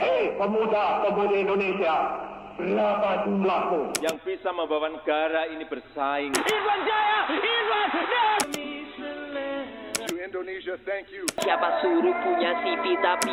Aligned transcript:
Hei 0.00 0.32
pemuda-pemudi 0.40 1.44
Indonesia, 1.44 1.96
berapa 2.56 3.28
jumlahmu? 3.28 3.92
yang 4.00 4.16
bisa 4.24 4.48
membawa 4.48 4.88
negara 4.88 5.50
ini 5.52 5.68
bersaing. 5.68 6.32
Indonesia, 10.22 10.74
thank 10.88 11.12
you. 11.12 11.28
Siapa 11.44 11.84
suruh 11.84 12.16
punya 12.24 12.56
CV 12.64 12.96
tapi 13.04 13.30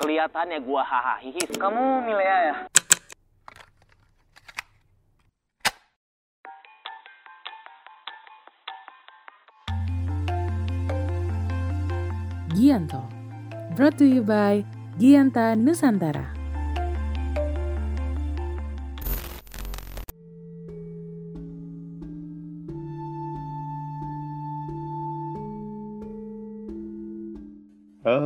kelihatannya 0.00 0.58
gua 0.64 0.80
hahaha. 0.80 1.28
Kamu 1.60 2.08
Milea 2.08 2.38
ya? 2.48 2.56
Gianto. 12.56 13.17
Brought 13.78 13.94
to 14.02 14.10
you 14.10 14.26
by 14.26 14.66
Gianta 14.98 15.54
Nusantara. 15.54 16.34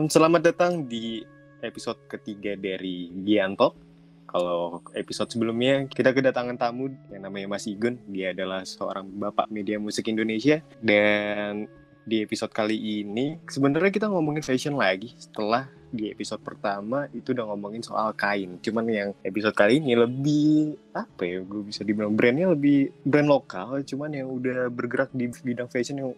Selamat 0.08 0.40
datang 0.40 0.88
di 0.88 1.20
episode 1.60 2.00
ketiga 2.08 2.56
dari 2.56 3.12
Gianto. 3.12 3.76
Kalau 4.24 4.80
episode 4.96 5.36
sebelumnya 5.36 5.84
kita 5.84 6.16
kedatangan 6.16 6.56
tamu 6.56 6.88
yang 7.12 7.28
namanya 7.28 7.52
Mas 7.52 7.68
Igun. 7.68 8.00
Dia 8.08 8.32
adalah 8.32 8.64
seorang 8.64 9.04
bapak 9.20 9.52
media 9.52 9.76
musik 9.76 10.08
Indonesia. 10.08 10.64
Dan 10.80 11.68
di 12.02 12.26
episode 12.26 12.50
kali 12.50 13.04
ini 13.04 13.38
sebenarnya 13.46 13.94
kita 13.94 14.06
ngomongin 14.10 14.42
fashion 14.42 14.74
lagi. 14.74 15.14
Setelah 15.14 15.70
di 15.92 16.08
episode 16.08 16.40
pertama 16.42 17.06
itu 17.12 17.30
udah 17.36 17.46
ngomongin 17.52 17.84
soal 17.84 18.10
kain. 18.16 18.58
Cuman 18.58 18.84
yang 18.90 19.10
episode 19.22 19.54
kali 19.54 19.78
ini 19.78 19.94
lebih 19.94 20.74
apa 20.96 21.22
ya? 21.22 21.38
Gue 21.46 21.62
bisa 21.62 21.86
dibilang 21.86 22.14
brandnya 22.16 22.50
lebih 22.50 22.90
brand 23.06 23.28
lokal. 23.30 23.86
Cuman 23.86 24.10
yang 24.10 24.28
udah 24.32 24.66
bergerak 24.72 25.14
di 25.14 25.30
bidang 25.30 25.70
fashion 25.70 25.98
yang 26.02 26.10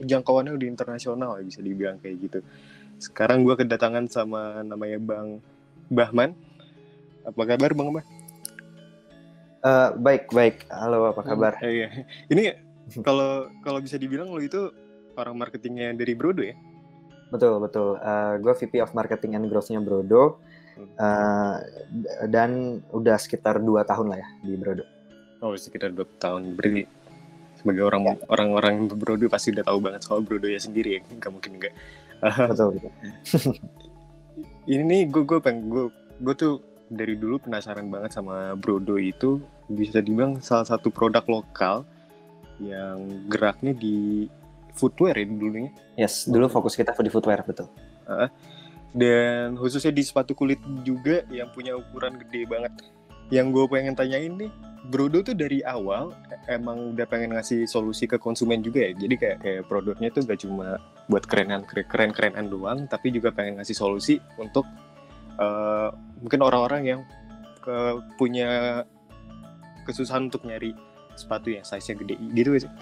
jangkauannya 0.00 0.56
udah 0.56 0.68
internasional 0.68 1.36
bisa 1.44 1.60
dibilang 1.60 2.00
kayak 2.00 2.16
gitu. 2.20 2.38
Sekarang 2.96 3.44
gue 3.44 3.52
kedatangan 3.56 4.08
sama 4.08 4.64
namanya 4.64 4.96
Bang 5.00 5.44
Bahman. 5.92 6.32
Apa 7.28 7.42
kabar 7.44 7.76
Bang 7.76 7.92
Bahman? 7.92 8.06
Eh, 9.66 9.88
baik 9.98 10.30
baik 10.30 10.70
halo 10.70 11.10
apa 11.10 11.26
kabar 11.26 11.58
Eh, 11.60 11.82
iya. 11.82 11.88
Ini 12.30 12.54
kalau 13.06 13.50
kalau 13.66 13.82
bisa 13.82 13.98
dibilang 13.98 14.30
lo 14.30 14.38
itu 14.38 14.70
orang 15.16 15.36
marketingnya 15.36 15.96
dari 15.96 16.12
Brodo 16.14 16.44
ya? 16.44 16.56
betul 17.26 17.58
betul 17.58 17.98
gue 18.38 18.54
VP 18.54 18.78
of 18.86 18.94
Marketing 18.94 19.34
and 19.34 19.50
Growth-nya 19.50 19.82
Brodo 19.82 20.38
Eh, 20.76 21.56
dan 22.28 22.80
udah 22.92 23.16
sekitar 23.16 23.64
dua 23.64 23.88
tahun 23.88 24.12
lah 24.12 24.18
ya 24.20 24.28
di 24.44 24.60
Brodo 24.60 24.84
Oh 25.40 25.52
sekitar 25.52 25.92
dua 25.92 26.08
tahun. 26.16 26.56
Berarti 26.56 26.84
sebagai 27.60 27.84
orang 27.84 28.16
orang-orang 28.28 28.88
Brodo 28.88 29.28
pasti 29.28 29.52
udah 29.52 29.64
tahu 29.64 29.78
banget 29.84 30.00
soal 30.04 30.24
Brodo 30.24 30.48
ya 30.48 30.60
sendiri 30.60 30.96
ya. 30.96 31.00
Gak 31.20 31.32
mungkin 31.32 31.60
enggak. 31.60 31.72
betul 32.52 32.76
betul 32.80 32.92
Ini 34.72 34.82
nih 34.82 35.02
gue 35.12 35.22
gue 35.28 35.38
pengen 35.40 35.68
gue 35.68 35.84
gue 36.24 36.34
tuh 36.36 36.54
dari 36.88 37.16
dulu 37.16 37.40
penasaran 37.40 37.88
banget 37.88 38.16
sama 38.16 38.56
Brodo 38.56 38.96
itu 38.96 39.40
bisa 39.68 40.00
dibilang 40.00 40.40
salah 40.40 40.64
satu 40.64 40.88
produk 40.88 41.24
lokal 41.28 41.84
yang 42.60 43.28
geraknya 43.28 43.76
di 43.76 44.28
footwear 44.76 45.16
ya 45.16 45.24
dulunya. 45.24 45.72
yes 45.96 46.28
dulu 46.28 46.52
fokus 46.52 46.76
kita 46.76 46.92
di 47.00 47.08
footwear 47.08 47.40
betul 47.42 47.66
dan 48.96 49.60
khususnya 49.60 49.92
di 49.92 50.00
sepatu 50.00 50.32
kulit 50.32 50.56
juga 50.80 51.20
yang 51.28 51.52
punya 51.52 51.76
ukuran 51.76 52.16
gede 52.16 52.48
banget. 52.48 52.72
Yang 53.28 53.46
gue 53.52 53.64
pengen 53.68 53.92
tanyain 53.92 54.32
nih, 54.32 54.48
Brodo 54.88 55.20
tuh 55.20 55.36
dari 55.36 55.60
awal 55.66 56.16
emang 56.48 56.96
udah 56.96 57.04
pengen 57.04 57.36
ngasih 57.36 57.68
solusi 57.68 58.08
ke 58.08 58.16
konsumen 58.16 58.64
juga 58.64 58.88
ya. 58.88 58.96
Jadi 58.96 59.14
kayak, 59.20 59.38
kayak 59.44 59.62
produknya 59.68 60.08
tuh 60.08 60.24
gak 60.24 60.40
cuma 60.40 60.80
buat 61.12 61.28
kerenan 61.28 61.68
keren 61.68 62.14
kerenan 62.16 62.48
doang, 62.48 62.88
tapi 62.88 63.12
juga 63.12 63.34
pengen 63.36 63.60
ngasih 63.60 63.76
solusi 63.76 64.16
untuk 64.40 64.64
eh, 65.36 65.88
mungkin 66.24 66.40
orang-orang 66.40 66.82
yang 66.88 67.00
ke, 67.60 68.00
punya 68.16 68.80
kesusahan 69.84 70.32
untuk 70.32 70.46
nyari 70.48 70.72
sepatu 71.20 71.52
yang 71.52 71.66
size-nya 71.68 72.00
gede 72.00 72.14
gitu 72.32 72.64
sih? 72.64 72.72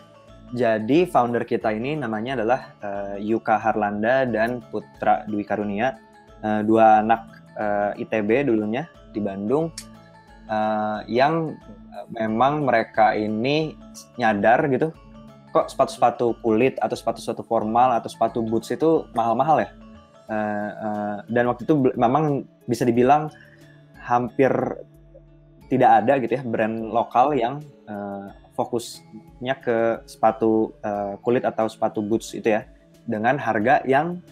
Jadi 0.55 1.11
founder 1.11 1.43
kita 1.43 1.75
ini 1.75 1.99
namanya 1.99 2.39
adalah 2.39 2.61
eh, 2.79 3.17
Yuka 3.27 3.59
Harlanda 3.59 4.23
dan 4.23 4.63
Putra 4.71 5.27
Dwi 5.27 5.43
Karunia. 5.43 5.99
Eh, 6.47 6.63
dua 6.63 7.03
anak 7.03 7.27
eh, 7.59 8.07
ITB 8.07 8.47
dulunya 8.47 8.87
di 9.11 9.19
Bandung 9.19 9.75
eh, 10.47 10.99
yang 11.11 11.59
memang 12.15 12.63
mereka 12.63 13.19
ini 13.19 13.75
nyadar 14.15 14.71
gitu 14.71 14.95
kok 15.55 15.71
sepatu-sepatu 15.71 16.43
kulit 16.43 16.75
atau 16.83 16.99
sepatu-sepatu 16.99 17.47
formal 17.47 17.95
atau 17.95 18.11
sepatu 18.11 18.43
boots 18.43 18.75
itu 18.75 19.07
mahal-mahal 19.15 19.63
ya? 19.63 19.71
Eh, 20.31 20.71
eh, 20.71 21.17
dan 21.31 21.45
waktu 21.51 21.63
itu 21.67 21.75
memang 21.99 22.47
bisa 22.67 22.87
dibilang 22.87 23.31
hampir 24.03 24.51
tidak 25.67 25.91
ada 26.03 26.13
gitu 26.23 26.33
ya 26.39 26.43
brand 26.47 26.91
lokal 26.95 27.35
yang 27.35 27.59
eh, 27.91 28.44
fokusnya 28.55 29.55
ke 29.61 29.77
sepatu 30.07 30.73
eh, 30.81 31.15
kulit 31.21 31.43
atau 31.43 31.67
sepatu 31.67 32.01
boots 32.01 32.33
itu 32.33 32.49
ya 32.49 32.67
dengan 33.05 33.37
harga 33.37 33.83
yang 33.85 34.23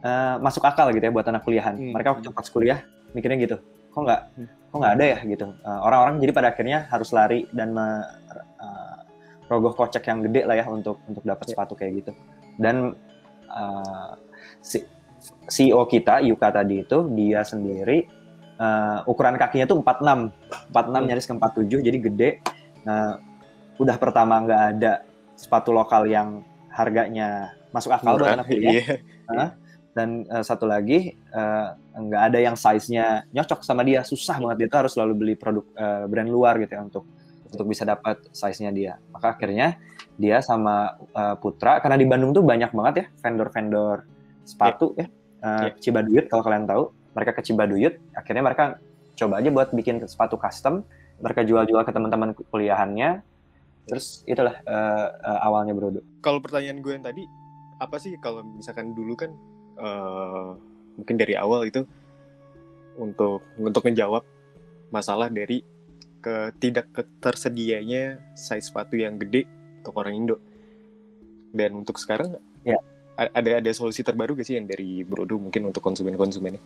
eh, 0.00 0.36
masuk 0.40 0.64
akal 0.64 0.88
gitu 0.90 1.04
ya 1.04 1.12
buat 1.12 1.26
anak 1.26 1.44
kuliahan. 1.44 1.76
Hmm. 1.76 1.92
Mereka 1.94 2.08
waktu 2.18 2.28
pas 2.32 2.48
kuliah 2.48 2.80
mikirnya 3.12 3.38
gitu, 3.40 3.56
kok 3.92 4.00
nggak 4.02 4.20
Hmm. 4.36 4.48
kok 4.68 4.76
nggak 4.78 4.94
ada 4.96 5.04
ya 5.04 5.18
gitu. 5.24 5.46
Eh, 5.54 5.80
Orang-orang 5.80 6.14
jadi 6.18 6.32
pada 6.32 6.48
akhirnya 6.50 6.78
harus 6.88 7.08
lari 7.10 7.44
dan 7.52 7.72
me- 7.72 8.08
eh, 8.60 8.96
rogoh 9.48 9.72
kocek 9.72 10.04
yang 10.04 10.20
gede 10.20 10.44
lah 10.44 10.56
ya 10.56 10.64
untuk 10.68 11.00
untuk 11.04 11.24
dapat 11.24 11.48
Ya. 11.48 11.50
sepatu 11.56 11.72
kayak 11.72 11.92
gitu. 12.04 12.12
Dan 12.56 12.96
eh, 13.48 14.12
si 14.60 14.84
CEO 15.48 15.82
kita 15.84 16.20
Yuka 16.20 16.52
tadi 16.52 16.84
itu 16.84 16.98
dia 17.12 17.40
sendiri 17.42 18.04
eh, 18.58 18.98
ukuran 19.06 19.38
kakinya 19.38 19.64
tuh 19.64 19.78
46, 19.80 20.34
46 20.68 21.00
Hmm. 21.00 21.06
nyaris 21.06 21.24
ke 21.24 21.32
47 21.32 21.78
jadi 21.80 21.98
gede. 22.02 22.30
Nah, 22.82 23.18
udah 23.78 23.96
pertama 23.96 24.42
nggak 24.42 24.62
ada 24.76 24.92
sepatu 25.38 25.70
lokal 25.70 26.04
yang 26.10 26.42
harganya 26.74 27.54
masuk 27.70 27.94
akal 27.94 28.18
buat 28.18 28.38
anak 28.38 28.46
kuliah 28.50 28.98
iya. 29.30 29.46
dan 29.94 30.26
eh, 30.26 30.44
satu 30.44 30.66
lagi 30.66 31.14
eh, 31.14 31.68
nggak 31.98 32.22
ada 32.32 32.38
yang 32.38 32.56
size-nya 32.58 33.26
nyocok 33.34 33.66
sama 33.66 33.82
dia. 33.82 34.06
Susah 34.06 34.38
banget. 34.38 34.66
Dia 34.66 34.68
tuh 34.70 34.78
harus 34.86 34.92
selalu 34.94 35.12
beli 35.14 35.34
produk 35.34 35.66
eh, 35.74 36.04
brand 36.06 36.30
luar 36.30 36.58
gitu 36.62 36.72
ya 36.74 36.82
untuk 36.86 37.04
untuk 37.48 37.66
bisa 37.66 37.82
dapat 37.82 38.22
size-nya 38.30 38.70
dia. 38.70 38.94
Maka 39.10 39.34
akhirnya 39.34 39.78
dia 40.18 40.38
sama 40.42 40.98
eh, 40.98 41.36
Putra 41.38 41.82
karena 41.82 41.98
di 41.98 42.06
Bandung 42.06 42.30
tuh 42.34 42.42
banyak 42.46 42.70
banget 42.70 42.94
ya 42.94 43.06
vendor-vendor 43.22 43.96
sepatu 44.46 44.94
ya. 44.98 45.06
Eh, 45.06 45.10
Iya. 45.38 45.70
Cibaduyut 45.78 46.26
kalau 46.26 46.42
kalian 46.42 46.66
tahu 46.66 46.82
mereka 47.14 47.30
ke 47.38 47.42
Cibaduyut. 47.46 47.94
Akhirnya 48.14 48.42
mereka 48.42 48.64
coba 49.18 49.38
aja 49.42 49.50
buat 49.50 49.68
bikin 49.74 50.02
sepatu 50.06 50.34
custom. 50.38 50.82
Mereka 51.18 51.42
jual-jual 51.46 51.82
ke 51.82 51.90
teman-teman 51.90 52.30
kuliahannya 52.34 53.22
terus 53.88 54.22
itulah 54.28 54.54
eh, 54.62 55.08
eh, 55.08 55.40
awalnya 55.42 55.72
Brodo 55.72 56.04
Kalau 56.20 56.38
pertanyaan 56.44 56.84
gue 56.84 56.92
yang 56.92 57.04
tadi, 57.04 57.24
apa 57.80 57.96
sih 57.96 58.14
kalau 58.20 58.44
misalkan 58.44 58.92
dulu 58.92 59.16
kan 59.16 59.32
eh, 59.80 60.48
mungkin 61.00 61.16
dari 61.16 61.34
awal 61.34 61.64
itu 61.66 61.82
untuk 62.98 63.42
untuk 63.56 63.82
menjawab 63.86 64.22
masalah 64.90 65.30
dari 65.30 65.62
ketidak 66.18 66.90
tersedianya 67.22 68.18
size 68.34 68.68
sepatu 68.68 68.98
yang 68.98 69.16
gede 69.16 69.46
untuk 69.80 69.94
orang 70.02 70.14
Indo. 70.14 70.36
Dan 71.54 71.80
untuk 71.80 71.96
sekarang 71.96 72.36
Ya. 72.66 72.76
ada 73.18 73.58
ada 73.58 73.70
solusi 73.74 74.06
terbaru 74.06 74.38
gak 74.38 74.46
sih 74.46 74.54
yang 74.60 74.70
dari 74.70 75.02
Brodo 75.02 75.42
mungkin 75.42 75.70
untuk 75.70 75.82
konsumen-konsumennya? 75.82 76.62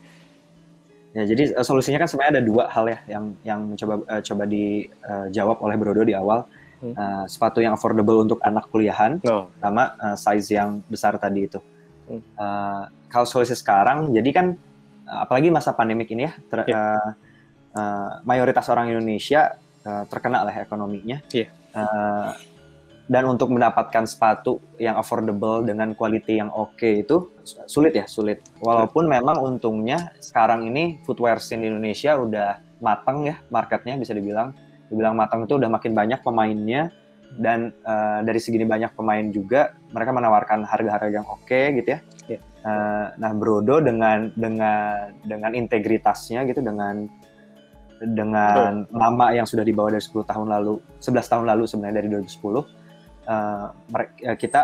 Ya, 1.13 1.23
jadi 1.29 1.53
eh, 1.53 1.65
solusinya 1.65 2.01
kan 2.01 2.09
sebenarnya 2.09 2.41
ada 2.41 2.45
dua 2.45 2.65
hal 2.73 2.89
ya 2.89 2.99
yang 3.09 3.25
yang 3.45 3.61
mencoba 3.73 4.01
eh, 4.09 4.23
coba 4.25 4.45
dijawab 4.49 5.57
oleh 5.61 5.77
Brodo 5.77 6.03
di 6.05 6.17
awal. 6.17 6.45
Hmm. 6.83 6.99
Eh, 6.99 7.25
sepatu 7.31 7.63
yang 7.63 7.79
affordable 7.79 8.19
untuk 8.19 8.43
anak 8.43 8.67
kuliahan, 8.67 9.23
Oh, 9.23 9.47
sama 9.63 9.95
eh, 10.03 10.17
size 10.19 10.59
yang 10.59 10.83
besar 10.91 11.15
tadi 11.15 11.47
itu. 11.47 11.63
Hmm. 12.11 12.19
Eh, 12.19 12.83
kalau 13.07 13.23
solusi 13.23 13.55
sekarang, 13.55 14.11
jadi 14.11 14.31
kan 14.35 14.47
apalagi 15.07 15.55
masa 15.55 15.71
pandemik 15.71 16.11
ini 16.11 16.27
ya, 16.27 16.33
ter- 16.51 16.67
Ya. 16.67 16.75
eh, 16.75 17.11
eh, 17.79 18.11
mayoritas 18.27 18.67
orang 18.67 18.91
Indonesia 18.91 19.55
eh, 19.83 20.05
terkena 20.11 20.43
lah 20.43 20.55
ekonominya. 20.59 21.23
Iya. 21.31 21.47
Eh, 21.55 22.31
dan 23.07 23.27
untuk 23.27 23.51
mendapatkan 23.51 24.07
sepatu 24.07 24.63
yang 24.79 24.95
affordable 24.95 25.61
dengan 25.63 25.91
quality 25.93 26.39
yang 26.39 26.51
oke 26.55 26.87
itu 27.03 27.31
sulit 27.67 27.93
ya 27.93 28.07
sulit. 28.07 28.41
Walaupun 28.63 29.11
memang 29.11 29.43
untungnya 29.43 30.15
sekarang 30.23 30.65
ini 30.67 31.03
footwear 31.03 31.43
scene 31.43 31.67
di 31.67 31.69
Indonesia 31.69 32.15
udah 32.15 32.63
matang 32.79 33.27
ya 33.27 33.39
marketnya 33.51 33.99
bisa 33.99 34.15
dibilang. 34.15 34.55
Dibilang 34.93 35.17
matang 35.17 35.49
itu 35.49 35.57
udah 35.57 35.73
makin 35.73 35.97
banyak 35.97 36.21
pemainnya 36.21 36.93
dan 37.41 37.73
eh, 37.73 38.21
dari 38.29 38.37
segini 38.37 38.69
banyak 38.69 38.93
pemain 38.93 39.25
juga 39.33 39.73
mereka 39.89 40.13
menawarkan 40.13 40.69
harga-harga 40.69 41.09
yang 41.09 41.29
oke 41.29 41.61
gitu 41.81 41.89
ya. 41.97 42.01
Iya. 42.29 42.41
Uh, 42.63 43.07
nah 43.19 43.35
Brodo 43.35 43.83
dengan 43.83 44.31
dengan 44.39 45.11
dengan 45.27 45.51
integritasnya 45.51 46.47
gitu 46.47 46.63
dengan 46.63 47.11
dengan 47.99 48.87
nama 48.91 49.35
yang 49.35 49.47
sudah 49.47 49.67
dibawa 49.67 49.91
dari 49.91 50.03
10 50.03 50.23
tahun 50.27 50.47
lalu 50.47 50.79
11 51.03 51.23
tahun 51.27 51.45
lalu 51.51 51.63
sebenarnya 51.67 51.97
dari 52.03 52.09
2010 52.23 52.39
uh, 52.47 52.63
mereka, 53.91 54.15
kita 54.39 54.63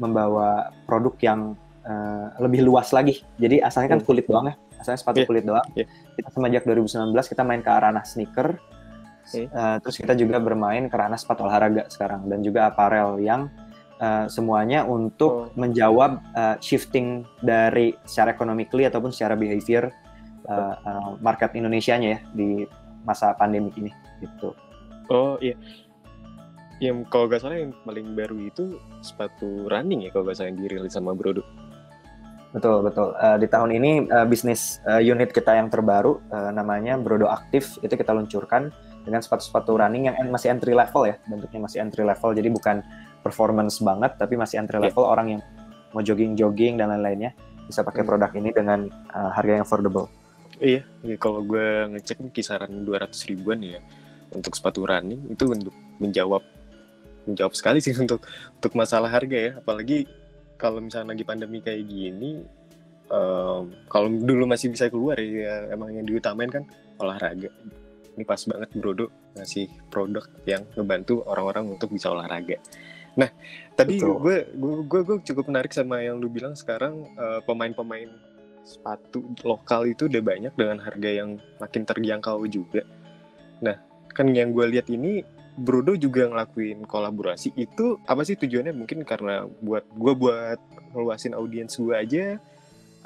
membawa 0.00 0.72
produk 0.88 1.14
yang 1.20 1.40
uh, 1.84 2.32
lebih 2.40 2.64
luas 2.64 2.92
lagi 2.92 3.24
jadi 3.40 3.64
asalnya 3.64 3.96
kan 3.96 4.00
kulit 4.04 4.24
doang 4.28 4.52
ya 4.52 4.56
asalnya 4.80 5.00
sepatu 5.00 5.24
Iya. 5.24 5.28
kulit 5.28 5.44
doang 5.44 5.66
Iya. 5.76 5.86
kita 6.16 6.28
semenjak 6.32 6.62
2019 6.64 7.12
kita 7.12 7.42
main 7.44 7.60
ke 7.64 7.70
ranah 7.72 8.04
sneaker 8.04 8.56
Uh, 9.32 9.80
terus 9.80 9.96
kita 9.96 10.12
juga 10.12 10.36
bermain 10.36 10.84
ke 10.84 10.94
ranah 10.94 11.16
sepatu 11.16 11.48
olahraga 11.48 11.88
sekarang 11.88 12.28
dan 12.28 12.44
juga 12.44 12.68
apparel 12.68 13.16
yang 13.24 13.48
uh, 13.98 14.28
semuanya 14.28 14.84
untuk 14.84 15.32
Oh. 15.32 15.48
menjawab 15.56 16.20
uh, 16.36 16.56
shifting 16.60 17.24
dari 17.40 17.96
secara 18.04 18.36
economically 18.36 18.84
ataupun 18.84 19.10
secara 19.10 19.32
behavior 19.32 19.88
uh, 20.44 20.74
uh, 20.76 21.10
market 21.24 21.56
Indonesianya 21.56 22.08
ya 22.08 22.20
di 22.36 22.68
masa 23.04 23.32
pandemi 23.32 23.72
ini 23.80 23.92
gitu. 24.20 24.52
Oh 25.08 25.36
iya. 25.40 25.56
Yang 26.82 27.08
kalau 27.08 27.30
nggak 27.30 27.40
salah 27.40 27.56
yang 27.60 27.72
paling 27.84 28.12
baru 28.12 28.36
itu 28.44 28.76
sepatu 29.00 29.68
running 29.72 30.04
ya 30.04 30.10
kalau 30.12 30.28
nggak 30.28 30.36
salah 30.36 30.48
yang 30.52 30.60
dirilis 30.60 30.92
sama 30.92 31.16
Brodo. 31.16 31.44
Betul 32.54 32.86
betul. 32.86 33.18
Uh, 33.18 33.34
di 33.40 33.50
tahun 33.50 33.74
ini 33.74 33.90
uh, 34.14 34.26
bisnis 34.28 34.78
uh, 34.86 35.02
unit 35.02 35.34
kita 35.34 35.58
yang 35.58 35.68
terbaru 35.72 36.22
uh, 36.30 36.54
namanya 36.54 36.94
Brodo 36.94 37.26
Active 37.26 37.66
itu 37.82 37.94
kita 37.98 38.14
luncurkan 38.14 38.70
dengan 39.04 39.20
sepatu-sepatu 39.20 39.76
running 39.76 40.08
yang 40.08 40.16
masih 40.32 40.50
entry 40.50 40.72
level 40.72 41.04
ya 41.04 41.20
bentuknya 41.28 41.60
masih 41.68 41.78
entry 41.84 42.02
level 42.02 42.32
jadi 42.32 42.48
bukan 42.48 42.76
performance 43.20 43.78
banget 43.80 44.16
tapi 44.16 44.34
masih 44.36 44.60
entry 44.60 44.80
Iya. 44.80 44.90
level 44.90 45.04
orang 45.04 45.26
yang 45.38 45.40
mau 45.92 46.02
jogging-jogging 46.02 46.80
dan 46.80 46.90
lain-lainnya 46.90 47.36
bisa 47.64 47.80
pakai 47.80 48.02
Hmm. 48.04 48.10
produk 48.12 48.30
ini 48.36 48.50
dengan 48.50 48.80
uh, 49.14 49.30
harga 49.32 49.60
yang 49.60 49.64
affordable. 49.64 50.08
Iya, 50.60 50.82
iya 51.02 51.16
kalau 51.16 51.40
gue 51.42 51.94
ngecek 51.96 52.30
kisaran 52.30 52.84
200 52.84 53.24
ribuan 53.26 53.58
ya 53.62 53.80
untuk 54.30 54.52
sepatu 54.54 54.82
running 54.84 55.30
itu 55.30 55.46
untuk 55.50 55.74
menjawab 56.02 56.42
menjawab 57.24 57.52
sekali 57.56 57.78
sih 57.80 57.94
untuk 58.04 58.22
untuk 58.60 58.72
masalah 58.74 59.08
harga 59.08 59.38
ya 59.38 59.52
apalagi 59.58 60.04
kalau 60.58 60.78
misalnya 60.82 61.14
lagi 61.16 61.24
pandemi 61.26 61.58
kayak 61.58 61.82
gini 61.86 62.42
em, 63.08 63.62
kalau 63.90 64.08
dulu 64.10 64.44
masih 64.46 64.70
bisa 64.70 64.86
keluar 64.90 65.18
ya 65.18 65.70
emang 65.74 65.90
yang 65.94 66.06
diutamain 66.06 66.50
kan 66.50 66.62
olahraga 66.98 67.50
ini 68.14 68.24
pas 68.26 68.40
banget 68.46 68.70
Brodo 68.78 69.10
ngasih 69.34 69.66
produk 69.90 70.24
yang 70.46 70.62
ngebantu 70.78 71.26
orang-orang 71.26 71.74
untuk 71.74 71.90
bisa 71.90 72.10
olahraga. 72.14 72.58
Nah 73.14 73.30
tadi 73.74 73.98
gue 74.02 74.36
gue 74.58 75.00
gue 75.02 75.16
cukup 75.22 75.50
menarik 75.50 75.70
sama 75.74 76.02
yang 76.02 76.18
lu 76.18 76.30
bilang 76.30 76.54
sekarang 76.54 77.06
eh, 77.14 77.40
pemain-pemain 77.46 78.10
sepatu 78.64 79.28
lokal 79.44 79.84
itu 79.84 80.08
udah 80.08 80.22
banyak 80.24 80.52
dengan 80.56 80.80
harga 80.80 81.10
yang 81.10 81.36
makin 81.60 81.82
terjangkau 81.84 82.42
juga. 82.48 82.82
Nah 83.60 83.76
kan 84.14 84.30
yang 84.30 84.54
gue 84.54 84.66
lihat 84.70 84.88
ini 84.88 85.22
Brodo 85.54 85.94
juga 85.94 86.26
ngelakuin 86.26 86.82
kolaborasi. 86.82 87.54
Itu 87.54 88.02
apa 88.10 88.26
sih 88.26 88.34
tujuannya? 88.34 88.74
Mungkin 88.74 89.06
karena 89.06 89.46
buat 89.62 89.86
gue 89.86 90.12
buat 90.18 90.58
ngeluasin 90.90 91.34
audiens 91.38 91.78
gue 91.78 91.94
aja 91.94 92.42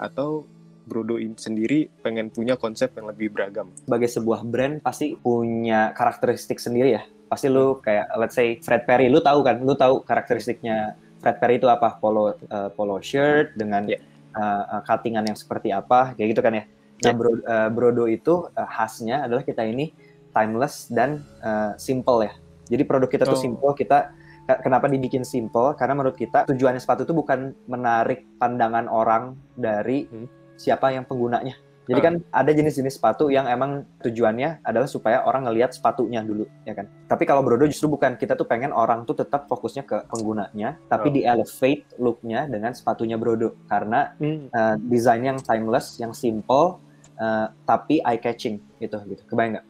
atau 0.00 0.48
Brodo 0.88 1.14
ini 1.14 1.36
sendiri 1.36 1.92
pengen 2.00 2.28
punya 2.28 2.56
konsep 2.56 2.90
yang 2.92 3.06
lebih 3.06 3.28
beragam 3.28 3.68
Sebagai 3.76 4.08
sebuah 4.08 4.40
brand 4.42 4.80
pasti 4.80 5.12
punya 5.14 5.92
karakteristik 5.92 6.56
sendiri 6.56 6.96
ya. 6.96 7.02
Pasti 7.28 7.46
lu 7.46 7.76
kayak 7.78 8.08
let's 8.16 8.32
say 8.32 8.56
Fred 8.58 8.82
Perry, 8.82 9.06
lu 9.06 9.20
tahu 9.20 9.44
kan? 9.44 9.60
Lu 9.60 9.76
tahu 9.76 10.00
karakteristiknya 10.00 10.96
Fred 11.20 11.36
Perry 11.36 11.60
itu 11.60 11.68
apa? 11.68 11.94
Polo 11.94 12.32
uh, 12.32 12.72
polo 12.72 12.96
shirt 12.98 13.52
dengan 13.52 13.84
Iya. 13.84 14.00
uh, 14.32 14.64
uh, 14.74 14.82
cuttingan 14.82 15.22
yang 15.22 15.36
seperti 15.36 15.68
apa, 15.68 16.16
kayak 16.16 16.28
gitu 16.32 16.40
kan 16.40 16.56
ya. 16.56 16.64
Nah, 16.98 17.04
Iya. 17.04 17.12
Bro- 17.12 17.44
uh, 17.44 17.68
Brodo 17.68 18.04
itu 18.06 18.48
uh, 18.48 18.64
khasnya 18.66 19.22
adalah 19.22 19.44
kita 19.44 19.60
ini 19.62 19.92
timeless 20.30 20.88
dan 20.88 21.20
uh, 21.38 21.76
simple 21.76 22.22
ya. 22.22 22.32
Jadi 22.66 22.82
produk 22.82 23.08
kita 23.08 23.24
tuh 23.24 23.36
Oh. 23.36 23.40
simple, 23.40 23.72
kita 23.72 24.12
ke- 24.44 24.60
kenapa 24.62 24.88
dibikin 24.88 25.20
simple? 25.20 25.72
Karena 25.74 25.92
menurut 25.92 26.14
kita 26.14 26.44
tujuannya 26.44 26.78
sepatu 26.78 27.04
itu 27.04 27.12
bukan 27.12 27.52
menarik 27.64 28.24
pandangan 28.36 28.86
orang 28.86 29.36
dari 29.52 30.08
Hmm. 30.08 30.28
Siapa 30.58 30.90
yang 30.90 31.06
penggunanya. 31.06 31.54
Jadi 31.88 32.00
Ah. 32.02 32.04
kan 32.04 32.14
ada 32.28 32.50
jenis-jenis 32.52 33.00
sepatu 33.00 33.32
yang 33.32 33.48
emang 33.48 33.80
tujuannya 34.04 34.60
adalah 34.60 34.84
supaya 34.84 35.24
orang 35.24 35.48
ngelihat 35.48 35.72
sepatunya 35.72 36.20
dulu, 36.20 36.44
ya 36.68 36.76
kan. 36.76 36.84
Tapi 37.08 37.24
kalau 37.24 37.40
Brodo 37.40 37.64
justru 37.64 37.88
bukan, 37.88 38.20
kita 38.20 38.36
tuh 38.36 38.44
pengen 38.44 38.76
orang 38.76 39.08
tuh 39.08 39.16
tetap 39.16 39.48
fokusnya 39.48 39.88
ke 39.88 40.04
penggunanya, 40.12 40.76
tapi 40.92 41.08
Oh. 41.08 41.14
di 41.16 41.24
elevate 41.24 41.88
looknya 41.96 42.44
dengan 42.44 42.76
sepatunya 42.76 43.16
Brodo 43.16 43.56
karena 43.72 44.12
uh, 44.20 44.76
desain 44.84 45.24
yang 45.24 45.40
timeless, 45.40 45.96
yang 45.96 46.12
simple, 46.12 46.76
uh, 47.16 47.48
tapi 47.64 48.04
eye 48.04 48.20
catching 48.20 48.60
gitu, 48.84 49.00
gitu. 49.08 49.24
Kebayang 49.24 49.56
nggak? 49.56 49.66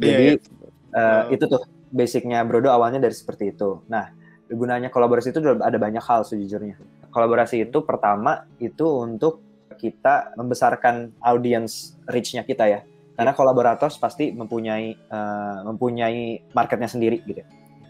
Jadi 0.00 0.24
Iya, 0.24 0.40
iya. 0.40 0.68
uh, 0.96 1.04
Oh. 1.28 1.36
itu 1.36 1.44
tuh 1.52 1.60
basicnya 1.92 2.48
Brodo 2.48 2.72
awalnya 2.72 2.96
dari 2.96 3.12
seperti 3.12 3.52
itu. 3.52 3.84
Nah, 3.92 4.08
gunanya 4.48 4.88
kolaborasi 4.88 5.36
itu 5.36 5.44
ada 5.44 5.76
banyak 5.76 6.00
hal 6.00 6.24
sejujurnya. 6.24 6.80
Kolaborasi 7.12 7.68
itu 7.68 7.84
pertama 7.84 8.48
itu 8.56 8.88
untuk 8.88 9.44
kita 9.78 10.34
membesarkan 10.34 11.14
audience 11.22 11.94
reach-nya 12.10 12.42
kita 12.42 12.66
ya. 12.66 12.80
Karena 13.14 13.34
kolaborator 13.34 13.90
pasti 13.98 14.30
mempunyai 14.30 14.94
uh, 15.10 15.66
mempunyai 15.66 16.50
marketnya 16.54 16.86
sendiri 16.86 17.22
gitu. 17.26 17.42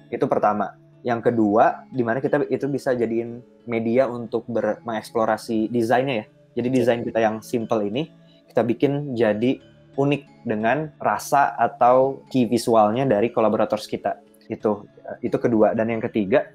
Itu 0.09 0.25
pertama. 0.25 0.77
Yang 1.05 1.31
kedua, 1.31 1.85
di 1.93 2.01
mana 2.01 2.19
kita 2.19 2.49
itu 2.49 2.67
bisa 2.69 2.93
jadiin 2.97 3.41
media 3.69 4.09
untuk 4.09 4.45
ber, 4.49 4.81
mengeksplorasi 4.83 5.69
desainnya 5.69 6.25
ya. 6.25 6.27
Jadi 6.59 6.69
desain 6.75 7.01
kita 7.05 7.21
yang 7.23 7.39
simple 7.45 7.87
ini 7.87 8.11
kita 8.51 8.65
bikin 8.65 9.15
jadi 9.15 9.63
unik 9.95 10.49
dengan 10.49 10.91
rasa 10.99 11.55
atau 11.55 12.25
key 12.33 12.49
visualnya 12.49 13.05
dari 13.05 13.29
kolaborator 13.31 13.79
kita. 13.79 14.19
Itu 14.49 14.89
itu 15.21 15.37
kedua 15.37 15.77
dan 15.77 15.93
yang 15.93 16.03
ketiga 16.03 16.49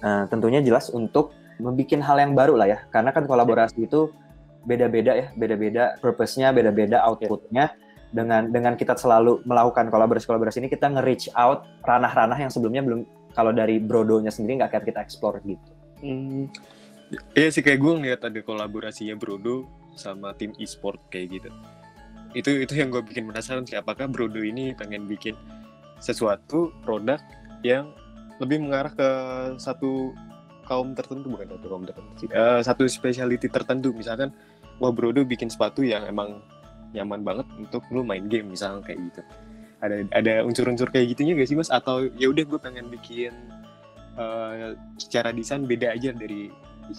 uh, 0.00 0.24
tentunya 0.30 0.62
jelas 0.62 0.88
untuk 0.88 1.34
membuat 1.58 2.00
hal 2.06 2.16
yang 2.22 2.32
baru 2.38 2.54
lah 2.54 2.68
ya. 2.70 2.78
Karena 2.88 3.10
kan 3.10 3.26
kolaborasi 3.26 3.90
itu 3.90 4.14
beda-beda 4.66 5.12
ya, 5.14 5.26
beda-beda 5.36 5.94
purpose-nya, 6.00 6.50
beda-beda 6.50 7.02
output-nya. 7.04 7.74
Dengan 8.08 8.48
dengan 8.48 8.72
kita 8.72 8.96
selalu 8.96 9.44
melakukan 9.44 9.92
kolaborasi-kolaborasi 9.92 10.64
ini 10.64 10.72
kita 10.72 10.88
nge-reach 10.88 11.28
out 11.36 11.68
ranah-ranah 11.84 12.40
yang 12.40 12.48
sebelumnya 12.48 12.80
belum 12.80 13.04
kalau 13.36 13.52
dari 13.52 13.76
Brodonya 13.76 14.32
sendiri 14.32 14.64
nggak 14.64 14.72
akan 14.72 14.84
kita 14.88 15.00
explore 15.04 15.44
gitu. 15.44 15.68
Hmm. 16.00 16.48
Iya 17.36 17.48
sih 17.52 17.60
kayak 17.64 17.80
gue 17.80 17.92
ngeliat 18.00 18.20
ada 18.24 18.40
kolaborasinya 18.40 19.16
Brodo 19.16 19.68
sama 19.96 20.32
tim 20.36 20.56
e-sport 20.56 21.00
kayak 21.12 21.26
gitu. 21.36 21.48
Itu 22.32 22.50
itu 22.64 22.72
yang 22.76 22.92
gue 22.92 23.00
bikin 23.04 23.28
penasaran 23.28 23.64
sih 23.64 23.76
apakah 23.76 24.08
Brodo 24.08 24.40
ini 24.40 24.72
pengen 24.72 25.04
bikin 25.04 25.36
sesuatu 26.00 26.72
produk 26.84 27.20
yang 27.64 27.92
lebih 28.38 28.62
mengarah 28.62 28.92
ke 28.94 29.08
satu 29.58 30.14
kaum 30.68 30.92
tertentu 30.92 31.32
bukan 31.32 31.48
satu 31.48 31.66
kaum 31.66 31.84
tertentu 31.88 32.12
sih. 32.20 32.28
Eh, 32.28 32.60
satu 32.60 32.84
specialty 32.84 33.48
tertentu 33.48 33.90
misalkan 33.96 34.30
wah 34.78 34.92
Brodo 34.94 35.22
bikin 35.26 35.50
sepatu 35.50 35.82
yang 35.82 36.06
emang 36.06 36.42
nyaman 36.96 37.20
banget 37.20 37.46
untuk 37.60 37.84
lu 37.92 38.00
main 38.02 38.26
game 38.26 38.48
misalnya 38.48 38.80
kayak 38.86 39.00
gitu. 39.12 39.22
Ada 39.78 39.96
ada 40.10 40.34
unsur-unsur 40.42 40.90
kayak 40.90 41.14
gitunya 41.14 41.38
gak 41.38 41.46
sih 41.46 41.54
Mas 41.54 41.70
atau 41.70 42.10
ya 42.18 42.26
udah 42.32 42.42
gue 42.42 42.58
pengen 42.58 42.90
bikin 42.90 43.30
eh, 44.18 44.74
secara 44.98 45.30
desain 45.30 45.62
beda 45.68 45.94
aja 45.94 46.10
dari 46.10 46.50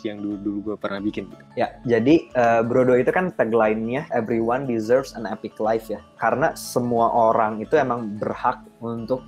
yang 0.06 0.22
dulu 0.22 0.38
dulu 0.38 0.58
gue 0.62 0.76
pernah 0.78 1.02
bikin 1.02 1.26
gitu. 1.34 1.44
Ya, 1.58 1.74
jadi 1.82 2.30
eh, 2.30 2.62
Brodo 2.62 2.94
itu 2.94 3.10
kan 3.10 3.34
tagline-nya 3.34 4.06
everyone 4.14 4.70
deserves 4.70 5.18
an 5.18 5.26
epic 5.26 5.58
life 5.58 5.90
ya. 5.90 5.98
Karena 6.22 6.54
semua 6.54 7.10
orang 7.10 7.58
itu 7.60 7.74
emang 7.74 8.16
berhak 8.22 8.62
untuk 8.80 9.26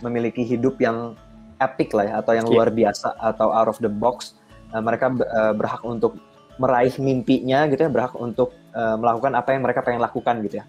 memiliki 0.00 0.42
hidup 0.46 0.80
yang 0.80 1.12
epic 1.60 1.92
lah 1.92 2.06
ya 2.08 2.14
atau 2.24 2.32
yang 2.38 2.46
Iya. 2.48 2.54
luar 2.54 2.68
biasa 2.72 3.18
atau 3.20 3.52
out 3.52 3.68
of 3.68 3.78
the 3.84 3.90
box. 3.92 4.38
Eh, 4.72 4.80
mereka 4.80 5.12
eh, 5.12 5.52
berhak 5.52 5.84
untuk 5.84 6.16
meraih 6.58 6.94
mimpinya 6.98 7.64
gitu 7.70 7.86
ya, 7.86 7.90
berhak 7.90 8.14
untuk 8.18 8.52
eh, 8.74 8.96
melakukan 8.98 9.32
apa 9.34 9.54
yang 9.54 9.62
mereka 9.62 9.80
pengen 9.86 10.02
lakukan 10.02 10.42
gitu 10.44 10.60
ya. 10.60 10.64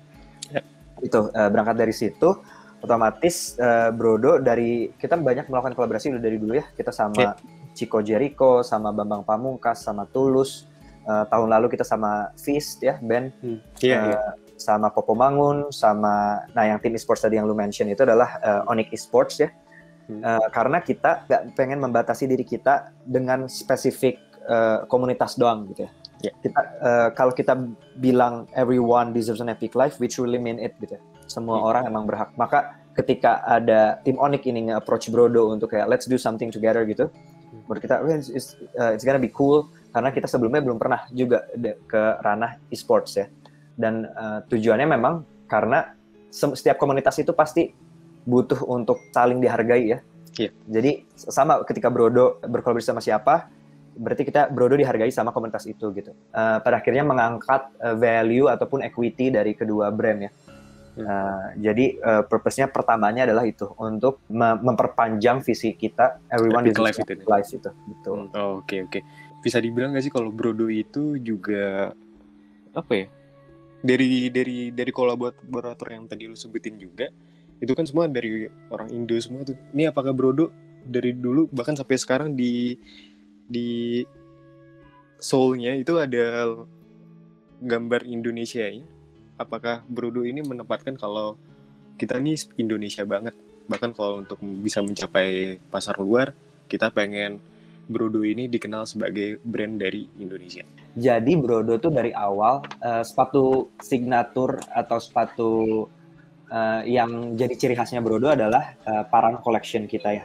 Ya. 0.53 0.61
Itu 1.01 1.33
eh, 1.33 1.49
berangkat 1.49 1.75
dari 1.75 1.93
situ 1.93 2.37
otomatis 2.79 3.59
eh, 3.59 3.91
Brodo 3.91 4.39
dari 4.39 4.87
kita 4.95 5.19
banyak 5.19 5.51
melakukan 5.51 5.75
kolaborasi 5.75 6.15
udah 6.15 6.23
dari 6.23 6.37
dulu 6.39 6.55
ya. 6.55 6.65
Kita 6.71 6.93
sama 6.93 7.17
Ya. 7.19 7.31
Chico 7.75 7.99
Jericho, 7.99 8.59
sama 8.65 8.91
Bambang 8.91 9.23
Pamungkas, 9.23 9.83
sama 9.83 10.07
Tulus. 10.07 10.65
Eh, 11.03 11.25
tahun 11.27 11.49
lalu 11.49 11.73
kita 11.73 11.81
sama 11.83 12.29
Feast 12.37 12.85
ya, 12.85 13.01
band 13.01 13.33
Iya, 13.81 13.97
Eh, 13.97 14.05
iya. 14.13 14.19
sama 14.59 14.91
Popo 14.93 15.15
Mangun, 15.17 15.71
sama 15.73 16.43
nah 16.53 16.67
yang 16.67 16.77
tim 16.77 16.93
esports 16.93 17.23
tadi 17.23 17.39
yang 17.39 17.47
lu 17.49 17.55
mention 17.55 17.87
itu 17.89 18.03
adalah 18.05 18.37
eh, 18.43 18.69
Onyx 18.69 18.87
Esports 18.93 19.35
ya. 19.41 19.49
Hmm. 20.05 20.21
Eh, 20.21 20.47
karena 20.53 20.81
kita 20.81 21.25
nggak 21.25 21.41
pengen 21.57 21.79
membatasi 21.81 22.29
diri 22.29 22.43
kita 22.45 22.91
dengan 23.01 23.47
spesifik 23.49 24.21
eh, 24.49 24.77
komunitas 24.89 25.37
doang 25.37 25.69
gitu 25.69 25.85
ya. 25.85 25.91
Ya. 26.19 26.31
Kita 26.41 26.59
eh, 26.59 27.07
kalau 27.15 27.31
kita 27.31 27.53
bilang 27.95 28.49
everyone 28.51 29.13
deserves 29.13 29.39
an 29.39 29.47
epic 29.47 29.71
life, 29.71 30.01
we 30.01 30.09
truly 30.09 30.35
mean 30.35 30.57
it 30.57 30.73
gitu. 30.81 30.97
ya. 30.97 31.01
Semua 31.29 31.61
Hmm. 31.61 31.69
orang 31.69 31.83
emang 31.87 32.03
berhak. 32.09 32.33
Maka 32.35 32.73
ketika 32.91 33.39
ada 33.45 34.01
tim 34.03 34.19
Onyx 34.19 34.43
ini 34.43 34.67
nge-approach 34.67 35.07
Brodo 35.07 35.53
untuk 35.53 35.71
kayak 35.71 35.87
let's 35.87 36.09
do 36.09 36.19
something 36.19 36.51
together 36.51 36.83
gitu, 36.83 37.07
menurut 37.69 37.79
kita 37.79 38.01
"Oh, 38.03 38.09
it's, 38.11 38.27
it's, 38.27 38.59
uh, 38.75 38.91
it's 38.91 39.07
gonna 39.07 39.21
be 39.21 39.31
cool 39.31 39.69
karena 39.95 40.11
kita 40.11 40.27
sebelumnya 40.27 40.59
belum 40.59 40.75
pernah 40.75 41.07
juga 41.13 41.47
ke 41.87 42.01
ranah 42.19 42.59
e-sports 42.67 43.15
ya. 43.15 43.29
Dan 43.79 44.03
eh, 44.03 44.39
tujuannya 44.51 44.87
memang 44.89 45.23
karena 45.47 45.95
setiap 46.29 46.75
komunitas 46.75 47.15
itu 47.17 47.31
pasti 47.31 47.71
butuh 48.27 48.67
untuk 48.67 48.99
saling 49.09 49.39
dihargai 49.39 49.83
ya. 49.87 49.99
Iya. 50.35 50.51
Jadi 50.67 50.91
sama 51.15 51.63
ketika 51.63 51.87
Brodo 51.87 52.37
berkolaborasi 52.43 52.91
sama 52.91 52.99
siapa, 52.99 53.47
berarti 53.95 54.27
kita 54.27 54.51
Brodo 54.53 54.77
dihargai 54.77 55.09
sama 55.09 55.33
komunitas 55.33 55.65
itu 55.65 55.89
gitu. 55.95 56.11
Eh, 56.13 56.57
pada 56.61 56.77
akhirnya 56.77 57.07
mengangkat 57.07 57.73
eh, 57.79 57.95
value 57.97 58.49
ataupun 58.51 58.85
equity 58.85 59.33
dari 59.33 59.55
kedua 59.57 59.89
brand 59.89 60.29
ya. 60.29 60.31
Nah, 60.99 61.55
jadi 61.55 61.95
uh, 62.03 62.23
purpose-nya 62.27 62.67
pertamanya 62.67 63.23
adalah 63.23 63.47
itu 63.47 63.71
untuk 63.79 64.19
me- 64.27 64.59
memperpanjang 64.59 65.39
visi 65.39 65.71
kita 65.71 66.19
everyone 66.27 66.67
deserves 66.67 66.99
life 66.99 66.99
itu 66.99 67.23
life 67.23 67.49
itu 67.55 67.71
betul. 67.87 68.27
Oh, 68.35 68.59
Oke 68.59 68.83
oke. 68.83 68.99
Bisa 69.39 69.63
dibilang 69.63 69.95
gak 69.95 70.03
sih 70.03 70.11
kalau 70.11 70.27
Brodo 70.27 70.67
itu 70.67 71.15
juga 71.23 71.95
apa 72.75 72.91
ya? 72.91 73.07
Dari 73.79 74.27
dari 74.27 74.75
dari 74.75 74.91
kolaborator 74.91 75.87
yang 75.87 76.03
tadi 76.03 76.27
lu 76.27 76.35
sebutin 76.35 76.75
juga, 76.75 77.07
itu 77.63 77.71
kan 77.71 77.87
semua 77.87 78.11
dari 78.11 78.51
orang 78.67 78.91
Indo 78.91 79.15
semua 79.23 79.47
tuh. 79.47 79.55
Ini 79.71 79.95
apakah 79.95 80.11
Brodo 80.11 80.51
dari 80.83 81.15
dulu 81.15 81.47
bahkan 81.55 81.79
sampai 81.79 81.95
sekarang 81.95 82.35
di 82.35 82.75
di 83.49 84.05
soul-nya 85.17 85.75
itu 85.75 85.97
ada 85.97 86.53
gambar 87.59 88.05
Indonesia 88.05 88.63
ya? 88.63 88.85
Apakah 89.41 89.83
Brodo 89.89 90.23
ini 90.23 90.45
menempatkan 90.45 90.95
kalau 90.95 91.35
kita 91.97 92.21
nih 92.21 92.37
Indonesia 92.61 93.03
banget? 93.03 93.35
Bahkan 93.67 93.91
kalau 93.97 94.23
untuk 94.23 94.39
bisa 94.63 94.79
mencapai 94.79 95.59
pasar 95.67 95.97
luar, 95.99 96.31
kita 96.69 96.93
pengen 96.93 97.41
Brodo 97.89 98.21
ini 98.21 98.45
dikenal 98.45 98.85
sebagai 98.85 99.41
brand 99.41 99.81
dari 99.81 100.05
Indonesia. 100.21 100.61
Jadi 100.93 101.33
Brodo 101.33 101.81
tuh 101.81 101.89
dari 101.89 102.13
awal 102.13 102.61
eh, 102.85 103.01
sepatu 103.01 103.73
signatur 103.81 104.61
atau 104.69 104.97
sepatu 105.01 105.51
eh, 106.53 106.81
yang 106.85 107.33
jadi 107.33 107.57
ciri 107.57 107.73
khasnya 107.73 108.05
Brodo 108.05 108.29
adalah 108.29 108.77
eh, 108.85 109.03
Parang 109.09 109.41
Collection 109.41 109.89
kita 109.89 110.09
ya. 110.13 110.23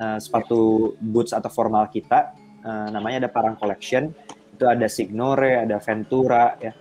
Eh, 0.00 0.16
sepatu 0.16 0.94
boots 0.96 1.36
atau 1.36 1.52
formal 1.52 1.84
kita 1.92 2.32
eh, 2.64 2.88
namanya 2.92 3.26
ada 3.26 3.30
Parang 3.30 3.56
Collection. 3.56 4.12
Itu 4.56 4.68
ada 4.68 4.86
Signore, 4.86 5.64
ada 5.64 5.80
Ventura 5.80 6.56
ya. 6.60 6.72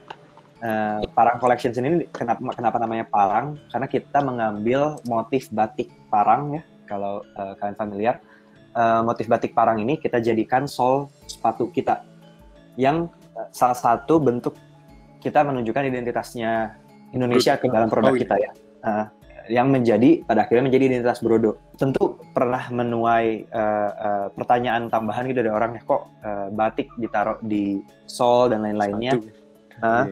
Eh, 0.60 1.02
Parang 1.16 1.40
Collection 1.40 1.72
ini 1.80 2.08
kenapa 2.12 2.44
kenapa 2.52 2.78
namanya 2.84 3.06
Parang? 3.08 3.56
Karena 3.72 3.88
kita 3.88 4.20
mengambil 4.20 5.00
motif 5.08 5.48
batik 5.50 5.88
Parang 6.12 6.56
ya. 6.56 6.62
Kalau 6.88 7.24
eh, 7.24 7.54
kalian 7.60 7.78
familiar, 7.78 8.16
Eh, 8.70 9.02
motif 9.02 9.26
batik 9.26 9.58
Parang 9.58 9.82
ini 9.82 9.98
kita 9.98 10.22
jadikan 10.22 10.70
sol 10.70 11.10
sepatu 11.26 11.74
kita 11.74 12.06
yang 12.78 13.10
salah 13.50 13.74
satu 13.74 14.22
bentuk 14.22 14.54
kita 15.20 15.42
menunjukkan 15.42 15.90
identitasnya 15.90 16.78
Indonesia 17.12 17.58
ke 17.58 17.66
dalam 17.66 17.90
produk 17.90 18.14
Oh, 18.14 18.16
iya. 18.16 18.22
kita 18.24 18.36
ya. 18.38 18.52
Eh, 18.86 19.06
yang 19.50 19.74
menjadi 19.74 20.22
pada 20.24 20.46
akhirnya 20.46 20.70
menjadi 20.70 20.84
identitas 20.94 21.20
Brodo. 21.26 21.58
Tentu 21.76 22.22
pernah 22.32 22.70
menuai 22.70 23.50
eh, 23.50 23.92
eh, 23.92 24.28
pertanyaan 24.38 24.88
tambahan 24.94 25.26
gitu 25.28 25.42
dari 25.42 25.52
orang 25.52 25.76
kok 25.82 26.08
eh, 26.22 26.48
batik 26.54 26.94
ditaruh 27.02 27.42
di 27.42 27.82
sol 28.06 28.54
dan 28.54 28.62
lain-lainnya. 28.62 29.18
Eh, 29.82 30.06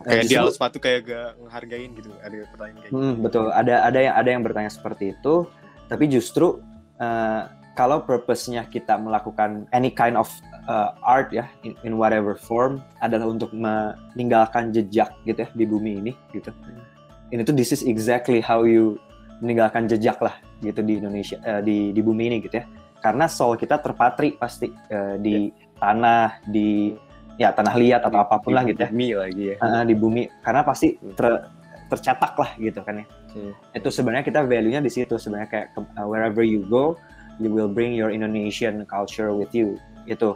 Kayak 0.00 0.24
justru- 0.24 0.32
dia 0.32 0.40
alat 0.40 0.54
sepatu 0.56 0.76
kayak 0.80 1.00
gak 1.04 1.30
ngehargain 1.44 1.90
gitu. 1.92 2.08
Ada 2.24 2.34
pertanyaan 2.48 2.76
kayak 2.80 2.88
gitu. 2.88 2.96
Hmm, 2.96 3.14
betul. 3.20 3.46
Ada 3.52 3.74
ada 3.84 3.98
yang 4.00 4.14
ada 4.16 4.28
yang 4.32 4.42
bertanya 4.46 4.70
seperti 4.72 5.12
itu. 5.12 5.44
Tapi 5.92 6.04
justru 6.08 6.62
eh, 6.96 7.42
kalau 7.76 8.00
purpose-nya 8.00 8.64
kita 8.70 8.96
melakukan 8.96 9.68
any 9.76 9.92
kind 9.92 10.16
of 10.16 10.28
uh, 10.68 10.92
art 11.00 11.32
ya 11.32 11.48
in, 11.64 11.72
in 11.86 11.96
whatever 11.96 12.36
form 12.36 12.82
adalah 13.00 13.30
untuk 13.30 13.50
meninggalkan 13.54 14.74
jejak 14.74 15.14
gitu 15.24 15.46
ya 15.46 15.48
di 15.54 15.64
bumi 15.64 15.92
ini 16.02 16.12
gitu. 16.34 16.52
Ini 17.30 17.46
tuh 17.46 17.54
this 17.54 17.70
is 17.70 17.82
exactly 17.86 18.42
how 18.42 18.66
you 18.66 18.98
meninggalkan 19.40 19.88
jejak 19.88 20.20
lah 20.20 20.36
gitu 20.60 20.84
di 20.84 21.00
Indonesia 21.00 21.40
eh, 21.46 21.62
di 21.64 21.94
di 21.94 22.00
bumi 22.02 22.28
ini 22.30 22.36
gitu 22.44 22.60
ya. 22.60 22.66
Karena 23.00 23.30
soul 23.30 23.56
kita 23.56 23.80
terpatri 23.80 24.36
pasti 24.36 24.68
eh, 24.68 25.16
di 25.16 25.48
tanah, 25.80 26.44
di 26.44 26.92
ya 27.40 27.56
tanah 27.56 27.72
liat 27.72 28.04
atau 28.04 28.20
apa 28.20 28.36
pun 28.42 28.52
lah 28.52 28.66
gitu 28.68 28.84
ya. 28.84 28.90
Mie 28.92 29.16
lagi 29.16 29.44
ya. 29.54 29.56
Uh, 29.64 29.84
di 29.88 29.96
bumi 29.96 30.28
karena 30.44 30.60
pasti 30.60 31.00
ter- 31.16 31.48
tercetak 31.88 32.36
lah 32.38 32.50
gitu 32.60 32.80
kan 32.84 33.02
ya 33.02 33.06
Hmm. 33.30 33.54
itu 33.70 33.94
sebenarnya 33.94 34.26
kita 34.26 34.42
value-nya 34.42 34.82
di 34.82 34.90
situ 34.90 35.14
sebenarnya 35.14 35.46
kayak 35.46 35.66
uh, 35.78 36.02
wherever 36.02 36.42
you 36.42 36.66
go 36.66 36.98
you 37.38 37.46
will 37.46 37.70
bring 37.70 37.94
your 37.94 38.10
Indonesian 38.10 38.82
culture 38.90 39.30
with 39.30 39.54
you 39.54 39.78
itu 40.10 40.34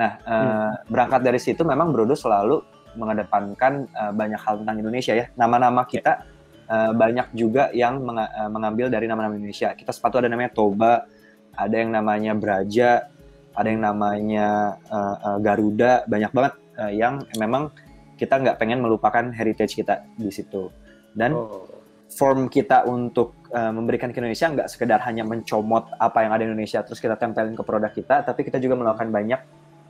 nah 0.00 0.16
uh, 0.24 0.72
berangkat 0.88 1.20
dari 1.20 1.36
situ 1.36 1.60
memang 1.60 1.92
Brodo 1.92 2.16
selalu 2.16 2.64
mengedepankan 2.96 3.86
uh, 3.94 4.12
banyak 4.14 4.40
hal 4.40 4.62
tentang 4.62 4.76
Indonesia 4.80 5.12
ya 5.14 5.26
nama-nama 5.36 5.86
kita 5.86 6.26
uh, 6.66 6.92
banyak 6.94 7.30
juga 7.34 7.68
yang 7.74 8.02
menga- 8.02 8.30
uh, 8.34 8.50
mengambil 8.50 8.90
dari 8.90 9.06
nama-nama 9.10 9.34
Indonesia 9.36 9.74
kita 9.74 9.90
sepatu 9.94 10.18
ada 10.22 10.28
namanya 10.30 10.50
Toba 10.54 11.06
ada 11.54 11.74
yang 11.74 11.90
namanya 11.90 12.32
Braja 12.34 13.10
ada 13.54 13.68
yang 13.68 13.82
namanya 13.82 14.78
uh, 14.88 15.16
uh, 15.34 15.38
Garuda 15.42 16.06
banyak 16.06 16.30
banget 16.30 16.54
uh, 16.78 16.92
yang 16.94 17.22
memang 17.38 17.70
kita 18.16 18.36
nggak 18.36 18.56
pengen 18.60 18.84
melupakan 18.84 19.32
heritage 19.32 19.74
kita 19.74 20.06
di 20.14 20.30
situ 20.30 20.70
dan 21.16 21.34
Oh. 21.34 21.66
form 22.10 22.50
kita 22.50 22.90
untuk 22.90 23.38
uh, 23.54 23.70
memberikan 23.70 24.10
ke 24.10 24.18
Indonesia 24.18 24.50
nggak 24.50 24.66
sekedar 24.66 24.98
hanya 25.06 25.22
mencomot 25.22 25.94
apa 25.94 26.26
yang 26.26 26.34
ada 26.34 26.42
di 26.42 26.50
Indonesia 26.50 26.82
terus 26.82 26.98
kita 26.98 27.14
tempelin 27.14 27.54
ke 27.54 27.62
produk 27.62 27.90
kita, 27.94 28.26
tapi 28.26 28.42
kita 28.42 28.58
juga 28.58 28.74
melakukan 28.74 29.14
banyak 29.14 29.40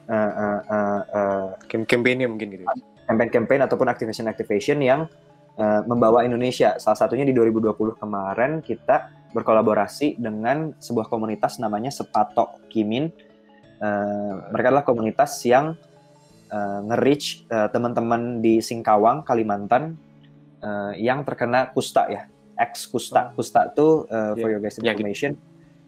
uh, 0.04 0.32
uh, 0.36 0.60
uh, 0.68 1.00
uh, 1.16 1.46
campaign 1.88 2.28
mungkin 2.28 2.60
gitu. 2.60 2.64
Campaign-campaign 3.10 3.66
ataupun 3.66 3.90
activation-activation 3.90 4.78
yang 4.78 5.10
uh, 5.58 5.82
membawa 5.82 6.22
Indonesia. 6.22 6.78
Salah 6.78 6.94
satunya 6.94 7.26
di 7.26 7.34
2020 7.34 7.98
kemarin 7.98 8.62
kita 8.62 9.10
berkolaborasi 9.34 10.18
dengan 10.18 10.70
sebuah 10.78 11.10
komunitas 11.10 11.58
namanya 11.58 11.90
Sepatok 11.90 12.70
Kimin. 12.70 13.10
Uh, 13.82 14.46
mereka 14.54 14.70
adalah 14.70 14.86
komunitas 14.86 15.42
yang 15.42 15.74
uh, 16.54 16.80
nge-reach 16.86 17.50
uh, 17.50 17.66
teman-teman 17.74 18.38
di 18.38 18.62
Singkawang, 18.62 19.26
Kalimantan 19.26 19.98
uh, 20.62 20.94
yang 20.94 21.26
terkena 21.26 21.74
kusta 21.74 22.06
ya, 22.06 22.30
ex 22.54 22.86
kusta. 22.86 23.34
Kusta 23.34 23.74
itu 23.74 24.06
uh, 24.06 24.38
for 24.38 24.46
Ya, 24.46 24.54
your 24.54 24.62
guys 24.62 24.76
information, 24.78 25.34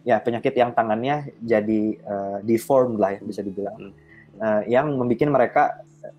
ya 0.03 0.19
penyakit 0.19 0.57
yang 0.57 0.75
tangannya 0.75 1.31
jadi 1.39 1.81
uh, 2.03 2.37
deformed 2.43 2.99
lah 2.99 3.15
ya 3.15 3.19
bisa 3.23 3.39
dibilang, 3.39 3.77
Hmm. 3.79 3.93
Uh, 4.33 4.65
yang 4.65 4.89
membuat 4.97 5.29
mereka 5.29 5.63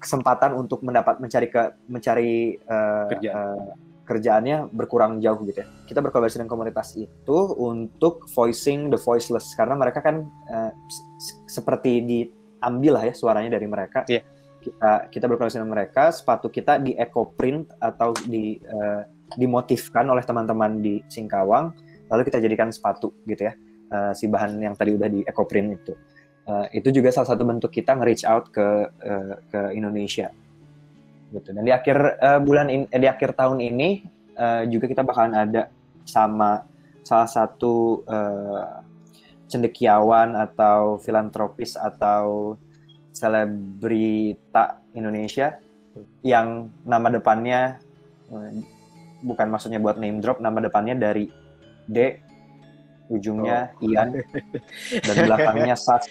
kesempatan 0.00 0.56
untuk 0.56 0.80
mendapat 0.80 1.20
mencari 1.20 1.48
ke 1.52 1.62
mencari 1.88 2.56
uh, 2.64 3.08
Kerjaan. 3.10 3.36
uh, 3.36 3.72
kerjaannya 4.04 4.68
berkurang 4.68 5.18
jauh 5.18 5.40
gitu 5.48 5.64
ya. 5.64 5.68
Kita 5.88 6.04
berkolaborasi 6.04 6.36
dengan 6.36 6.52
komunitas 6.52 6.92
itu 6.94 7.38
untuk 7.56 8.28
voicing 8.36 8.92
the 8.92 9.00
voiceless 9.00 9.56
karena 9.56 9.74
mereka 9.74 10.04
kan 10.04 10.28
uh, 10.52 10.70
seperti 11.48 12.04
diambil 12.04 13.00
lah 13.00 13.04
ya 13.08 13.14
suaranya 13.16 13.56
dari 13.56 13.66
mereka. 13.66 14.04
Iya. 14.06 14.22
Kita 14.64 14.92
kita 15.12 15.24
berkolaborasi 15.28 15.60
dengan 15.60 15.72
mereka, 15.76 16.12
sepatu 16.12 16.48
kita 16.48 16.80
di 16.80 16.96
eco 16.96 17.32
print 17.32 17.72
atau 17.80 18.16
di 18.28 18.60
uh, 18.64 19.04
dimotifkan 19.36 20.08
oleh 20.08 20.24
teman-teman 20.24 20.80
di 20.80 21.00
Singkawang, 21.08 21.72
lalu 22.08 22.22
kita 22.28 22.40
jadikan 22.40 22.72
sepatu 22.72 23.12
gitu 23.24 23.48
ya. 23.48 23.56
Uh, 23.92 24.12
si 24.16 24.24
bahan 24.28 24.56
yang 24.60 24.72
tadi 24.72 24.96
udah 24.96 25.08
di 25.08 25.20
eco 25.24 25.44
print 25.44 25.80
itu. 25.80 25.92
Uh, 26.44 26.68
itu 26.76 26.92
juga 26.92 27.08
salah 27.08 27.32
satu 27.32 27.40
bentuk 27.48 27.72
kita 27.72 27.96
nge-reach 27.96 28.28
out 28.28 28.52
ke 28.52 28.92
uh, 28.92 29.34
ke 29.48 29.60
Indonesia. 29.72 30.28
Gitu. 31.32 31.48
Dan 31.50 31.64
di 31.64 31.72
akhir 31.72 32.20
uh, 32.20 32.40
bulan 32.44 32.68
in, 32.68 32.84
eh, 32.92 33.00
di 33.00 33.08
akhir 33.08 33.32
tahun 33.32 33.64
ini 33.64 34.04
uh, 34.36 34.62
juga 34.68 34.86
kita 34.86 35.02
bakalan 35.02 35.34
ada 35.34 35.72
sama 36.04 36.68
salah 37.00 37.26
satu 37.26 38.04
uh, 38.06 38.84
cendekiawan 39.48 40.36
atau 40.36 41.00
filantropis 41.00 41.80
atau 41.80 42.54
selebrita 43.10 44.84
Indonesia 44.92 45.58
yang 46.20 46.70
nama 46.84 47.08
depannya 47.08 47.80
uh, 48.28 48.50
bukan 49.24 49.48
maksudnya 49.48 49.80
buat 49.80 49.96
name 49.96 50.20
drop 50.20 50.38
nama 50.38 50.60
depannya 50.60 50.94
dari 50.94 51.32
D 51.88 52.20
ujungnya 53.12 53.76
Ian 53.84 54.16
dan 55.04 55.14
belakangnya 55.28 55.76
Sas 55.84 56.08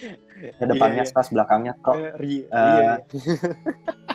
depannya 0.58 1.02
Iya, 1.02 1.08
iya. 1.08 1.14
Sas 1.14 1.28
belakangnya 1.30 1.72
Kok 1.78 1.94
Eh, 1.94 2.12
ri- 2.18 2.46
Eh, 2.46 2.58
iya. 2.74 2.94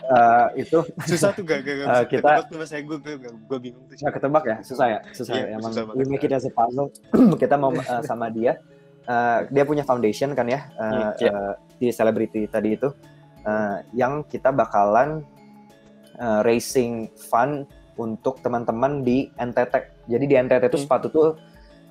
uh, 0.09 0.47
itu. 0.53 0.79
Susah 1.05 1.31
tuh 1.31 1.43
gak, 1.43 1.63
gak, 1.63 1.75
gak 1.75 1.85
Eh, 1.85 1.89
bisa 1.89 2.05
kita- 2.09 2.35
ketebak 2.43 2.67
saya 2.67 2.81
gue 2.83 2.97
gue 2.97 3.15
gue 3.21 3.59
bingung 3.59 3.83
tuh. 3.85 3.95
Nggak 3.95 4.13
ketebak 4.15 4.43
ya? 4.43 4.57
Susah 4.61 4.85
ya? 4.88 4.99
Susah 5.11 5.33
Iya, 5.33 5.43
ya 5.45 5.55
emang 5.55 5.71
susah 5.71 5.83
we 5.85 5.89
banget. 5.95 6.07
make 6.09 6.23
it 6.23 6.33
as 6.33 6.43
a 6.43 6.51
puzzle. 6.51 6.89
Kita 7.41 7.55
mau 7.55 7.71
uh, 7.71 8.01
sama 8.01 8.27
dia. 8.29 8.59
Uh, 9.05 9.47
dia 9.49 9.63
punya 9.63 9.81
foundation 9.81 10.31
kan 10.31 10.45
ya? 10.45 10.69
Uh, 10.75 10.85
Hmm, 10.85 11.09
iya. 11.17 11.31
uh, 11.31 11.53
di 11.75 11.88
celebrity 11.89 12.45
tadi 12.45 12.75
itu. 12.75 12.89
Uh, 13.39 13.79
yang 13.91 14.21
kita 14.23 14.51
bakalan 14.51 15.23
uh, 16.17 16.43
raising 16.43 17.07
fund 17.17 17.63
untuk 17.95 18.39
teman-teman 18.39 18.99
di 18.99 19.31
NTT 19.33 19.75
jadi 20.05 20.25
di 20.25 20.35
NTT 20.38 20.63
itu 20.65 20.75
Hmm. 20.75 20.85
sepatu 20.85 21.07
tuh 21.07 21.27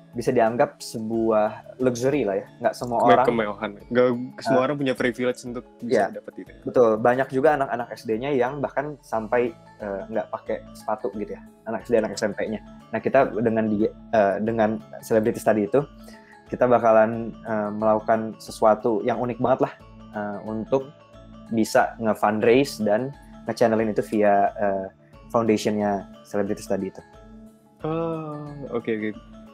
bisa 0.09 0.33
dianggap 0.33 0.81
sebuah 0.81 1.77
luxury 1.77 2.25
lah 2.25 2.41
ya. 2.41 2.45
Nggak 2.59 2.73
semua 2.73 2.97
Kemewahan. 2.97 3.13
orang 3.13 3.27
kemewahan. 3.29 3.71
Nggak 3.87 4.07
semua 4.41 4.61
orang 4.63 4.77
punya 4.77 4.93
privilege 4.93 5.41
untuk 5.45 5.65
bisa 5.77 6.09
Iya. 6.09 6.17
dapat 6.17 6.33
itu. 6.39 6.51
Betul, 6.65 6.89
banyak 6.97 7.27
juga 7.29 7.49
anak-anak 7.55 7.87
SD-nya 7.93 8.29
yang 8.33 8.57
bahkan 8.57 8.97
sampai 8.99 9.53
eh, 9.79 10.01
nggak 10.07 10.27
pakai 10.29 10.59
sepatu 10.73 11.07
gitu 11.15 11.31
ya, 11.31 11.41
anak 11.63 11.85
SD, 11.85 11.93
anak 11.97 12.11
SMP-nya. 12.13 12.59
Nah 12.89 12.99
kita 12.99 13.31
dengan 13.31 13.69
di, 13.69 13.85
eh, 13.85 14.35
dengan 14.39 14.69
celebrity 14.99 15.37
study 15.37 15.63
itu, 15.65 15.79
kita 16.49 16.65
bakalan 16.65 17.29
eh, 17.39 17.69
melakukan 17.71 18.33
sesuatu 18.37 18.99
yang 19.01 19.21
unik 19.21 19.37
banget 19.37 19.59
lah 19.69 19.73
eh, 20.11 20.37
untuk 20.43 20.89
bisa 21.49 21.93
nge-fundraise 21.97 22.81
dan 22.81 23.13
nge-channelin 23.45 23.89
itu 23.89 24.01
via 24.03 24.49
eh, 24.51 24.87
foundationnya 25.29 26.09
celebrity 26.25 26.59
study 26.59 26.89
itu. 26.89 27.01
Oh, 27.79 28.43
oke 28.73 28.89
oke. 28.89 29.09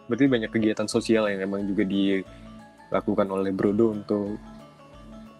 Berarti 0.06 0.26
banyak 0.30 0.52
kegiatan 0.54 0.88
sosial 0.90 1.30
yang 1.30 1.46
emang 1.46 1.66
juga 1.66 1.84
dilakukan 1.86 3.28
oleh 3.30 3.52
Brodo 3.54 3.96
untuk 3.96 4.38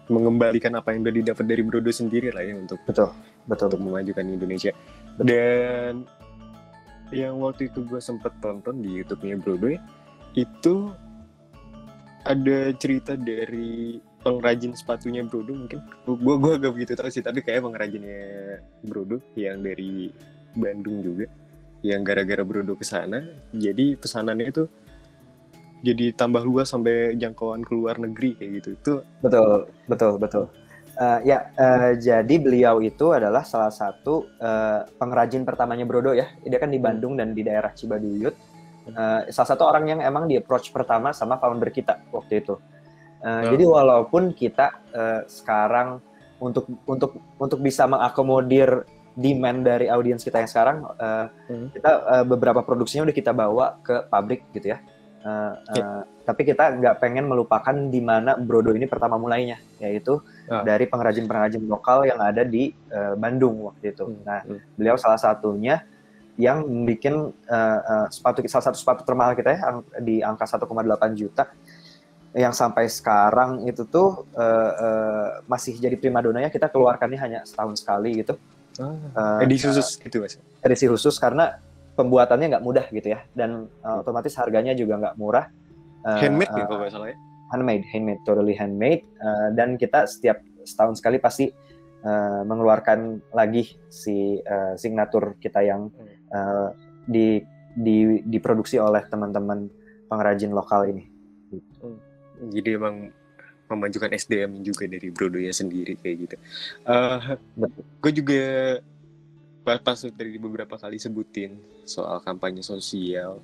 mengembalikan 0.06 0.70
apa 0.78 0.94
yang 0.94 1.02
udah 1.02 1.14
didapat 1.14 1.44
dari 1.46 1.62
Brodo 1.66 1.90
sendiri 1.90 2.30
lah 2.30 2.42
ya 2.46 2.54
untuk 2.54 2.78
Betul, 2.86 3.10
betul. 3.50 3.66
untuk 3.74 3.82
memajukan 3.82 4.24
Indonesia. 4.26 4.70
Dan 5.18 6.06
yang 7.14 7.38
waktu 7.38 7.70
itu 7.70 7.86
gue 7.86 8.02
sempet 8.02 8.34
tonton 8.42 8.82
di 8.82 9.02
YouTube-nya 9.02 9.36
Brodo 9.38 9.66
ya, 9.70 9.80
itu 10.34 10.90
ada 12.26 12.74
cerita 12.74 13.14
dari 13.14 14.02
pengrajin 14.26 14.74
sepatunya 14.74 15.22
Brodo 15.22 15.54
mungkin. 15.54 15.78
Gue 16.06 16.34
gue 16.38 16.52
agak 16.58 16.72
begitu 16.74 16.92
tahu 16.98 17.10
sih, 17.10 17.22
tapi 17.22 17.42
kayak 17.46 17.62
pengrajinnya 17.62 18.58
Brodo 18.82 19.22
yang 19.38 19.62
dari 19.62 20.10
Bandung 20.58 21.02
juga, 21.06 21.30
yang 21.92 22.02
gara-gara 22.02 22.42
Brodo 22.42 22.74
ke 22.74 22.82
sana, 22.82 23.22
jadi 23.54 23.94
pesanannya 23.94 24.46
itu 24.50 24.64
jadi 25.84 26.10
tambah 26.16 26.42
luas 26.42 26.72
sampai 26.72 27.14
jangkauan 27.14 27.62
ke 27.62 27.72
luar 27.76 28.00
negeri 28.00 28.34
kayak 28.34 28.50
gitu. 28.58 28.68
Itu 28.74 28.94
Betul, 29.22 29.70
betul, 29.86 30.12
betul. 30.18 30.44
Eh, 30.96 31.20
ya, 31.28 31.52
eh, 31.54 32.00
jadi 32.00 32.34
beliau 32.40 32.80
itu 32.80 33.12
adalah 33.12 33.44
salah 33.44 33.70
satu 33.70 34.26
eh, 34.40 34.80
pengrajin 34.96 35.44
pertamanya 35.44 35.84
Brodo 35.84 36.16
ya. 36.16 36.32
Dia 36.42 36.58
kan 36.58 36.72
di 36.72 36.80
Bandung 36.80 37.14
dan 37.14 37.36
di 37.36 37.44
daerah 37.44 37.70
Cibaduyut. 37.76 38.34
Eh, 38.86 39.20
salah 39.30 39.48
satu 39.52 39.62
orang 39.68 39.84
yang 39.86 40.00
emang 40.00 40.24
di 40.24 40.40
approach 40.40 40.72
pertama 40.72 41.12
sama 41.12 41.36
founder 41.36 41.68
kita 41.70 42.00
waktu 42.10 42.40
itu. 42.42 42.56
Eh, 43.20 43.26
Oh. 43.26 43.42
Jadi 43.52 43.64
walaupun 43.66 44.32
kita 44.32 44.66
eh, 44.94 45.20
sekarang 45.28 46.00
untuk 46.38 46.68
untuk 46.84 47.16
untuk 47.40 47.58
bisa 47.60 47.88
mengakomodir 47.88 48.84
demand 49.16 49.64
dari 49.64 49.88
audiens 49.88 50.20
kita 50.20 50.44
yang 50.44 50.50
sekarang, 50.50 50.76
eh, 51.00 51.26
Hmm. 51.48 51.68
kita 51.72 51.90
eh, 52.20 52.24
beberapa 52.28 52.60
produksinya 52.60 53.08
udah 53.08 53.16
kita 53.16 53.32
bawa 53.32 53.80
ke 53.80 54.04
pabrik 54.06 54.44
gitu 54.52 54.76
ya. 54.76 54.78
Eh, 55.26 55.52
eh, 55.74 56.00
tapi 56.22 56.46
kita 56.46 56.78
nggak 56.78 57.02
pengen 57.02 57.26
melupakan 57.26 57.74
di 57.74 57.98
mana 57.98 58.38
Brodo 58.38 58.70
ini 58.70 58.86
pertama 58.86 59.18
mulainya, 59.18 59.58
yaitu 59.82 60.20
Ah. 60.46 60.62
dari 60.62 60.86
pengrajin-pengrajin 60.86 61.66
lokal 61.66 62.06
yang 62.06 62.20
ada 62.22 62.46
di 62.46 62.70
eh, 62.92 63.14
Bandung 63.18 63.66
waktu 63.66 63.90
itu. 63.90 64.04
Hmm, 64.06 64.22
Nah, 64.22 64.40
hmm. 64.46 64.78
beliau 64.78 64.94
salah 64.94 65.18
satunya 65.18 65.82
yang 66.36 66.62
bikin 66.84 67.32
eh, 67.48 67.80
eh, 67.80 68.06
sepatu 68.12 68.44
salah 68.46 68.68
satu 68.70 68.76
sepatu 68.78 69.02
termahal 69.02 69.32
kita 69.32 69.50
ya 69.56 69.60
di 69.98 70.20
angka 70.20 70.44
1,8 70.44 71.16
juta 71.16 71.48
yang 72.36 72.52
sampai 72.52 72.84
sekarang 72.86 73.64
itu 73.64 73.88
tuh 73.88 74.28
eh, 74.36 74.72
eh, 74.76 75.28
masih 75.48 75.80
jadi 75.80 75.96
primadonanya 75.96 76.52
kita 76.52 76.68
keluarkannya 76.68 77.16
hanya 77.16 77.40
setahun 77.48 77.80
sekali 77.80 78.20
gitu 78.20 78.36
ah, 78.80 79.40
Eh, 79.40 79.46
edisi 79.48 79.68
khusus 79.68 79.96
gitu 80.00 80.22
mas. 80.22 80.36
edisi 80.64 80.84
khusus 80.86 81.16
karena 81.16 81.60
pembuatannya 81.96 82.52
nggak 82.52 82.64
mudah 82.64 82.86
gitu 82.92 83.16
ya 83.16 83.24
dan 83.32 83.72
uh, 83.80 84.04
otomatis 84.04 84.36
harganya 84.36 84.76
juga 84.76 85.00
nggak 85.00 85.14
murah. 85.16 85.48
Uh, 86.04 86.20
Handmade 86.20 86.52
uh, 86.52 86.58
ya 86.60 86.64
kalau 86.68 86.80
nggak 86.84 86.92
salah 86.92 87.08
ya. 87.10 87.16
handmade 87.50 87.84
handmade 87.88 88.20
totally 88.28 88.54
handmade. 88.54 89.02
Uh, 89.16 89.48
dan 89.56 89.80
kita 89.80 90.04
setiap 90.04 90.42
setahun 90.66 91.00
sekali 91.00 91.16
pasti 91.22 91.48
uh, 92.04 92.42
mengeluarkan 92.44 93.22
lagi 93.32 93.78
si 93.88 94.42
uh, 94.44 94.74
signatur 94.76 95.38
kita 95.40 95.62
yang 95.64 95.88
uh, 96.34 96.74
di, 97.06 97.40
di 97.72 98.20
diproduksi 98.26 98.76
oleh 98.82 99.06
teman-teman 99.06 99.70
pengrajin 100.10 100.52
lokal 100.52 100.90
ini. 100.90 101.06
Jadi 102.52 102.76
emang 102.76 103.08
memajukan 103.66 104.10
SDM 104.14 104.62
juga 104.62 104.86
dari 104.86 105.08
Brodo 105.10 105.38
ya 105.42 105.50
sendiri 105.50 105.98
kayak 105.98 106.16
gitu. 106.26 106.36
Eh, 106.86 107.18
Betul. 107.58 107.82
gue 108.02 108.12
juga 108.22 108.42
pas, 109.66 109.98
dari 110.14 110.38
beberapa 110.38 110.78
kali 110.78 111.02
sebutin 111.02 111.58
soal 111.82 112.22
kampanye 112.22 112.62
sosial. 112.62 113.42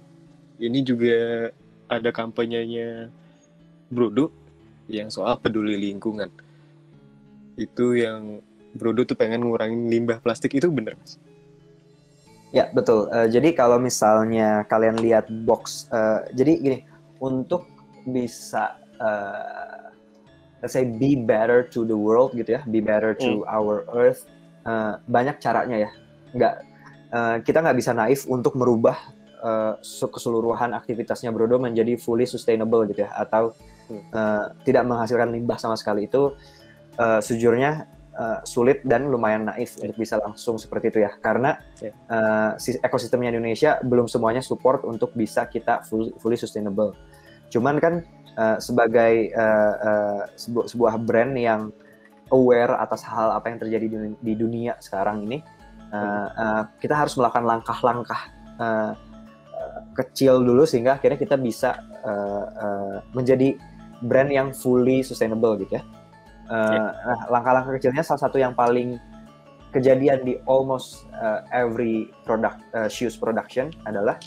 Ini 0.62 0.78
juga 0.86 1.50
ada 1.90 2.10
kampanyenya 2.14 3.10
Brodo 3.90 4.30
yang 4.86 5.10
soal 5.10 5.36
peduli 5.42 5.74
lingkungan. 5.74 6.30
Itu 7.58 7.98
yang 7.98 8.38
Brodo 8.72 9.04
tuh 9.04 9.18
pengen 9.18 9.44
ngurangin 9.44 9.90
limbah 9.90 10.22
plastik 10.22 10.56
itu 10.56 10.70
bener 10.72 10.96
mas? 10.96 11.20
Ya 12.52 12.68
betul. 12.70 13.08
Eh, 13.10 13.28
jadi 13.32 13.56
kalau 13.56 13.80
misalnya 13.80 14.64
kalian 14.68 15.00
lihat 15.00 15.26
box, 15.48 15.88
eh, 15.88 16.30
jadi 16.36 16.52
gini, 16.60 16.78
untuk 17.18 17.66
bisa 18.04 18.76
eh, 19.02 19.81
let's 20.62 20.78
say 20.78 20.86
be 20.86 21.18
better 21.18 21.66
to 21.66 21.82
the 21.82 21.98
world 21.98 22.30
gitu 22.38 22.54
ya, 22.54 22.62
be 22.70 22.78
better 22.78 23.18
to 23.18 23.42
our 23.50 23.82
earth, 23.98 24.30
eh, 24.62 24.94
banyak 25.10 25.42
caranya 25.42 25.76
ya. 25.84 25.90
Nggak, 26.32 26.54
eh, 27.10 27.36
kita 27.42 27.58
nggak 27.66 27.76
bisa 27.82 27.90
naif 27.90 28.30
untuk 28.30 28.54
merubah 28.54 28.94
eh, 29.42 29.74
keseluruhan 29.82 30.70
aktivitasnya 30.70 31.34
Brodo 31.34 31.58
menjadi 31.58 31.98
fully 31.98 32.30
sustainable 32.30 32.86
gitu 32.86 33.02
ya, 33.02 33.10
atau 33.10 33.58
eh, 33.90 34.44
tidak 34.62 34.86
menghasilkan 34.86 35.34
limbah 35.34 35.58
sama 35.58 35.74
sekali. 35.74 36.06
Itu 36.06 36.38
eh, 36.94 37.18
sejujurnya 37.18 37.70
eh, 38.14 38.38
sulit 38.46 38.86
dan 38.86 39.10
lumayan 39.10 39.50
naif 39.50 39.82
untuk 39.82 39.98
bisa 39.98 40.22
langsung 40.22 40.62
seperti 40.62 40.94
itu 40.94 41.02
ya, 41.02 41.10
karena 41.18 41.58
uh, 42.06 42.54
si- 42.54 42.78
ekosistemnya 42.78 43.34
Indonesia 43.34 43.82
belum 43.82 44.06
semuanya 44.06 44.44
support 44.44 44.86
untuk 44.86 45.10
bisa 45.18 45.50
kita 45.50 45.82
full- 45.82 46.14
fully 46.22 46.38
sustainable. 46.38 46.94
Cuman 47.50 47.82
kan 47.82 48.06
uh, 48.36 48.58
sebagai 48.60 49.32
uh, 49.34 49.74
uh, 49.80 50.20
sebu- 50.36 50.68
sebuah 50.68 51.00
brand 51.02 51.32
yang 51.36 51.72
aware 52.32 52.72
atas 52.80 53.04
hal 53.04 53.32
apa 53.36 53.52
yang 53.52 53.58
terjadi 53.60 53.86
di, 53.92 53.98
di 54.20 54.34
dunia 54.36 54.76
sekarang 54.80 55.28
ini, 55.28 55.44
uh, 55.92 56.28
uh, 56.32 56.62
kita 56.80 56.96
harus 56.96 57.12
melakukan 57.20 57.44
langkah-langkah 57.44 58.22
uh, 58.56 58.92
uh, 59.52 59.80
kecil 59.96 60.40
dulu 60.40 60.64
sehingga 60.64 60.96
akhirnya 60.96 61.20
kita 61.20 61.36
bisa 61.36 61.76
uh, 62.04 62.46
uh, 62.56 62.96
menjadi 63.12 63.56
brand 64.02 64.32
yang 64.32 64.48
fully 64.56 65.04
sustainable 65.04 65.56
gitu 65.60 65.76
ya. 65.78 65.84
Uh, 66.52 66.90
Nah, 66.92 67.20
langkah-langkah 67.32 67.80
kecilnya 67.80 68.04
salah 68.04 68.28
satu 68.28 68.36
yang 68.36 68.52
paling 68.52 69.00
kejadian 69.72 70.20
di 70.20 70.36
almost 70.44 71.08
uh, 71.16 71.40
every 71.48 72.12
product 72.28 72.60
uh, 72.76 72.92
shoes 72.92 73.16
production 73.16 73.72
adalah 73.88 74.20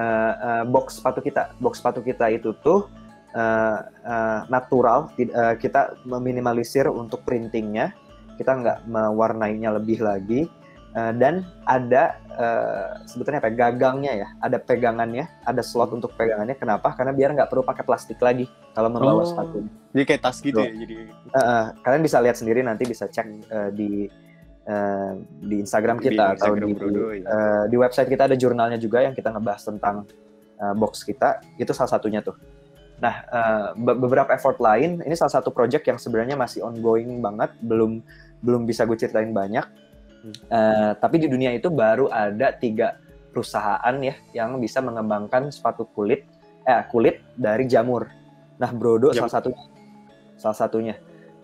uh, 0.00 0.32
uh, 0.40 0.64
box 0.64 0.96
sepatu 0.96 1.20
kita. 1.20 1.52
Box 1.60 1.84
sepatu 1.84 2.00
kita 2.00 2.32
itu 2.32 2.56
tuh 2.64 2.88
uh, 3.34 3.78
uh, 4.06 4.40
natural, 4.48 5.12
uh, 5.12 5.54
kita 5.58 5.98
meminimalisir 6.06 6.88
untuk 6.88 7.24
printingnya, 7.26 7.92
kita 8.38 8.54
nggak 8.54 8.78
mewarnainya 8.86 9.74
lebih 9.74 10.00
lagi, 10.00 10.46
uh, 10.94 11.12
dan 11.16 11.42
ada 11.66 12.16
uh, 12.38 13.02
sebetulnya 13.04 13.42
apa? 13.42 13.50
ya, 13.50 13.56
Gagangnya 13.68 14.12
ya, 14.14 14.28
ada 14.40 14.58
pegangannya, 14.62 15.26
ada 15.44 15.60
slot 15.60 15.90
untuk 15.92 16.14
pegangannya. 16.14 16.54
Kenapa? 16.54 16.94
Karena 16.94 17.12
biar 17.12 17.34
nggak 17.34 17.50
perlu 17.50 17.66
pakai 17.66 17.84
plastik 17.84 18.22
lagi 18.22 18.46
kalau 18.72 18.88
membawa 18.88 19.22
Oh. 19.22 19.28
sepatu. 19.28 19.58
Jadi 19.92 20.04
kayak 20.06 20.22
tas 20.22 20.38
gitu 20.38 20.60
Betul. 20.60 20.68
ya. 20.68 20.72
Jadi 20.86 20.94
Uh, 21.28 21.38
uh, 21.44 21.64
kalian 21.84 22.00
bisa 22.00 22.24
lihat 22.24 22.40
sendiri 22.40 22.64
nanti 22.64 22.88
bisa 22.88 23.04
cek 23.04 23.28
uh, 23.52 23.68
di 23.68 24.08
uh, 24.64 25.12
di 25.44 25.60
Instagram 25.60 26.00
Di 26.00 26.08
kita 26.08 26.24
atau 26.40 26.56
Instagram 26.56 26.68
di 26.68 26.72
Brodo, 26.72 27.04
ya. 27.12 27.24
uh, 27.28 27.64
di 27.68 27.76
website 27.76 28.08
kita 28.08 28.24
ada 28.32 28.36
jurnalnya 28.38 28.80
juga 28.80 29.04
yang 29.04 29.12
kita 29.12 29.28
ngebahas 29.36 29.60
tentang 29.68 30.08
uh, 30.56 30.72
box 30.72 31.04
kita 31.04 31.44
itu 31.60 31.68
salah 31.76 31.92
satunya 31.92 32.24
tuh. 32.24 32.32
Nah 32.98 33.14
uh, 33.30 33.66
be- 33.78 33.98
beberapa 33.98 34.34
effort 34.34 34.58
lain 34.58 35.02
ini 35.02 35.14
salah 35.14 35.38
satu 35.38 35.54
project 35.54 35.86
yang 35.86 35.98
sebenarnya 35.98 36.34
masih 36.34 36.66
ongoing 36.66 37.22
banget 37.22 37.54
belum 37.62 38.02
belum 38.42 38.66
bisa 38.66 38.86
gue 38.86 38.98
ceritain 38.98 39.30
banyak. 39.30 39.66
Uh, 40.50 40.92
tapi 40.98 41.22
di 41.22 41.30
dunia 41.30 41.54
itu 41.54 41.70
baru 41.70 42.10
ada 42.10 42.50
tiga 42.50 42.98
perusahaan 43.30 43.94
ya 44.02 44.18
yang 44.34 44.58
bisa 44.58 44.82
mengembangkan 44.82 45.54
sepatu 45.54 45.86
kulit 45.94 46.26
eh 46.66 46.82
kulit 46.90 47.22
dari 47.38 47.64
jamur. 47.70 48.10
Nah 48.58 48.70
Brodo 48.74 49.14
Jam- 49.14 49.24
salah 49.24 49.34
satunya 49.40 49.62
salah 50.38 50.58
satunya 50.58 50.94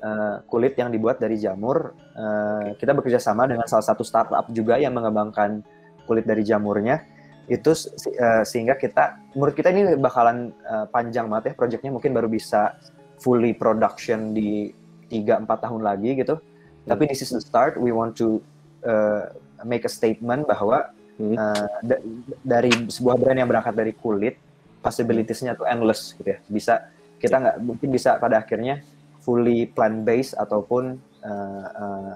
eh, 0.05 0.37
kulit 0.51 0.77
yang 0.77 0.93
dibuat 0.93 1.17
dari 1.17 1.41
jamur. 1.41 1.97
Eh, 2.13 2.77
kita 2.77 2.93
bekerja 2.93 3.23
sama 3.23 3.49
dengan 3.49 3.65
salah 3.65 3.87
satu 3.87 4.05
startup 4.05 4.47
juga 4.53 4.77
yang 4.77 4.93
mengembangkan 4.93 5.65
kulit 6.05 6.29
dari 6.29 6.45
jamurnya. 6.45 7.01
Itu 7.47 7.71
eh, 8.11 8.43
sehingga 8.45 8.75
kita, 8.75 9.35
menurut 9.37 9.55
kita 9.55 9.69
ini 9.71 9.97
bakalan 9.97 10.51
eh, 10.51 10.87
panjang 10.89 11.29
banget 11.29 11.53
ya 11.53 11.55
proyeknya. 11.57 11.91
Mungkin 11.93 12.13
baru 12.13 12.29
bisa 12.29 12.77
fully 13.21 13.53
production 13.53 14.33
di 14.33 14.73
3-4 15.09 15.47
tahun 15.47 15.81
lagi 15.85 16.17
gitu. 16.19 16.41
Tapi 16.85 17.09
this 17.09 17.25
is 17.25 17.33
the 17.33 17.41
start. 17.41 17.77
We 17.81 17.93
want 17.93 18.17
to 18.21 18.41
eh, 18.85 19.29
make 19.65 19.85
a 19.85 19.93
statement 19.93 20.45
bahwa 20.45 20.93
Hmm. 21.15 21.39
eh, 21.39 21.67
da- 21.87 22.03
dari 22.43 22.75
sebuah 22.91 23.15
brand 23.15 23.39
yang 23.39 23.47
berangkat 23.47 23.71
dari 23.71 23.95
kulit 23.95 24.35
possibilities-nya 24.83 25.55
tuh 25.55 25.63
endless 25.63 26.11
gitu 26.19 26.27
ya. 26.27 26.39
Bisa 26.51 26.91
kita 27.23 27.39
nggak 27.39 27.57
mungkin 27.63 27.89
bisa 27.95 28.19
pada 28.19 28.43
akhirnya 28.43 28.83
fully 29.23 29.65
plant 29.65 30.03
based 30.03 30.35
ataupun 30.35 30.99
uh, 31.25 31.67
uh, 31.71 32.13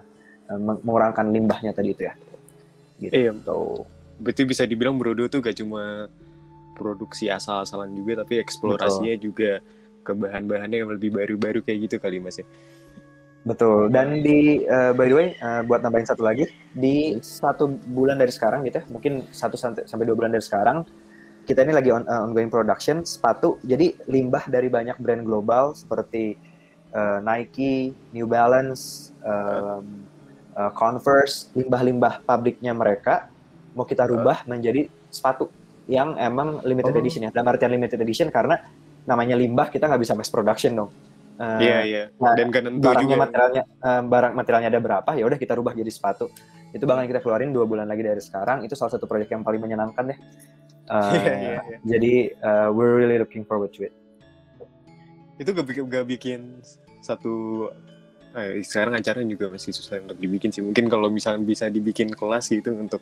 meng- 0.59 0.83
mengurangkan 0.83 1.31
limbahnya 1.31 1.71
tadi 1.71 1.95
itu 1.95 2.11
ya. 2.11 2.15
Gitu. 2.99 3.15
Iya. 3.15 3.33
Berarti 4.19 4.43
bisa 4.43 4.67
dibilang 4.67 4.99
Brodo 4.99 5.31
tuh 5.31 5.39
gak 5.39 5.57
cuma 5.59 6.11
produksi 6.75 7.27
asal-asalan 7.27 7.91
juga, 7.95 8.23
tapi 8.23 8.39
eksplorasinya 8.39 9.15
juga 9.19 9.59
ke 10.07 10.13
bahan-bahannya 10.15 10.79
yang 10.87 10.91
lebih 10.95 11.11
baru-baru 11.11 11.61
kayak 11.63 11.91
gitu 11.91 11.97
kali 11.99 12.23
mas 12.23 12.39
ya. 12.39 12.47
Betul. 13.47 13.91
Dan 13.91 14.23
di 14.23 14.63
uh, 14.67 14.95
by 14.95 15.07
the 15.07 15.17
way, 15.17 15.29
uh, 15.43 15.63
buat 15.67 15.83
nambahin 15.83 16.07
satu 16.07 16.23
lagi, 16.27 16.51
di 16.75 17.19
satu 17.23 17.71
bulan 17.95 18.19
dari 18.19 18.31
sekarang 18.35 18.67
gitu 18.67 18.83
ya, 18.83 18.85
mungkin 18.91 19.27
satu 19.31 19.55
sampai 19.55 19.87
sampai 19.87 20.05
dua 20.07 20.17
bulan 20.19 20.35
dari 20.35 20.45
sekarang, 20.45 20.83
kita 21.49 21.65
ini 21.65 21.73
lagi 21.73 21.91
on, 21.95 22.05
uh, 22.07 22.27
ongoing 22.27 22.51
production 22.51 23.07
sepatu. 23.07 23.57
Jadi 23.67 23.95
limbah 24.11 24.47
dari 24.47 24.69
banyak 24.69 24.99
brand 25.01 25.23
global 25.25 25.73
seperti 25.73 26.37
uh, 26.93 27.23
Nike, 27.25 27.95
New 28.13 28.27
Balance, 28.29 29.15
um, 29.23 30.05
uh, 30.59 30.71
Converse, 30.75 31.49
limbah-limbah 31.57 32.27
pabriknya 32.27 32.75
mereka 32.77 33.33
mau 33.79 33.87
kita 33.87 34.05
rubah 34.05 34.43
menjadi 34.45 34.91
sepatu 35.07 35.47
yang 35.87 36.19
emang 36.19 36.59
limited 36.63 36.91
Oh. 36.91 36.99
edition 36.99 37.23
ya. 37.23 37.31
Dalam 37.31 37.47
artian 37.47 37.71
limited 37.71 37.97
edition 37.97 38.29
karena 38.29 38.59
namanya 39.07 39.39
limbah 39.39 39.71
kita 39.71 39.87
nggak 39.87 40.03
bisa 40.03 40.13
mass 40.13 40.29
production 40.29 40.75
dong. 40.75 40.91
Uh, 41.39 41.63
Iya 41.63 41.79
iya. 41.87 42.03
nah, 42.19 42.35
Dan 42.35 42.51
kan 42.51 42.67
barangnya 42.67 43.15
juga. 43.15 43.23
materialnya 43.23 43.63
eh, 43.63 44.03
barang 44.03 44.33
materialnya 44.35 44.69
ada 44.69 44.81
berapa 44.83 45.11
ya 45.15 45.23
udah 45.23 45.39
kita 45.39 45.55
rubah 45.55 45.71
jadi 45.71 45.87
sepatu 45.87 46.27
itu 46.69 46.83
bakal 46.83 47.07
kita 47.07 47.23
keluarin 47.23 47.55
dua 47.55 47.63
bulan 47.63 47.87
lagi 47.87 48.03
dari 48.03 48.19
sekarang 48.19 48.67
itu 48.67 48.75
salah 48.75 48.91
satu 48.91 49.07
proyek 49.07 49.31
yang 49.31 49.47
paling 49.47 49.63
menyenangkan 49.63 50.11
deh 50.11 50.19
Eh, 50.89 51.13
Iya, 51.15 51.33
iya, 51.37 51.59
iya. 51.63 51.79
jadi 51.87 52.13
eh, 52.35 52.69
we're 52.75 52.97
really 52.97 53.17
looking 53.17 53.47
forward 53.47 53.71
to 53.71 53.87
it 53.87 53.95
Itu 55.39 55.55
gak 55.55 55.63
bikin, 55.65 55.87
gak 55.87 56.07
bikin 56.11 56.41
satu 56.99 57.69
eh, 58.35 58.59
sekarang 58.61 58.99
acaranya 58.99 59.31
juga 59.31 59.47
masih 59.49 59.71
susah 59.71 60.03
untuk 60.03 60.19
dibikin 60.19 60.51
sih. 60.51 60.59
Mungkin 60.59 60.91
kalau 60.91 61.07
misalnya 61.07 61.41
bisa 61.41 61.71
dibikin 61.71 62.11
kelas 62.11 62.51
gitu 62.51 62.75
untuk 62.75 62.99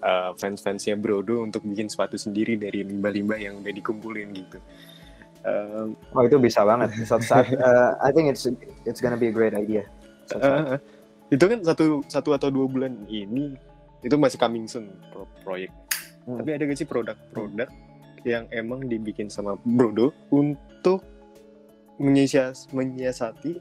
eh, 0.00 0.30
fans-fansnya 0.36 0.96
Brodo 0.96 1.44
untuk 1.44 1.64
bikin 1.64 1.88
sepatu 1.88 2.16
sendiri 2.16 2.56
dari 2.56 2.84
limbah-limbah 2.84 3.38
yang 3.40 3.60
udah 3.60 3.72
dikumpulin 3.72 4.28
gitu. 4.34 4.58
Eh, 5.40 5.86
oh 6.12 6.22
itu 6.24 6.36
bisa 6.36 6.64
banget 6.68 6.92
suatu 7.08 7.24
saat 7.24 7.48
eh, 7.48 7.90
I 8.04 8.12
think 8.12 8.28
it's 8.28 8.44
it's 8.84 9.00
gonna 9.00 9.16
be 9.16 9.32
a 9.32 9.34
great 9.34 9.56
idea 9.56 9.88
eh, 10.36 10.76
itu 11.32 11.44
kan 11.48 11.64
satu 11.64 12.04
satu 12.04 12.36
atau 12.36 12.52
dua 12.52 12.68
bulan 12.68 12.92
ini 13.08 13.56
itu 14.04 14.16
masih 14.16 14.36
coming 14.40 14.64
soon 14.68 14.88
pro 15.12 15.24
proyek. 15.44 15.70
Hmm. 16.24 16.40
Tapi 16.40 16.50
ada 16.56 16.62
gak 16.68 16.78
sih 16.78 16.88
produk-produk 16.88 17.68
yang 18.28 18.44
emang 18.52 18.84
dibikin 18.84 19.32
sama 19.32 19.56
Brodo 19.64 20.12
untuk 20.28 21.00
menyias 21.96 22.68
menyiasati 22.72 23.56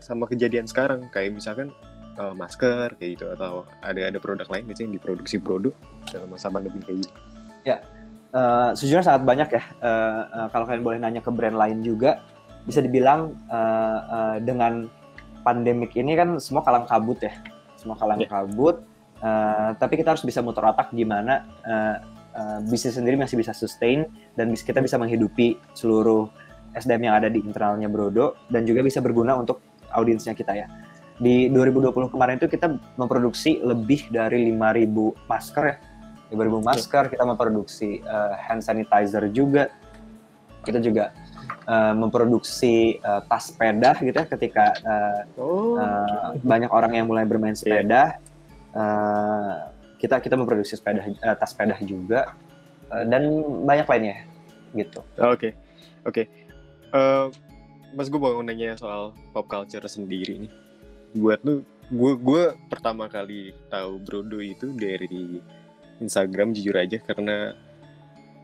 sama 0.00 0.24
kejadian 0.24 0.64
sekarang 0.64 1.08
kayak 1.12 1.36
misalkan 1.36 1.68
eh, 2.18 2.34
masker 2.34 2.98
kayak 2.98 3.10
gitu. 3.18 3.26
Atau 3.34 3.68
ada 3.84 4.00
ada 4.10 4.18
produk 4.18 4.48
lain 4.50 4.64
gitu 4.72 4.88
yang 4.88 4.94
diproduksi 4.96 5.36
Brodo 5.38 5.70
dalam 6.10 6.32
masa 6.32 6.50
pandemi 6.50 6.80
kayak 6.82 7.06
gitu. 7.06 7.12
Eh, 8.30 8.70
sejujurnya 8.78 9.02
sangat 9.02 9.22
banyak 9.26 9.48
ya. 9.50 9.62
Eh, 9.82 10.22
eh, 10.22 10.46
kalau 10.54 10.62
kalian 10.62 10.86
boleh 10.86 10.98
nanya 11.02 11.18
ke 11.18 11.34
brand 11.34 11.58
lain 11.58 11.82
juga 11.82 12.22
bisa 12.62 12.78
dibilang 12.78 13.34
eh, 13.50 13.98
eh, 14.06 14.36
dengan 14.46 14.86
pandemik 15.42 15.98
ini 15.98 16.14
kan 16.14 16.38
semua 16.38 16.62
kalang 16.62 16.86
kabut 16.86 17.18
ya. 17.18 17.34
Semua 17.74 17.98
kalang 17.98 18.22
Ya. 18.22 18.30
kabut. 18.30 18.86
Eh, 19.18 19.70
tapi 19.82 19.98
kita 19.98 20.14
harus 20.14 20.22
bisa 20.22 20.40
muter 20.46 20.62
otak 20.62 20.94
gimana 20.94 21.42
eh, 21.66 21.96
eh, 22.38 22.58
bisnis 22.70 22.94
sendiri 22.94 23.18
masih 23.18 23.34
bisa 23.36 23.50
sustain 23.50 24.06
dan 24.38 24.54
kita 24.54 24.78
bisa 24.78 24.94
menghidupi 24.94 25.58
seluruh 25.74 26.30
SDM 26.72 27.10
yang 27.10 27.14
ada 27.18 27.28
di 27.28 27.42
internalnya 27.42 27.90
Brodo 27.90 28.38
dan 28.46 28.62
juga 28.62 28.80
bisa 28.80 29.02
berguna 29.02 29.34
untuk 29.34 29.58
audiensnya 29.90 30.38
kita 30.38 30.54
ya 30.54 30.70
di 31.20 31.52
2020 31.52 31.92
kemarin 32.08 32.40
itu 32.40 32.48
kita 32.48 32.80
memproduksi 32.96 33.60
lebih 33.60 34.08
dari 34.08 34.48
5.000 34.48 35.28
masker 35.28 35.64
ya 35.68 35.76
5.000 36.32 36.64
masker 36.64 37.02
kita 37.12 37.24
memproduksi 37.28 38.00
eh, 38.00 38.32
hand 38.40 38.64
sanitizer 38.64 39.28
juga 39.28 39.68
kita 40.64 40.80
juga 40.80 41.12
eh, 41.68 41.92
memproduksi 41.92 42.96
eh, 42.96 43.20
tas 43.28 43.52
sepeda 43.52 43.92
gitu 44.00 44.16
ya 44.16 44.24
ketika 44.24 44.64
eh, 44.80 45.20
Oh. 45.36 45.76
eh, 45.76 46.40
banyak 46.40 46.72
orang 46.72 46.96
yang 46.96 47.06
mulai 47.06 47.28
bermain 47.28 47.52
sepeda 47.52 48.16
eh, 48.72 49.54
kita 50.00 50.24
kita 50.24 50.40
memproduksi 50.40 50.72
sepeda 50.72 51.04
eh, 51.04 51.36
tas 51.36 51.52
sepeda 51.52 51.76
juga 51.84 52.32
eh, 52.96 53.04
dan 53.04 53.28
banyak 53.68 53.84
lainnya 53.84 54.16
gitu 54.72 55.04
Oke, 55.20 55.52
oke. 56.08 56.22
Eh, 56.90 57.26
Mas 57.90 58.06
gue 58.06 58.22
mau 58.22 58.38
nanya 58.38 58.78
soal 58.78 59.10
pop 59.34 59.50
culture 59.50 59.82
sendiri 59.84 60.46
nih. 60.46 60.52
Buat 61.14 61.40
lu, 61.42 61.66
gue 61.90 62.12
gue 62.18 62.42
pertama 62.70 63.10
kali 63.10 63.50
tahu 63.66 63.98
Brodo 64.02 64.38
itu 64.38 64.70
dari 64.74 65.42
Instagram 65.98 66.54
jujur 66.56 66.74
aja 66.78 66.96
karena 67.02 67.54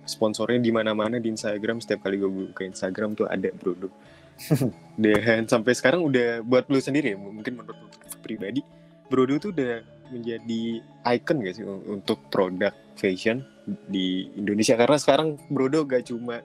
sponsornya 0.06 0.62
di 0.62 0.70
mana-mana 0.70 1.18
di 1.18 1.30
Instagram 1.30 1.82
setiap 1.82 2.06
kali 2.06 2.22
gue 2.22 2.30
buka 2.30 2.62
Instagram 2.66 3.14
tuh 3.18 3.26
ada 3.26 3.50
Brodo. 3.54 3.90
Dan 5.02 5.48
sampai 5.48 5.72
sekarang 5.72 6.04
udah 6.04 6.44
buat 6.44 6.68
lu 6.68 6.78
sendiri 6.78 7.14
ya, 7.14 7.18
mungkin 7.18 7.56
menurut 7.56 7.76
lu 7.76 7.88
pribadi 8.20 8.60
Brodo 9.06 9.38
tuh 9.38 9.50
udah 9.54 9.82
menjadi 10.10 10.82
icon 11.18 11.42
gak 11.42 11.54
sih 11.58 11.66
untuk 11.66 12.18
produk 12.30 12.70
fashion 12.94 13.42
di 13.90 14.30
Indonesia 14.38 14.78
karena 14.78 14.98
sekarang 14.98 15.38
Brodo 15.50 15.82
gak 15.82 16.06
cuma 16.10 16.42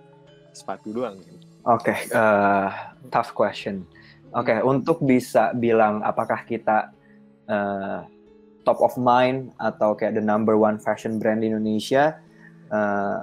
sepatu 0.53 0.93
doang 0.93 1.21
kan? 1.21 1.37
Oke, 1.77 1.93
eh, 1.93 2.69
tough 3.13 3.37
question. 3.37 3.85
Oke, 4.31 4.55
untuk 4.63 5.03
bisa 5.03 5.51
bilang 5.51 5.99
apakah 6.07 6.47
kita 6.47 6.95
eh, 7.51 7.99
top 8.63 8.79
of 8.79 8.95
mind 8.95 9.51
atau 9.59 9.91
kayak 9.91 10.15
the 10.15 10.23
number 10.23 10.55
one 10.55 10.79
fashion 10.79 11.19
brand 11.19 11.43
di 11.43 11.51
Indonesia, 11.51 12.15
eh, 12.71 13.19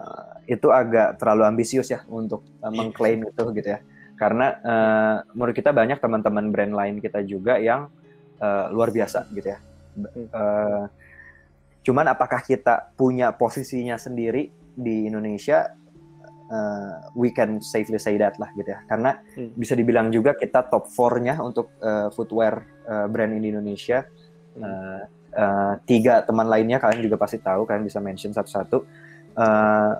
itu 0.52 0.68
agak 0.68 1.16
terlalu 1.16 1.48
ambisius 1.48 1.88
ya 1.88 2.04
untuk 2.12 2.44
eh, 2.60 2.72
mengklaim 2.72 3.24
itu 3.24 3.44
gitu 3.56 3.68
ya. 3.72 3.80
Karena 4.20 4.46
eh, 4.60 5.16
menurut 5.32 5.56
kita 5.56 5.72
banyak 5.72 5.96
teman-teman 5.96 6.52
brand 6.52 6.74
lain 6.76 7.00
kita 7.00 7.24
juga 7.24 7.56
yang 7.56 7.88
eh, 8.36 8.66
luar 8.68 8.92
biasa 8.92 9.32
gitu 9.32 9.48
ya. 9.48 9.58
Eh, 10.04 10.84
cuman 11.88 12.12
apakah 12.12 12.44
kita 12.44 12.92
punya 13.00 13.32
posisinya 13.32 13.96
sendiri 13.96 14.52
di 14.76 15.08
Indonesia? 15.08 15.72
Uh, 16.48 17.12
we 17.12 17.28
can 17.28 17.60
safely 17.60 17.96
say 17.96 18.16
that 18.16 18.36
lah 18.36 18.50
gitu 18.52 18.68
ya 18.68 18.80
karena 18.84 19.20
Hmm. 19.32 19.52
bisa 19.54 19.72
dibilang 19.72 20.08
juga 20.08 20.32
kita 20.32 20.66
top 20.66 20.88
4-nya 20.88 21.38
untuk 21.38 21.72
uh, 21.78 22.08
footwear 22.10 22.60
uh, 22.84 23.06
brand 23.06 23.32
di 23.32 23.48
Indonesia 23.48 24.04
Hmm. 24.52 24.64
Uh, 24.64 25.02
uh, 25.32 25.72
tiga 25.84 26.20
teman 26.20 26.44
lainnya 26.44 26.76
kalian 26.76 26.98
juga 27.00 27.14
pasti 27.14 27.38
tahu 27.38 27.62
kalian 27.62 27.84
bisa 27.84 27.98
mention 27.98 28.32
satu-satu 28.32 29.06
Uh, 29.38 29.94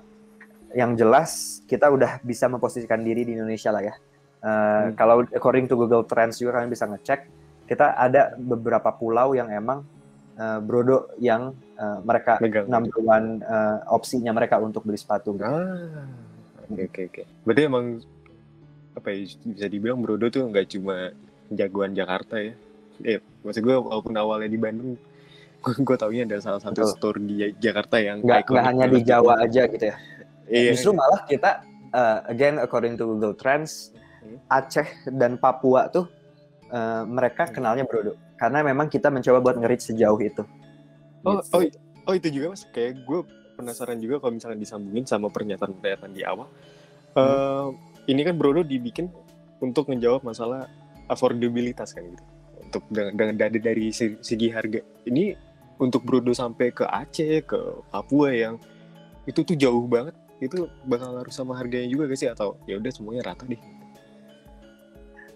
yang 0.74 0.92
jelas 0.92 1.62
kita 1.64 1.86
udah 1.86 2.18
bisa 2.20 2.50
memposisikan 2.50 2.98
diri 3.00 3.22
di 3.22 3.32
Indonesia 3.32 3.70
lah 3.70 3.84
ya 3.84 3.94
Uh, 4.38 4.46
Hmm. 4.90 4.94
kalau 4.94 5.26
according 5.30 5.66
to 5.66 5.74
Google 5.74 6.02
Trends 6.02 6.38
juga 6.38 6.54
kalian 6.54 6.70
bisa 6.70 6.86
ngecek 6.86 7.26
kita 7.66 7.90
ada 7.92 8.34
beberapa 8.34 8.86
pulau 8.90 9.34
yang 9.34 9.50
emang 9.50 9.82
uh, 10.34 10.58
Brodo 10.58 11.10
yang 11.18 11.58
uh, 11.74 11.98
mereka 12.00 12.38
Megang. 12.38 12.70
number 12.70 12.98
one 12.98 13.42
uh, 13.42 13.82
opsinya 13.90 14.30
mereka 14.30 14.58
untuk 14.58 14.82
beli 14.82 14.94
sepatu 14.94 15.34
gitu. 15.34 15.42
Ah, 15.42 16.06
oke 16.72 16.82
oke 16.88 17.00
oke. 17.08 17.22
Berarti 17.44 17.62
emang 17.64 17.86
apa 18.94 19.08
ya 19.14 19.18
bisa 19.46 19.66
dibilang 19.70 20.02
Brodo 20.02 20.26
tuh 20.28 20.48
nggak 20.50 20.66
cuma 20.74 21.12
jagoan 21.50 21.94
Jakarta 21.94 22.36
ya. 22.40 22.52
Eh, 23.06 23.18
maksud 23.46 23.62
gue 23.62 23.76
walaupun 23.78 24.14
awalnya 24.18 24.50
di 24.50 24.58
Bandung, 24.58 24.98
gue, 25.64 25.74
gue 25.78 25.96
taunya 25.96 26.26
ada 26.26 26.38
salah 26.42 26.58
satu 26.58 26.82
Betul. 26.82 26.94
store 26.98 27.18
di 27.22 27.34
Jakarta 27.56 27.96
yang 28.02 28.20
nggak 28.22 28.50
nggak 28.50 28.64
hanya 28.66 28.86
di 28.90 29.00
banget. 29.00 29.08
Jawa 29.08 29.32
aja 29.42 29.62
gitu 29.70 29.84
ya. 29.86 29.96
Iya. 30.48 30.70
Justru 30.74 30.90
malah 30.96 31.22
kita 31.24 31.50
uh, 31.92 32.18
again 32.26 32.58
according 32.58 32.96
to 32.96 33.04
Google 33.06 33.32
Trends 33.32 33.92
Hmm. 34.18 34.34
Aceh 34.50 35.14
dan 35.14 35.38
Papua 35.38 35.86
tuh 35.94 36.10
uh, 36.74 37.06
mereka 37.06 37.46
kenalnya 37.46 37.86
Brodo 37.86 38.18
karena 38.34 38.66
memang 38.66 38.90
kita 38.90 39.14
mencoba 39.14 39.38
buat 39.38 39.56
nge-reach 39.62 39.94
sejauh 39.94 40.18
itu. 40.18 40.42
Oh, 41.22 41.38
Gitu. 41.38 41.54
oh, 41.54 41.62
oh 42.10 42.14
itu 42.18 42.28
juga 42.34 42.50
mas. 42.50 42.66
Kayak 42.74 43.06
gue 43.06 43.20
penasaran 43.58 43.98
juga 43.98 44.22
kalau 44.22 44.38
misalnya 44.38 44.62
disambungin 44.62 45.02
sama 45.02 45.26
pernyataan-pernyataan 45.34 46.12
di 46.14 46.22
awal. 46.22 46.46
Eh, 47.18 47.68
ini 48.06 48.20
kan 48.22 48.38
Brodo 48.38 48.62
dibikin 48.62 49.10
untuk 49.58 49.90
menjawab 49.90 50.22
masalah 50.22 50.70
affordabilitas 51.10 51.90
kan 51.90 52.06
gitu. 52.06 52.24
Untuk 52.62 52.82
dengan, 52.92 53.34
dari, 53.34 53.58
dari 53.58 53.86
se- 53.90 54.22
segi 54.22 54.54
harga. 54.54 54.78
Ini 55.10 55.34
untuk 55.82 56.06
Brodo 56.06 56.30
sampai 56.30 56.70
ke 56.70 56.86
Aceh, 56.86 57.42
ke 57.42 57.58
Papua 57.90 58.30
yang 58.30 58.54
itu 59.26 59.42
tuh 59.42 59.58
jauh 59.58 59.82
banget. 59.90 60.14
Itu 60.38 60.70
bakal 60.86 61.18
harus 61.18 61.34
sama 61.34 61.58
harganya 61.58 61.90
juga 61.90 62.14
gak 62.14 62.18
sih 62.22 62.30
atau 62.30 62.54
ya 62.70 62.78
udah 62.78 62.92
semuanya 62.94 63.34
rata 63.34 63.42
deh. 63.42 63.58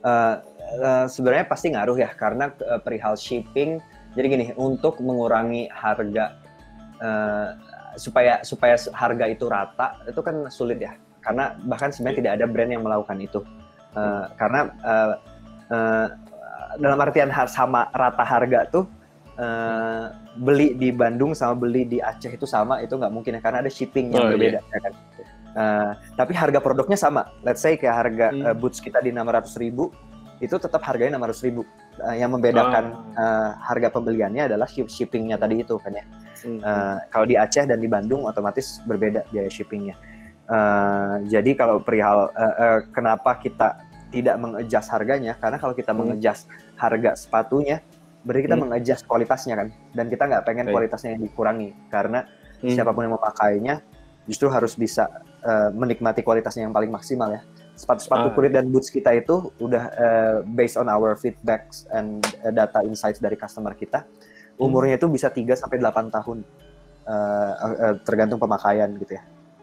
Uh, 0.02 0.36
uh, 0.82 1.06
sebenarnya 1.10 1.46
pasti 1.50 1.74
ngaruh 1.74 1.98
ya 1.98 2.10
karena 2.14 2.54
uh, 2.70 2.78
perihal 2.78 3.18
shipping. 3.18 3.82
Jadi 4.12 4.26
gini, 4.28 4.46
untuk 4.60 5.00
mengurangi 5.00 5.72
harga 5.72 6.36
uh, 7.00 7.56
supaya 7.96 8.40
supaya 8.44 8.76
harga 8.92 9.24
itu 9.28 9.44
rata 9.48 10.00
itu 10.08 10.20
kan 10.20 10.48
sulit 10.48 10.78
ya. 10.80 10.92
Karena 11.22 11.54
bahkan 11.66 11.94
sebenarnya 11.94 12.18
tidak 12.18 12.32
ada 12.40 12.46
brand 12.50 12.70
yang 12.72 12.82
melakukan 12.82 13.18
itu. 13.22 13.40
Uh, 13.92 14.24
karena 14.40 14.72
uh, 14.82 15.12
uh, 15.68 16.06
dalam 16.80 16.98
artian 16.98 17.28
sama 17.46 17.86
rata 17.92 18.24
harga 18.24 18.64
tuh 18.72 18.84
uh, 19.36 20.10
beli 20.40 20.72
di 20.74 20.88
Bandung 20.90 21.36
sama 21.36 21.52
beli 21.52 21.84
di 21.84 22.00
Aceh 22.00 22.32
itu 22.32 22.48
sama 22.48 22.80
itu 22.80 22.96
nggak 22.96 23.12
mungkin 23.12 23.38
ya. 23.38 23.40
Karena 23.44 23.60
ada 23.62 23.70
shipping 23.70 24.10
Oh, 24.12 24.18
yang 24.18 24.34
berbeda 24.34 24.60
ya 24.64 24.78
kan? 24.80 24.92
Uh, 25.52 25.90
tapi 26.16 26.32
harga 26.32 26.58
produknya 26.64 26.96
sama. 26.96 27.28
Let's 27.44 27.60
say 27.60 27.76
kayak 27.76 27.96
harga 27.96 28.26
Hmm. 28.32 28.42
uh, 28.50 28.56
boots 28.56 28.80
kita 28.80 29.04
di 29.04 29.12
600.000 29.12 29.60
ribu 29.60 29.92
itu 30.42 30.56
tetap 30.58 30.82
harganya 30.82 31.20
600.000 31.20 31.46
ribu 31.52 31.62
Uh, 32.00 32.16
yang 32.16 32.32
membedakan 32.32 32.96
uh, 33.20 33.52
harga 33.60 33.92
pembeliannya 33.92 34.48
adalah 34.48 34.64
ship- 34.64 34.88
shippingnya 34.88 35.36
tadi 35.36 35.60
itu 35.60 35.76
kan 35.76 35.92
ya 35.92 36.04
Hmm. 36.42 36.58
Uh, 36.58 36.98
kalau 37.06 37.22
di 37.22 37.38
Aceh 37.38 37.62
dan 37.70 37.78
di 37.78 37.86
Bandung 37.86 38.26
otomatis 38.26 38.82
berbeda 38.82 39.22
biaya 39.30 39.46
shippingnya. 39.46 39.94
Uh, 40.50 41.22
jadi 41.30 41.54
kalau 41.54 41.78
perihal 41.78 42.34
uh, 42.34 42.54
uh, 42.58 42.78
kenapa 42.90 43.38
kita 43.38 43.78
tidak 44.10 44.36
mengejas 44.42 44.90
harganya, 44.90 45.38
karena 45.38 45.56
kalau 45.62 45.70
kita 45.72 45.94
Hmm. 45.94 46.02
mengejas 46.02 46.50
harga 46.74 47.14
sepatunya, 47.14 47.78
berarti 48.26 48.42
kita 48.50 48.56
Hmm. 48.58 48.64
mengejas 48.66 49.06
kualitasnya 49.06 49.54
kan, 49.54 49.68
dan 49.94 50.10
kita 50.10 50.22
nggak 50.26 50.42
pengen 50.42 50.64
Baik. 50.66 50.74
kualitasnya 50.74 51.14
yang 51.14 51.22
dikurangi, 51.30 51.70
karena 51.88 52.26
Hmm. 52.58 52.74
siapa 52.74 52.90
pun 52.90 53.06
yang 53.06 53.14
memakainya 53.14 53.74
justru 54.26 54.50
harus 54.50 54.74
bisa 54.74 55.06
uh, 55.46 55.70
menikmati 55.70 56.26
kualitasnya 56.26 56.66
yang 56.66 56.74
paling 56.74 56.90
maksimal 56.90 57.30
ya. 57.30 57.42
Sepatu-sepatu 57.72 58.26
Ah. 58.28 58.32
kulit 58.32 58.52
dan 58.52 58.68
boots 58.68 58.88
kita 58.88 59.10
itu 59.12 59.50
udah 59.58 59.84
uh, 59.90 60.36
based 60.44 60.76
on 60.76 60.86
our 60.86 61.16
feedbacks 61.16 61.88
and 61.90 62.20
uh, 62.40 62.50
data 62.50 62.84
insights 62.84 63.18
dari 63.18 63.34
customer 63.34 63.72
kita, 63.72 64.04
umurnya 64.56 64.96
itu 64.96 65.08
bisa 65.08 65.28
3 65.28 65.56
sampai 65.56 65.80
8 65.80 66.12
tahun 66.12 66.38
uh, 67.02 67.52
uh, 67.58 67.94
tergantung 68.04 68.38
pemakaian 68.38 68.92
gitu 68.96 69.16
ya. 69.16 69.22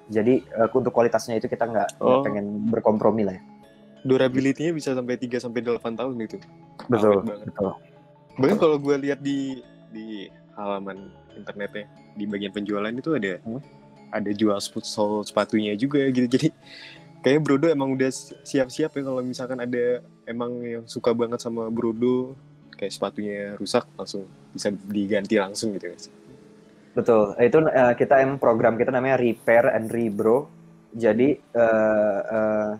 Jadi 0.10 0.42
uh, 0.58 0.68
untuk 0.70 0.90
kualitasnya 0.90 1.38
itu 1.38 1.46
kita 1.46 1.70
nggak 1.70 1.90
Oh. 2.02 2.26
pengen 2.26 2.68
berkompromi 2.68 3.24
lah 3.24 3.38
ya. 3.38 3.44
Durability-nya 4.00 4.72
bisa 4.72 4.96
sampai 4.96 5.16
3 5.16 5.38
sampai 5.38 5.62
8 5.62 5.80
tahun 5.94 6.14
gitu. 6.24 6.38
Betul, 6.88 7.22
betul. 7.24 7.72
Bahkan 8.40 8.58
kalau 8.58 8.80
gue 8.80 8.96
lihat 8.96 9.20
di 9.20 9.60
di 9.92 10.32
halaman 10.56 11.12
internetnya 11.36 11.86
di 12.16 12.24
bagian 12.24 12.52
penjualan 12.52 12.92
itu 12.92 13.12
ada 13.14 13.38
Hmm. 13.44 13.62
ada 14.10 14.32
jual 14.34 14.58
sol 14.82 15.22
sepatunya 15.22 15.78
juga 15.78 16.02
gitu. 16.10 16.26
Jadi 16.26 16.50
kayak 17.20 17.44
Brodo 17.44 17.68
emang 17.68 17.96
udah 17.96 18.10
si- 18.12 18.36
siap-siap 18.44 18.92
ya 18.96 19.02
kalau 19.04 19.22
misalkan 19.24 19.60
ada 19.60 20.04
emang 20.24 20.52
yang 20.64 20.84
suka 20.88 21.12
banget 21.12 21.40
sama 21.44 21.68
Brodo 21.68 22.36
kayak 22.80 22.96
sepatunya 22.96 23.60
rusak 23.60 23.84
langsung 24.00 24.24
bisa 24.56 24.72
diganti 24.72 25.36
langsung 25.36 25.76
gitu 25.76 25.92
guys. 25.92 26.08
Betul. 26.96 27.36
Itu 27.38 27.60
uh, 27.64 27.94
kita 27.94 28.24
emang 28.24 28.40
program 28.40 28.80
kita 28.80 28.90
namanya 28.90 29.20
Repair 29.20 29.72
and 29.76 29.92
Rebro. 29.92 30.48
Jadi 30.90 31.38
uh, 31.54 32.20
uh, 32.26 32.72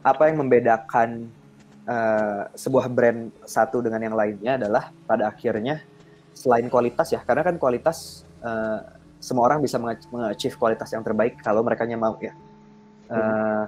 apa 0.00 0.22
yang 0.32 0.40
membedakan 0.40 1.28
uh, 1.84 2.48
sebuah 2.56 2.88
brand 2.88 3.28
satu 3.44 3.84
dengan 3.84 4.00
yang 4.00 4.16
lainnya 4.16 4.56
adalah 4.56 4.88
pada 5.04 5.28
akhirnya 5.28 5.84
selain 6.32 6.70
kualitas 6.72 7.12
ya, 7.12 7.20
karena 7.20 7.44
kan 7.44 7.60
kualitas 7.60 8.24
uh, 8.40 8.80
semua 9.18 9.50
orang 9.50 9.60
bisa 9.60 9.76
mengachieve 9.82 10.56
kualitas 10.56 10.88
yang 10.94 11.02
terbaik 11.02 11.36
kalau 11.42 11.60
mereka 11.60 11.84
mau 11.98 12.16
ya. 12.22 12.32
Uh, 13.08 13.64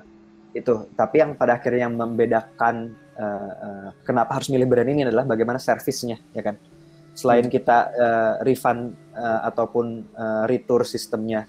itu. 0.53 0.91
Tapi 0.95 1.17
yang 1.23 1.33
pada 1.39 1.57
akhirnya 1.59 1.87
yang 1.89 1.95
membedakan 1.95 2.95
uh, 3.17 3.53
uh, 3.55 3.89
kenapa 4.03 4.39
harus 4.39 4.51
milih 4.51 4.67
brand 4.67 4.91
ini 4.91 5.07
adalah 5.07 5.27
bagaimana 5.27 5.59
servisnya, 5.63 6.19
ya 6.35 6.43
kan. 6.43 6.57
Selain 7.15 7.47
kita 7.51 7.79
uh, 7.91 8.35
refund 8.47 8.95
uh, 9.15 9.41
ataupun 9.51 10.07
uh, 10.15 10.45
retur 10.47 10.87
sistemnya 10.87 11.47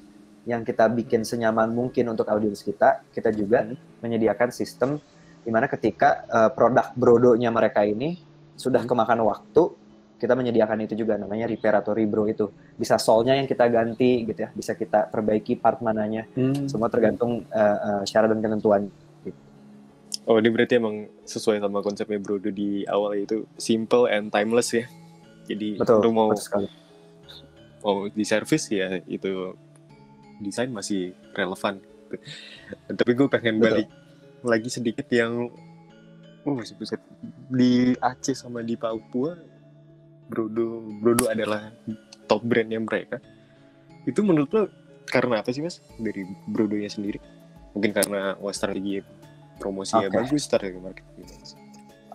yang 0.50 0.66
kita 0.66 0.90
bikin 0.90 1.22
senyaman 1.22 1.70
mungkin 1.70 2.10
untuk 2.10 2.26
audiens 2.30 2.66
kita, 2.66 3.06
kita 3.14 3.30
juga 3.30 3.70
menyediakan 4.02 4.50
sistem 4.50 4.98
di 5.42 5.50
mana 5.54 5.70
ketika 5.70 6.26
uh, 6.30 6.50
produk 6.50 6.94
brodonya 6.98 7.54
mereka 7.54 7.86
ini 7.86 8.18
sudah 8.58 8.86
kemakan 8.86 9.26
waktu, 9.26 9.74
kita 10.22 10.38
menyediakan 10.38 10.86
itu 10.86 10.94
juga 10.94 11.18
namanya 11.18 11.50
repair 11.50 11.74
atau 11.74 11.98
rebro 11.98 12.30
itu. 12.30 12.54
Bisa 12.78 13.02
solnya 13.02 13.34
yang 13.34 13.50
kita 13.50 13.66
ganti 13.74 14.30
gitu 14.30 14.46
ya, 14.46 14.50
bisa 14.54 14.78
kita 14.78 15.10
perbaiki 15.10 15.58
part 15.58 15.82
mananya. 15.82 16.30
Semua 16.70 16.94
tergantung 16.94 17.42
uh, 17.50 17.78
uh, 17.82 18.02
syarat 18.06 18.30
dan 18.38 18.46
ketentuan. 18.46 18.94
Oh, 20.30 20.38
ini 20.38 20.54
berarti 20.54 20.78
emang 20.78 21.10
sesuai 21.26 21.58
sama 21.58 21.82
konsepnya 21.82 22.22
Brodo 22.22 22.54
di 22.54 22.86
awal 22.86 23.26
itu 23.26 23.50
simple 23.58 24.06
and 24.06 24.30
timeless 24.30 24.70
ya. 24.70 24.86
Jadi 25.50 25.82
Betul, 25.82 25.98
lu 26.06 26.14
mau 26.14 26.30
betul 26.30 26.46
sekali. 26.46 26.68
mau 27.82 28.06
di 28.06 28.22
service 28.22 28.70
ya 28.70 29.02
itu 29.10 29.58
desain 30.38 30.70
masih 30.70 31.18
relevan. 31.34 31.82
gitu. 31.82 32.16
Tapi 32.94 33.12
gue 33.18 33.28
pengen 33.34 33.58
Betul. 33.58 33.66
balik 33.66 33.90
lagi 34.46 34.70
sedikit 34.70 35.10
yang 35.10 35.50
oh 36.46 36.54
buset 36.58 37.02
di 37.50 37.94
Aceh 37.98 38.38
sama 38.38 38.62
di 38.62 38.78
Papua 38.78 39.34
Brodo 40.32 40.80
Brodo 41.04 41.28
adalah 41.28 41.76
top 42.32 42.48
brandnya 42.48 42.80
mereka. 42.80 43.20
Itu 44.08 44.24
menurut 44.24 44.50
lo 44.56 44.64
karena 45.12 45.44
apa 45.44 45.52
sih 45.52 45.60
mas 45.60 45.84
dari 46.00 46.24
Brodonya 46.48 46.88
sendiri? 46.88 47.20
Mungkin 47.76 47.92
karena 47.92 48.40
wah 48.40 48.56
strategi 48.56 49.04
promosinya 49.60 50.08
Oke. 50.08 50.16
bagus, 50.24 50.48
strategi 50.48 50.80
marketing. 50.80 51.28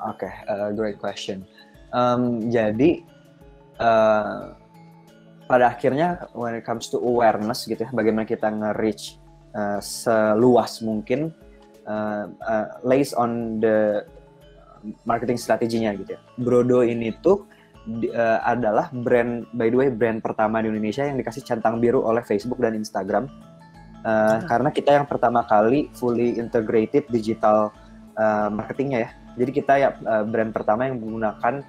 Oke, 0.09 0.29
uh, 0.49 0.73
great 0.73 0.97
question. 0.97 1.45
Um, 1.93 2.49
jadi 2.49 3.05
uh, 3.81 4.57
pada 5.47 5.73
akhirnya 5.73 6.27
when 6.35 6.59
it 6.59 6.65
comes 6.67 6.89
to 6.91 6.99
awareness 6.99 7.69
gitu 7.69 7.87
ya, 7.87 7.91
bagaimana 7.95 8.27
kita 8.27 8.51
nge-reach 8.51 9.21
uh, 9.55 9.79
seluas 9.81 10.83
mungkin 10.83 11.33
uh, 11.87 12.27
uh, 12.29 12.67
lays 12.83 13.15
on 13.17 13.63
the 13.63 14.05
marketing 15.07 15.39
strateginya 15.41 15.95
gitu 15.97 16.19
ya. 16.19 16.21
Brodo 16.37 16.83
ini 16.85 17.15
tuh 17.25 17.47
di- 17.87 18.11
uh, 18.11 18.43
adalah 18.43 18.91
brand 18.91 19.47
by 19.55 19.71
the 19.71 19.79
way 19.79 19.89
brand 19.89 20.19
pertama 20.19 20.59
di 20.59 20.69
Indonesia 20.69 21.07
yang 21.07 21.17
dikasih 21.17 21.47
centang 21.47 21.79
biru 21.79 22.03
oleh 22.03 22.27
Facebook 22.27 22.59
dan 22.59 22.75
Instagram. 22.75 23.31
Uh, 24.07 24.39
Karena 24.47 24.71
kita 24.71 24.95
yang 24.95 25.07
pertama 25.07 25.43
kali 25.43 25.91
fully 25.95 26.39
integrated 26.39 27.07
digital 27.11 27.75
uh, 28.15 28.47
marketingnya 28.51 28.99
ya. 29.07 29.11
Jadi 29.37 29.51
kita 29.51 29.73
ya 29.77 29.89
uh, 30.03 30.23
brand 30.23 30.55
pertama 30.55 30.87
yang 30.87 31.03
menggunakan 31.03 31.63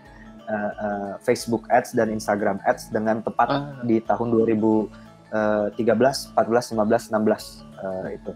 uh, 0.45 0.71
uh, 0.77 1.13
Facebook 1.21 1.65
Ads 1.67 1.97
dan 1.97 2.13
Instagram 2.13 2.61
Ads 2.63 2.93
dengan 2.93 3.25
tepat 3.25 3.49
Ah. 3.49 3.81
di 3.83 3.97
tahun 3.99 4.31
2013, 4.31 5.73
14, 5.73 6.77
15, 6.77 7.11
16 7.11 7.65
uh, 7.83 8.07
itu. 8.13 8.31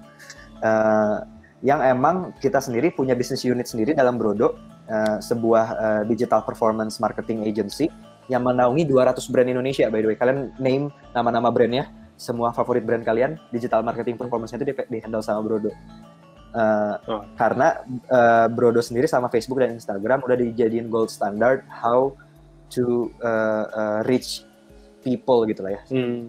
Uh, 0.61 1.17
yang 1.61 1.79
emang 1.85 2.33
kita 2.41 2.57
sendiri 2.57 2.89
punya 2.89 3.13
bisnis 3.13 3.45
unit 3.45 3.69
sendiri 3.69 3.93
dalam 3.93 4.17
Brodo, 4.17 4.57
uh, 4.91 5.17
sebuah 5.23 5.65
uh, 5.79 6.03
digital 6.03 6.43
performance 6.43 6.99
marketing 6.99 7.47
agency 7.47 7.87
yang 8.27 8.43
menaungi 8.43 8.83
200 8.85 9.17
brand 9.31 9.47
Indonesia 9.47 9.87
by 9.87 10.03
the 10.03 10.07
way. 10.11 10.17
Kalian 10.19 10.51
name 10.59 10.91
nama-nama 11.15 11.47
brandnya, 11.49 11.87
semua 12.19 12.51
favorit 12.51 12.83
brand 12.83 13.01
kalian, 13.01 13.39
digital 13.49 13.81
marketing 13.81 14.19
performance 14.19 14.51
itu 14.51 14.67
di, 14.67 14.73
di 14.75 14.97
handle 14.99 15.23
sama 15.23 15.39
Brodo. 15.41 15.71
Uh, 16.51 16.95
Oh. 17.07 17.23
Karena 17.39 17.79
uh, 18.11 18.47
Brodo 18.51 18.83
sendiri 18.83 19.07
sama 19.07 19.31
Facebook 19.31 19.63
dan 19.63 19.79
Instagram 19.79 20.19
udah 20.19 20.35
dijadiin 20.35 20.91
gold 20.91 21.07
standard 21.07 21.63
how 21.71 22.11
to 22.67 23.07
uh, 23.23 23.65
uh, 23.71 23.99
reach 24.03 24.43
people 24.99 25.47
gitu 25.47 25.63
lah 25.63 25.79
ya. 25.79 25.81
Hmm. 25.91 26.19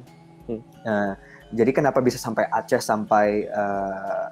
Nah, 0.83 1.15
jadi 1.55 1.71
kenapa 1.71 2.03
bisa 2.03 2.19
sampai 2.19 2.49
Aceh 2.51 2.83
sampai 2.83 3.47
uh, 3.47 4.27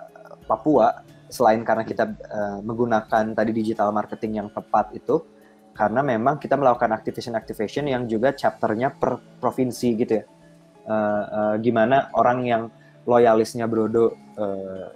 Papua 0.48 1.06
selain 1.30 1.62
karena 1.62 1.86
kita 1.86 2.04
uh, 2.10 2.58
menggunakan 2.60 3.32
tadi 3.32 3.50
digital 3.54 3.94
marketing 3.94 4.42
yang 4.42 4.48
tepat 4.50 4.90
itu 4.98 5.22
karena 5.72 6.02
memang 6.02 6.42
kita 6.42 6.58
melakukan 6.58 6.90
activation 6.90 7.38
activation 7.38 7.86
yang 7.86 8.04
juga 8.10 8.34
chapternya 8.34 8.90
per 8.92 9.16
provinsi 9.38 9.88
gitu 9.96 10.12
ya. 10.20 10.24
Uh, 10.90 11.24
uh, 11.30 11.54
gimana 11.62 12.10
orang 12.18 12.42
yang 12.42 12.62
loyalisnya 13.06 13.70
Brodo 13.70 14.10
uh, 14.34 14.90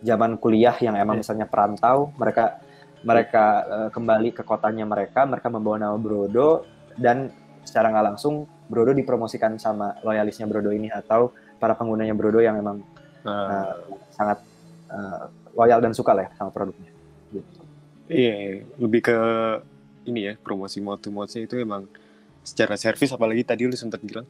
zaman 0.00 0.40
kuliah 0.40 0.72
yang 0.80 0.96
emang 0.96 1.20
misalnya 1.20 1.44
perantau 1.44 2.16
mereka 2.16 2.64
mereka 3.04 3.44
uh, 3.68 3.88
kembali 3.92 4.32
ke 4.32 4.40
kotanya 4.40 4.88
mereka 4.88 5.28
mereka 5.28 5.52
membawa 5.52 5.76
nama 5.76 5.98
Brodo 6.00 6.64
dan 6.96 7.28
secara 7.60 7.92
nggak 7.92 8.14
langsung 8.14 8.48
Brodo 8.70 8.96
dipromosikan 8.96 9.60
sama 9.60 10.00
loyalisnya 10.00 10.48
Brodo 10.48 10.72
ini 10.72 10.88
atau 10.88 11.34
para 11.60 11.76
penggunanya 11.76 12.16
Brodo 12.16 12.40
yang 12.40 12.56
memang 12.56 12.80
Nah, 13.24 13.72
uh, 13.72 13.72
sangat 14.12 14.38
uh, 14.92 15.24
loyal 15.54 15.80
dan 15.80 15.94
suka 15.94 16.12
lah 16.12 16.28
ya 16.28 16.30
sama 16.36 16.50
produknya. 16.50 16.90
Gitu. 17.30 17.60
Iya, 18.10 18.34
lebih 18.76 19.00
ke 19.00 19.16
ini 20.04 20.20
ya 20.28 20.34
promosi 20.36 20.78
mode 20.84 21.00
to 21.00 21.08
mode-nya 21.08 21.48
itu 21.48 21.56
emang 21.56 21.88
secara 22.44 22.76
servis 22.76 23.08
apalagi 23.08 23.40
tadi 23.40 23.64
lu 23.64 23.72
sempat 23.72 24.04
bilang 24.04 24.28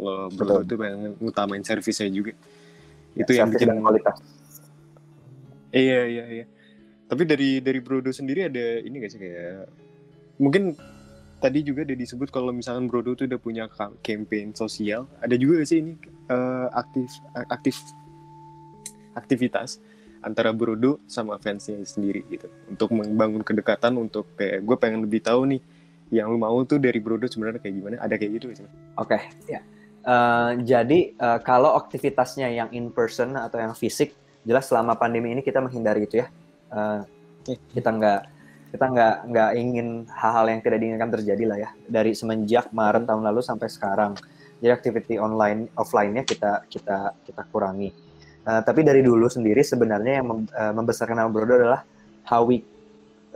kalau 0.00 0.32
Brodo 0.32 0.64
Betul. 0.64 0.64
itu 0.64 0.74
pengen 0.80 1.00
ngutamain 1.20 1.60
servisnya 1.60 2.08
juga. 2.08 2.32
Itu 3.12 3.36
yang 3.36 3.52
bikin 3.52 3.84
kualitas. 3.84 4.16
Iya, 5.70 6.00
iya, 6.08 6.24
iya. 6.40 6.44
Tapi 7.04 7.22
dari 7.28 7.60
dari 7.60 7.84
Brodo 7.84 8.08
sendiri 8.08 8.48
ada 8.48 8.80
ini 8.80 8.96
gak 8.96 9.12
sih 9.12 9.20
kayak 9.20 9.68
mungkin 10.40 10.72
tadi 11.36 11.60
juga 11.60 11.84
ada 11.84 11.92
disebut 11.92 12.32
kalau 12.32 12.48
misalkan 12.48 12.88
Brodo 12.88 13.12
tuh 13.12 13.28
udah 13.28 13.36
punya 13.36 13.68
campaign 14.00 14.56
sosial, 14.56 15.04
ada 15.20 15.36
juga 15.36 15.60
gak 15.60 15.68
sih 15.68 15.84
ini 15.84 15.92
eh, 16.32 16.66
aktif 16.72 17.12
aktif 17.52 17.76
aktivitas 19.12 19.82
antara 20.20 20.52
Brodo 20.52 21.00
sama 21.08 21.40
fansnya 21.40 21.80
sendiri 21.84 22.24
gitu 22.28 22.46
untuk 22.68 22.92
membangun 22.92 23.40
kedekatan 23.40 23.96
untuk 23.96 24.28
kayak 24.36 24.64
gue 24.64 24.76
pengen 24.76 25.04
lebih 25.04 25.24
tahu 25.24 25.48
nih 25.56 25.60
yang 26.10 26.28
lu 26.28 26.36
mau 26.36 26.58
tuh 26.66 26.76
dari 26.82 26.98
Brodo 26.98 27.30
sebenarnya 27.30 27.62
kayak 27.62 27.74
gimana 27.74 27.96
ada 28.02 28.14
kayak 28.18 28.32
gitu 28.40 28.46
sih 28.52 28.68
Oke, 28.98 29.16
ya. 29.48 29.62
Eh, 30.00 30.50
jadi 30.64 31.12
eh, 31.12 31.38
kalau 31.44 31.76
aktivitasnya 31.76 32.48
yang 32.48 32.68
in 32.72 32.88
person 32.88 33.36
atau 33.36 33.60
yang 33.60 33.76
fisik, 33.76 34.16
jelas 34.48 34.64
selama 34.64 34.96
pandemi 34.96 35.32
ini 35.36 35.44
kita 35.44 35.60
menghindari 35.60 36.08
itu 36.08 36.24
ya. 36.24 36.26
Eh, 36.72 37.00
kita 37.76 37.90
nggak 37.92 38.20
kita 38.70 38.86
nggak 38.86 39.14
nggak 39.28 39.50
ingin 39.58 39.88
hal-hal 40.08 40.46
yang 40.48 40.60
tidak 40.64 40.78
diinginkan 40.80 41.10
terjadi 41.12 41.44
lah 41.44 41.58
ya. 41.60 41.70
Dari 41.84 42.16
semenjak 42.16 42.72
Maret 42.72 43.04
tahun 43.04 43.28
lalu 43.28 43.40
sampai 43.44 43.68
sekarang, 43.68 44.16
jadi 44.64 44.72
activity 44.72 45.20
online 45.20 45.68
offline-nya 45.76 46.24
kita 46.24 46.64
kita 46.72 47.12
kita 47.24 47.42
kurangi. 47.52 47.92
Eh, 48.40 48.62
tapi 48.64 48.80
dari 48.80 49.04
dulu 49.04 49.28
sendiri 49.28 49.60
sebenarnya 49.60 50.24
yang 50.24 50.26
mem- 50.32 50.48
eh, 50.48 50.72
membesarkan 50.72 51.16
nama 51.20 51.28
Brodo 51.28 51.60
adalah 51.60 51.84
how 52.24 52.40
we 52.40 52.64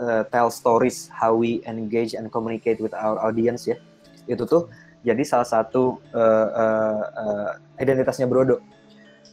eh, 0.00 0.22
tell 0.32 0.48
stories, 0.48 1.12
how 1.12 1.36
we 1.36 1.60
engage 1.68 2.16
and 2.16 2.32
communicate 2.32 2.80
with 2.80 2.96
our 2.96 3.20
audience 3.20 3.68
ya. 3.68 3.76
Itu 4.24 4.48
tuh 4.48 4.72
jadi 5.04 5.20
salah 5.28 5.44
satu 5.44 6.00
eh, 6.08 6.48
eh, 6.56 7.02
eh, 7.20 7.50
identitasnya 7.84 8.24
Brodo. 8.24 8.64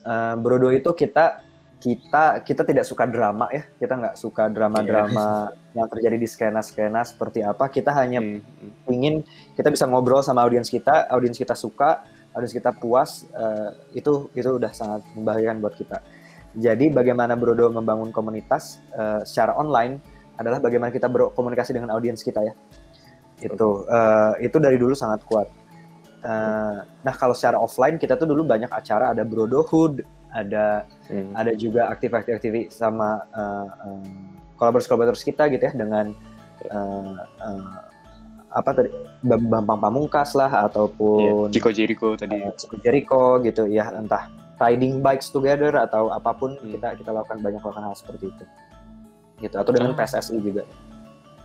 Eh, 0.04 0.36
Brodo 0.44 0.68
itu 0.76 0.92
kita 0.92 1.40
kita 1.82 2.46
kita 2.46 2.62
tidak 2.62 2.86
suka 2.86 3.10
drama 3.10 3.50
ya, 3.50 3.66
kita 3.82 3.98
nggak 3.98 4.14
suka 4.14 4.54
drama-drama 4.54 5.50
yang 5.74 5.90
terjadi 5.90 6.18
di 6.20 6.28
skena-skena 6.30 7.02
seperti 7.02 7.42
apa. 7.42 7.72
Kita 7.74 7.90
hanya 7.98 8.22
Hmm, 8.22 8.38
hmm. 8.38 8.92
ingin 8.92 9.16
kita 9.58 9.74
bisa 9.74 9.90
ngobrol 9.90 10.22
sama 10.22 10.46
audiens 10.46 10.70
kita, 10.70 11.10
audiens 11.10 11.34
kita 11.40 11.58
suka, 11.58 12.06
audiens 12.36 12.56
kita 12.56 12.72
puas, 12.76 13.28
eh, 13.32 13.70
itu 13.98 14.32
itu 14.36 14.50
udah 14.50 14.72
sangat 14.72 15.02
membahagiakan 15.16 15.58
buat 15.60 15.76
kita. 15.76 15.98
Jadi 16.52 16.92
bagaimana 16.92 17.36
Brodo 17.40 17.72
membangun 17.72 18.12
komunitas 18.12 18.84
eh, 18.96 19.24
secara 19.24 19.56
online 19.56 20.00
adalah 20.36 20.60
bagaimana 20.60 20.92
kita 20.92 21.08
berkomunikasi 21.08 21.76
dengan 21.76 21.96
audiens 21.96 22.24
kita 22.24 22.44
ya. 22.44 22.54
Itu 23.40 23.88
eh, 23.88 24.48
itu 24.48 24.58
dari 24.60 24.76
dulu 24.80 24.96
sangat 24.96 25.24
kuat. 25.28 25.48
Eh, 26.22 26.78
nah 26.86 27.14
kalau 27.18 27.34
secara 27.34 27.58
offline 27.58 27.98
kita 27.98 28.16
tuh 28.16 28.30
dulu 28.30 28.48
banyak 28.48 28.72
acara 28.72 29.12
ada 29.12 29.24
Brodohood, 29.28 30.06
ada 30.32 30.88
Hmm. 31.12 31.36
ada 31.36 31.52
juga 31.60 31.92
aktif-aktif 31.92 32.72
sama 32.72 33.20
uh, 33.36 33.68
uh, 33.68 34.08
kolaborators-kolaborators 34.56 35.28
kita 35.28 35.52
gitu 35.52 35.60
ya 35.60 35.74
dengan 35.76 36.16
uh, 36.72 37.20
uh, 37.20 37.91
apa 38.52 38.70
tadi 38.72 38.90
Bam- 39.22 39.48
Bambang 39.48 39.80
Pamungkas 39.80 40.32
lah 40.34 40.66
ataupun 40.66 41.48
Chico 41.50 41.72
Jericho 41.72 42.14
tadi 42.14 42.36
uh, 42.38 42.52
Chico 42.54 42.76
Jericho 42.78 43.40
gitu 43.40 43.64
ya 43.66 43.90
entah 43.92 44.28
riding 44.60 45.00
bikes 45.00 45.30
together 45.30 45.74
atau 45.76 46.12
apa 46.12 46.32
pun 46.32 46.54
Hmm. 46.54 46.70
kita 46.70 46.94
kita 46.96 47.10
lakukan 47.10 47.40
banyak 47.40 47.60
lakukan 47.60 47.84
hal 47.84 47.96
seperti 47.96 48.28
itu 48.28 48.44
gitu 49.40 49.56
atau 49.56 49.72
dengan 49.72 49.92
Ah. 49.94 49.98
PSSI 49.98 50.38
juga 50.38 50.64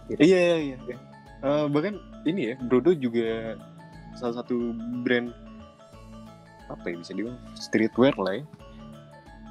Iya 0.07 0.23
iya 0.23 0.57
iya. 0.57 0.77
iya. 0.85 0.97
Eh, 1.40 1.66
bahkan 1.66 1.99
ini 2.23 2.51
ya, 2.51 2.55
Brodo 2.61 2.90
juga 2.90 3.59
salah 4.14 4.38
satu 4.38 4.55
brand 5.03 5.35
apa 6.66 6.85
ya 6.85 6.97
bisa 6.97 7.11
dibilang 7.11 7.38
streetwear 7.55 8.14
lah 8.14 8.35
ya. 8.35 8.45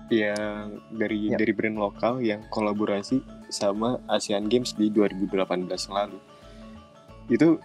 Yang 0.08 0.64
dari 0.94 1.20
Yap. 1.28 1.40
dari 1.42 1.52
brand 1.52 1.76
lokal 1.76 2.14
yang 2.22 2.40
kolaborasi 2.48 3.20
sama 3.50 3.98
Asian 4.08 4.46
Games 4.46 4.72
di 4.72 4.88
2018 4.88 5.36
lalu. 5.90 6.22
Itu 7.30 7.58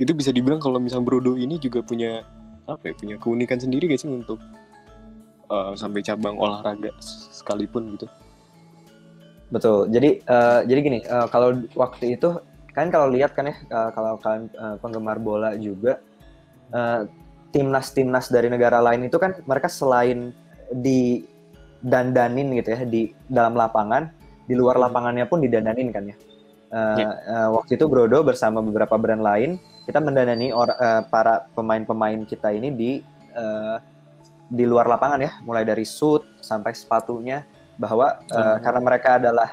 itu 0.00 0.12
bisa 0.16 0.32
dibilang 0.32 0.58
kalau 0.58 0.80
misalnya 0.80 1.04
Brodo 1.04 1.36
ini 1.36 1.60
juga 1.60 1.84
punya 1.84 2.24
apa 2.64 2.88
ya, 2.88 2.94
punya 2.96 3.16
keunikan 3.20 3.60
sendiri 3.60 3.90
gak 3.90 4.00
sih 4.00 4.08
untuk 4.08 4.40
eh, 5.52 5.72
sampai 5.76 6.00
cabang 6.00 6.40
olahraga 6.40 6.94
sekalipun 7.34 7.98
gitu. 7.98 8.06
Betul. 9.52 9.90
Jadi 9.92 10.22
eh, 10.24 10.60
jadi 10.64 10.80
gini, 10.80 10.98
eh, 11.04 11.26
kalau 11.28 11.58
waktu 11.76 12.16
itu 12.16 12.38
kan 12.70 12.88
kalau 12.88 13.10
lihat 13.10 13.34
kan 13.34 13.50
ya 13.50 13.56
eh, 13.58 13.90
kalau 13.92 14.16
kalian 14.22 14.48
eh, 14.48 14.76
penggemar 14.80 15.18
bola 15.20 15.52
juga 15.58 16.00
eh, 16.72 17.04
timnas-timnas 17.50 18.30
dari 18.30 18.46
negara 18.46 18.78
lain 18.78 19.10
itu 19.10 19.18
kan 19.18 19.34
mereka 19.42 19.66
selain 19.66 20.30
di 20.70 21.26
dandanin 21.82 22.54
gitu 22.54 22.70
ya 22.72 22.80
di 22.86 23.10
dalam 23.26 23.58
lapangan, 23.58 24.08
di 24.46 24.54
luar 24.54 24.78
Hmm. 24.78 24.86
lapangannya 24.86 25.26
pun 25.26 25.42
didandanin 25.42 25.90
kan 25.90 26.08
ya. 26.08 26.16
Eh, 26.70 26.96
Ya. 27.02 27.10
eh, 27.26 27.48
waktu 27.50 27.74
itu 27.74 27.90
Brodo 27.90 28.22
bersama 28.22 28.62
beberapa 28.62 28.94
brand 28.94 29.18
lain 29.18 29.58
kita 29.82 29.98
mendandani 29.98 30.54
or- 30.54 30.78
eh, 30.78 31.02
para 31.10 31.50
pemain-pemain 31.50 32.22
kita 32.24 32.54
ini 32.54 32.70
di 32.70 32.90
eh, 33.30 33.76
di 34.46 34.66
luar 34.66 34.86
lapangan 34.86 35.18
ya, 35.18 35.32
mulai 35.42 35.62
dari 35.62 35.82
suit 35.82 36.22
sampai 36.38 36.70
sepatunya 36.74 37.42
bahwa 37.74 38.22
eh, 38.22 38.38
Hmm. 38.38 38.58
karena 38.62 38.80
mereka 38.80 39.18
adalah 39.18 39.50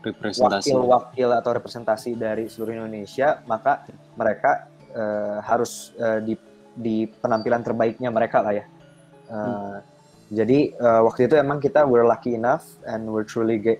Representasi. 0.00 0.70
wakil-wakil 0.70 1.28
atau 1.32 1.50
representasi 1.52 2.14
dari 2.14 2.46
seluruh 2.46 2.76
Indonesia, 2.78 3.40
maka 3.44 3.82
mereka 4.14 4.68
eh, 4.92 5.38
harus 5.42 5.92
eh, 5.96 6.20
di 6.20 6.34
di 6.72 7.08
penampilan 7.08 7.60
terbaiknya 7.60 8.08
mereka 8.08 8.40
lah 8.40 8.52
ya. 8.52 8.64
Eh, 9.28 9.76
Jadi 10.26 10.74
eh, 10.74 11.00
waktu 11.06 11.24
itu 11.24 11.38
emang 11.38 11.56
kita 11.56 11.86
we're 11.86 12.04
lucky 12.04 12.34
enough 12.34 12.66
and 12.84 13.06
we're 13.06 13.22
truly 13.22 13.56
ga- 13.56 13.78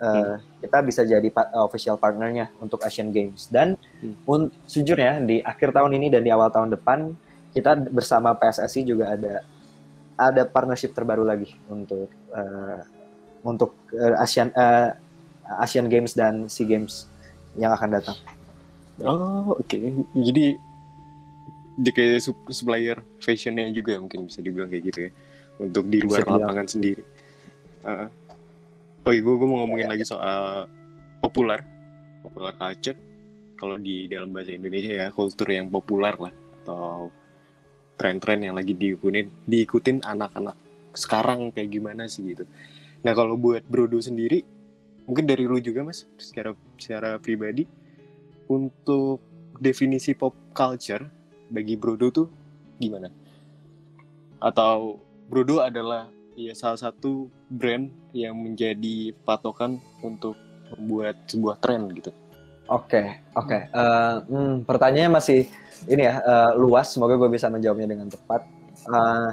eh, 0.00 0.34
kita 0.64 0.78
bisa 0.80 1.04
jadi 1.04 1.28
pa- 1.28 1.52
official 1.60 2.00
partnernya 2.00 2.48
untuk 2.58 2.80
Asian 2.80 3.12
Games 3.12 3.46
dan 3.46 3.76
Hmm. 4.00 4.48
sejujurnya 4.64 5.20
di 5.22 5.44
akhir 5.44 5.76
tahun 5.76 5.92
ini 6.00 6.08
dan 6.08 6.24
di 6.24 6.32
awal 6.32 6.48
tahun 6.48 6.72
depan 6.72 7.12
kita 7.52 7.76
bersama 7.92 8.32
PSSI 8.32 8.80
juga 8.82 9.12
ada 9.12 9.44
ada 10.16 10.42
partnership 10.44 10.92
terbaru 10.92 11.24
lagi 11.24 11.52
untuk 11.68 12.08
eh, 12.32 12.80
untuk 13.44 13.76
eh, 13.92 14.16
Asian 14.16 14.48
eh, 14.52 14.96
Asian 15.60 15.90
Games 15.90 16.16
dan 16.16 16.46
SEA 16.46 16.64
Games 16.64 17.10
yang 17.58 17.74
akan 17.74 17.98
datang. 17.98 18.16
Oh, 19.02 19.58
oke. 19.58 19.76
Jadi 20.14 20.54
dia 21.80 21.92
kayak 21.96 22.20
sup- 22.20 22.48
supplier 22.52 23.00
fashionnya 23.18 23.66
juga 23.72 23.96
mungkin 23.98 24.28
bisa 24.28 24.44
dibilang 24.44 24.68
kayak 24.70 24.84
gitu 24.92 24.98
ya. 25.08 25.10
Untuk 25.58 25.88
di 25.88 25.98
luar 26.04 26.24
lapangan 26.24 26.68
sendiri. 26.68 27.02
Uh, 27.80 28.06
oh 29.06 29.12
iya, 29.12 29.20
gue, 29.20 29.46
mau 29.46 29.64
ngomongin 29.64 29.88
lagi 29.88 30.04
soal 30.04 30.68
populer. 31.20 31.62
Popular 32.20 32.52
culture. 32.56 32.98
Kalau 33.56 33.76
di 33.76 34.08
dalam 34.08 34.32
bahasa 34.32 34.56
Indonesia 34.56 34.92
ya, 34.92 35.06
kultur 35.12 35.48
yang 35.52 35.68
populer 35.68 36.16
lah. 36.16 36.32
Atau 36.60 37.12
tren-tren 38.00 38.40
yang 38.40 38.56
lagi 38.56 38.72
diikutin, 38.72 39.44
diikutin 39.44 40.00
anak-anak 40.00 40.56
sekarang 40.96 41.54
kayak 41.54 41.70
gimana 41.70 42.08
sih 42.10 42.34
gitu. 42.34 42.48
Nah 43.04 43.12
kalau 43.14 43.36
buat 43.36 43.62
Brodo 43.68 44.00
sendiri, 44.00 44.42
mungkin 45.06 45.28
dari 45.28 45.46
lu 45.46 45.60
juga 45.62 45.86
mas, 45.86 46.08
secara 46.18 46.56
secara 46.76 47.20
pribadi, 47.20 47.68
untuk 48.50 49.22
definisi 49.60 50.16
pop 50.16 50.34
culture 50.56 51.04
bagi 51.52 51.76
Brodo 51.78 52.08
tuh 52.10 52.28
gimana? 52.80 53.12
Atau 54.40 54.98
Brodo 55.30 55.62
adalah 55.62 56.10
ya 56.38 56.54
salah 56.54 56.78
satu 56.78 57.30
brand 57.50 57.90
yang 58.14 58.34
menjadi 58.38 59.14
patokan 59.26 59.82
untuk 60.02 60.38
membuat 60.76 61.18
sebuah 61.26 61.58
tren 61.58 61.90
gitu. 61.94 62.14
Oke, 62.70 63.18
oke. 63.34 63.58
Eh, 63.66 64.16
hmm, 64.30 64.62
pertanyaannya 64.62 65.10
masih 65.10 65.50
ini 65.90 66.06
ya 66.06 66.22
eh, 66.22 66.52
luas. 66.54 66.94
Semoga 66.94 67.18
gue 67.18 67.26
bisa 67.26 67.50
menjawabnya 67.50 67.90
dengan 67.90 68.06
tepat. 68.06 68.46
Eh, 68.86 69.30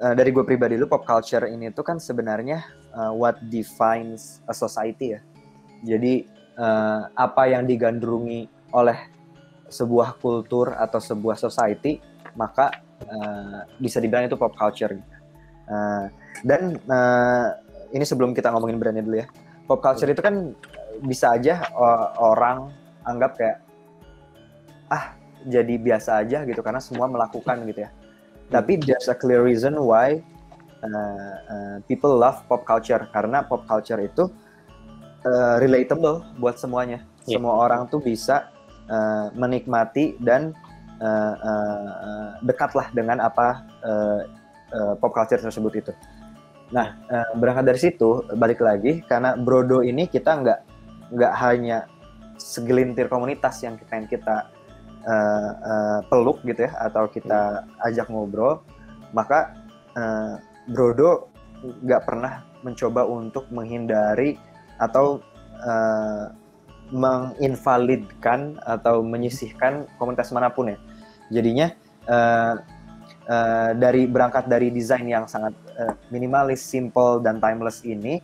eh, 0.00 0.14
dari 0.16 0.30
gue 0.32 0.44
pribadi 0.48 0.80
lu 0.80 0.88
pop 0.88 1.04
culture 1.04 1.44
ini 1.44 1.68
tuh 1.76 1.84
kan 1.84 2.00
sebenarnya 2.00 2.64
eh, 2.96 3.12
what 3.12 3.36
defines 3.52 4.40
a 4.48 4.56
society 4.56 5.12
ya. 5.12 5.20
Jadi 5.84 6.24
eh, 6.56 7.02
apa 7.12 7.42
yang 7.52 7.68
digandrungi 7.68 8.72
oleh 8.72 8.96
sebuah 9.70 10.16
kultur 10.18 10.74
atau 10.74 10.98
sebuah 10.98 11.36
society 11.36 12.00
maka 12.40 12.72
eh, 13.04 13.68
bisa 13.76 14.00
dibilang 14.00 14.24
itu 14.32 14.40
pop 14.40 14.56
culture. 14.56 14.96
Eh, 15.70 16.04
dan 16.42 16.74
eh, 16.74 17.48
ini 17.94 18.02
sebelum 18.02 18.34
kita 18.34 18.50
ngomongin 18.50 18.78
brandnya 18.82 19.06
dulu 19.06 19.16
ya. 19.22 19.26
Pop 19.70 19.78
culture 19.78 20.10
itu 20.10 20.18
kan 20.18 20.50
bisa 21.06 21.38
aja 21.38 21.62
o- 21.78 22.10
orang 22.34 22.74
anggap 23.06 23.38
kayak 23.38 23.58
ah 24.90 25.14
jadi 25.46 25.78
biasa 25.78 26.20
aja 26.26 26.42
gitu 26.42 26.60
karena 26.60 26.82
semua 26.82 27.06
melakukan 27.06 27.62
gitu 27.70 27.86
ya. 27.86 27.90
Tapi 28.50 28.82
there's 28.82 29.06
a 29.06 29.14
clear 29.14 29.46
reason 29.46 29.78
why 29.78 30.18
uh, 30.82 31.34
uh, 31.46 31.76
people 31.86 32.18
love 32.18 32.42
pop 32.50 32.66
culture 32.66 33.06
karena 33.14 33.46
pop 33.46 33.62
culture 33.70 34.02
itu 34.02 34.26
uh, 35.22 35.56
relatable 35.62 36.26
buat 36.42 36.58
semuanya. 36.58 37.06
Iya. 37.30 37.38
Semua 37.38 37.62
orang 37.62 37.86
tuh 37.86 38.02
bisa 38.02 38.50
uh, 38.90 39.30
menikmati 39.38 40.18
dan 40.18 40.50
uh, 40.98 41.34
uh, 41.38 41.90
uh, 41.94 42.30
dekatlah 42.42 42.90
dengan 42.90 43.22
apa 43.22 43.62
uh, 43.86 44.39
uh, 44.74 44.94
pop 44.98 45.12
culture 45.14 45.40
tersebut 45.40 45.72
itu. 45.86 45.92
Nah, 46.70 46.98
uh, 47.10 47.30
berangkat 47.34 47.64
dari 47.66 47.80
situ 47.80 48.22
balik 48.38 48.62
lagi 48.62 49.02
karena 49.06 49.34
Brodo 49.34 49.82
ini 49.82 50.06
kita 50.06 50.38
nggak 50.38 50.60
nggak 51.10 51.34
hanya 51.42 51.90
segelintir 52.38 53.10
komunitas 53.10 53.60
yang 53.60 53.76
pengen 53.90 54.06
kita 54.06 54.48
uh, 55.04 55.50
uh, 55.60 55.98
peluk 56.06 56.40
gitu 56.46 56.64
ya 56.64 56.72
atau 56.88 57.10
kita 57.10 57.66
ajak 57.84 58.08
ngobrol 58.08 58.62
maka 59.10 59.52
uh, 59.98 60.38
Brodo 60.70 61.28
nggak 61.60 62.02
pernah 62.06 62.46
mencoba 62.62 63.04
untuk 63.04 63.48
menghindari 63.52 64.38
atau 64.80 65.20
uh, 65.60 66.32
menginvalidkan 66.90 68.58
atau 68.66 69.02
menyisihkan 69.04 69.86
komunitas 69.96 70.34
mana 70.34 70.50
pun 70.50 70.74
ya. 70.74 70.78
Jadinya 71.30 71.70
uh, 72.10 72.58
uh, 73.28 73.70
dari 73.76 74.06
berangkat 74.06 74.46
dari 74.50 74.68
desain 74.72 75.06
yang 75.06 75.26
sangat 75.26 75.54
uh, 75.78 75.94
minimalis, 76.10 76.62
simple 76.62 77.22
dan 77.22 77.38
timeless 77.38 77.82
ini 77.86 78.22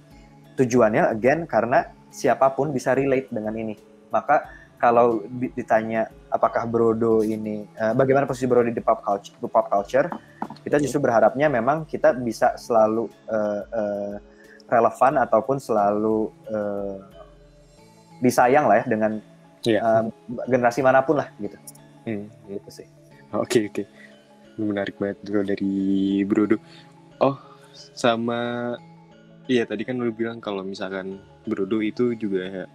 tujuannya 0.57 1.13
again 1.13 1.45
karena 1.45 1.93
siapa 2.11 2.53
pun 2.57 2.73
bisa 2.73 2.97
relate 2.97 3.29
dengan 3.29 3.53
ini. 3.53 3.77
Maka 4.09 4.49
kalau 4.77 5.25
ditanya 5.57 6.09
apakah 6.29 6.69
Brodo 6.69 7.25
ini 7.25 7.65
uh, 7.81 7.93
bagaimana 7.97 8.29
posisi 8.29 8.49
Brodo 8.49 8.69
di 8.69 8.81
pop 8.81 9.01
culture, 9.01 9.37
di 9.37 9.49
pop 9.49 9.67
culture, 9.69 10.09
kita 10.65 10.77
justru 10.81 11.01
berharapnya 11.01 11.49
memang 11.49 11.85
kita 11.89 12.17
bisa 12.17 12.57
selalu 12.61 13.09
uh, 13.29 13.63
uh, 13.73 14.15
relevan 14.67 15.21
ataupun 15.23 15.57
selalu 15.63 16.33
uh, 16.51 16.99
disayang 18.21 18.69
lah 18.69 18.83
ya 18.83 18.85
dengan 18.89 19.13
yeah. 19.65 19.81
uh, 19.83 20.05
generasi 20.49 20.81
mana 20.81 21.05
pun 21.05 21.21
lah 21.21 21.29
gitu. 21.41 21.57
Hmm. 22.07 22.27
Gitu 22.49 22.71
sih. 22.83 22.87
Oke 23.35 23.43
okay, 23.43 23.63
oke. 23.69 23.75
Okay. 23.83 23.87
Menarik 24.57 24.97
banget 24.97 25.21
bro 25.25 25.45
dari 25.45 26.21
Brodo. 26.25 26.57
Oh 27.21 27.37
sama 27.97 28.73
iya 29.49 29.69
tadi 29.69 29.85
kan 29.85 30.01
lu 30.01 30.13
bilang 30.13 30.41
kalau 30.41 30.65
misalkan 30.65 31.21
Brodo 31.45 31.81
itu 31.85 32.17
juga 32.17 32.67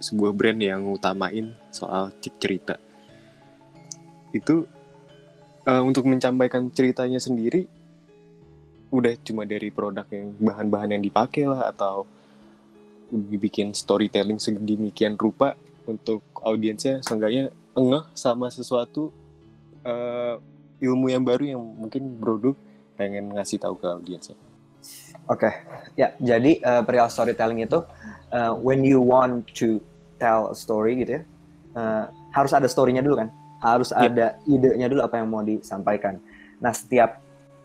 sebuah 0.00 0.32
brand 0.32 0.60
yang 0.60 0.88
utamain 0.88 1.52
soal 1.68 2.08
cerita 2.40 2.80
itu 4.32 4.64
uh, 5.68 5.82
untuk 5.84 6.08
mencampaikan 6.08 6.72
ceritanya 6.72 7.20
sendiri 7.20 7.68
udah 8.90 9.14
cuma 9.22 9.46
dari 9.46 9.70
produk 9.70 10.08
yang 10.10 10.34
bahan-bahan 10.40 10.98
yang 10.98 11.02
dipakai 11.04 11.46
lah 11.46 11.70
atau 11.70 12.08
dibikin 13.10 13.70
storytelling 13.74 14.38
sedemikian 14.38 15.14
rupa 15.14 15.54
untuk 15.86 16.22
audiensnya 16.42 17.02
seenggaknya 17.02 17.54
engah 17.74 18.06
sama 18.14 18.50
sesuatu 18.50 19.14
uh, 19.86 20.38
ilmu 20.80 21.12
yang 21.12 21.22
baru 21.22 21.44
yang 21.56 21.60
mungkin 21.60 22.16
Brodo 22.16 22.56
pengen 22.96 23.32
ngasih 23.36 23.60
tahu 23.60 23.76
ke 23.76 23.86
audiensnya. 23.88 24.36
Oke, 25.28 25.46
okay. 25.46 25.52
ya 25.94 26.16
jadi 26.16 26.56
uh, 26.64 26.82
perihal 26.82 27.12
storytelling 27.12 27.60
itu 27.60 27.84
uh, 28.32 28.52
when 28.56 28.80
you 28.80 28.98
want 28.98 29.44
to 29.52 29.78
tell 30.16 30.48
a 30.50 30.56
story 30.56 31.04
gitu 31.04 31.20
ya, 31.20 31.22
uh, 31.76 32.04
harus 32.32 32.56
ada 32.56 32.66
story-nya 32.66 33.04
dulu 33.04 33.20
kan, 33.20 33.28
harus 33.60 33.92
yeah. 33.92 34.08
ada 34.08 34.26
idenya 34.48 34.88
dulu 34.88 35.04
apa 35.04 35.20
yang 35.20 35.28
mau 35.28 35.44
disampaikan. 35.44 36.16
Nah 36.58 36.72
setiap 36.72 37.20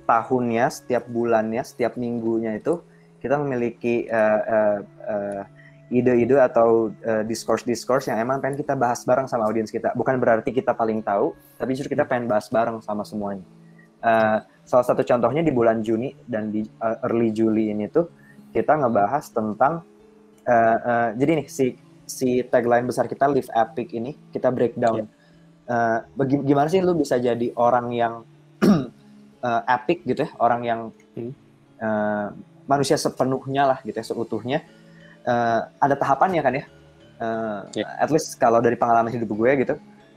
tahunnya, 0.06 0.68
setiap 0.70 1.08
bulannya, 1.10 1.64
setiap 1.64 1.96
minggunya 1.96 2.60
itu 2.60 2.84
kita 3.24 3.40
memiliki 3.42 4.06
uh, 4.12 4.42
uh, 4.46 4.80
uh, 5.08 5.42
ide-ide 5.94 6.42
atau 6.42 6.90
uh, 6.90 7.24
discourse-discourse 7.26 8.10
yang 8.10 8.18
emang 8.18 8.42
pengen 8.42 8.58
kita 8.58 8.74
bahas 8.74 9.06
bareng 9.06 9.30
sama 9.30 9.46
audiens 9.46 9.70
kita. 9.70 9.94
Bukan 9.94 10.18
berarti 10.18 10.50
kita 10.50 10.74
paling 10.74 11.06
tahu, 11.06 11.38
tapi 11.62 11.78
justru 11.78 11.94
kita 11.94 12.10
pengen 12.10 12.26
bahas 12.26 12.50
bareng 12.50 12.82
sama 12.82 13.06
semuanya. 13.06 13.46
Uh, 14.02 14.42
salah 14.66 14.86
satu 14.86 15.06
contohnya 15.06 15.46
di 15.46 15.54
bulan 15.54 15.86
Juni 15.86 16.14
dan 16.26 16.50
di 16.50 16.66
uh, 16.82 17.06
early 17.06 17.30
Juli 17.30 17.70
ini 17.70 17.86
tuh 17.90 18.10
kita 18.50 18.82
ngebahas 18.82 19.30
tentang 19.30 19.86
uh, 20.46 20.78
uh, 20.82 21.10
jadi 21.18 21.42
nih 21.42 21.48
si 21.50 21.78
si 22.06 22.42
tagline 22.46 22.86
besar 22.86 23.10
kita 23.10 23.26
live 23.30 23.50
epic 23.50 23.94
ini 23.94 24.14
kita 24.30 24.54
breakdown 24.54 25.10
yeah. 25.66 26.02
uh, 26.14 26.26
gimana 26.26 26.70
sih 26.70 26.82
lu 26.82 26.94
bisa 26.94 27.18
jadi 27.18 27.50
orang 27.58 27.88
yang 27.94 28.14
uh, 28.62 29.62
epic 29.76 30.06
gitu 30.06 30.26
ya 30.26 30.30
orang 30.38 30.62
yang 30.66 30.82
hmm. 31.18 31.34
uh, 31.82 32.30
manusia 32.66 32.98
sepenuhnya 32.98 33.70
lah 33.70 33.78
gitu 33.86 33.98
ya 33.98 34.06
seutuhnya 34.06 34.60
uh, 35.28 35.60
ada 35.82 35.96
tahapannya 35.98 36.42
kan 36.42 36.54
ya? 36.56 36.66
Uh, 37.16 37.64
yeah. 37.72 37.88
at 37.96 38.12
least 38.12 38.36
kalau 38.36 38.60
dari 38.60 38.76
pengalaman 38.76 39.12
hidup 39.12 39.32
gue 39.32 39.52
gitu. 39.64 39.76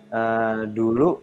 Uh, 0.08 0.64
dulu 0.72 1.20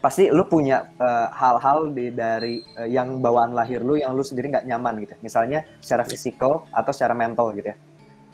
pasti 0.00 0.28
lu 0.28 0.44
punya 0.44 0.84
hal-hal 1.32 1.88
uh, 1.88 1.92
di 1.92 2.12
dari 2.12 2.60
uh, 2.76 2.84
yang 2.84 3.24
bawaan 3.24 3.56
lahir 3.56 3.80
lu 3.80 3.96
yang 3.96 4.12
lu 4.12 4.20
sendiri 4.20 4.52
nggak 4.52 4.68
nyaman 4.68 5.00
gitu. 5.00 5.14
Misalnya 5.24 5.64
secara 5.80 6.04
fisikal 6.04 6.68
atau 6.72 6.92
secara 6.92 7.16
mental 7.16 7.56
gitu 7.56 7.72
ya. 7.72 7.76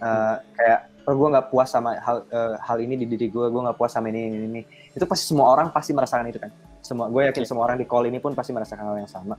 Uh, 0.01 0.37
kayak 0.57 0.89
oh, 1.05 1.15
gue 1.15 1.29
nggak 1.31 1.47
puas 1.53 1.69
sama 1.69 2.01
hal 2.01 2.25
uh, 2.33 2.57
hal 2.59 2.79
ini 2.81 2.97
di 2.97 3.07
diri 3.07 3.29
gue 3.29 3.47
gue 3.53 3.63
nggak 3.63 3.79
puas 3.79 3.95
sama 3.95 4.11
ini, 4.11 4.33
ini 4.35 4.47
ini. 4.51 4.63
Itu 4.97 5.07
pasti 5.07 5.31
semua 5.31 5.53
orang 5.55 5.71
pasti 5.71 5.95
merasakan 5.95 6.27
itu 6.27 6.41
kan. 6.43 6.51
Semua 6.83 7.07
gue 7.07 7.23
yakin 7.31 7.45
semua 7.47 7.69
orang 7.69 7.79
di 7.79 7.87
call 7.87 8.09
ini 8.09 8.19
pun 8.19 8.35
pasti 8.35 8.51
merasakan 8.51 8.85
hal 8.91 8.97
yang 9.07 9.11
sama. 9.11 9.37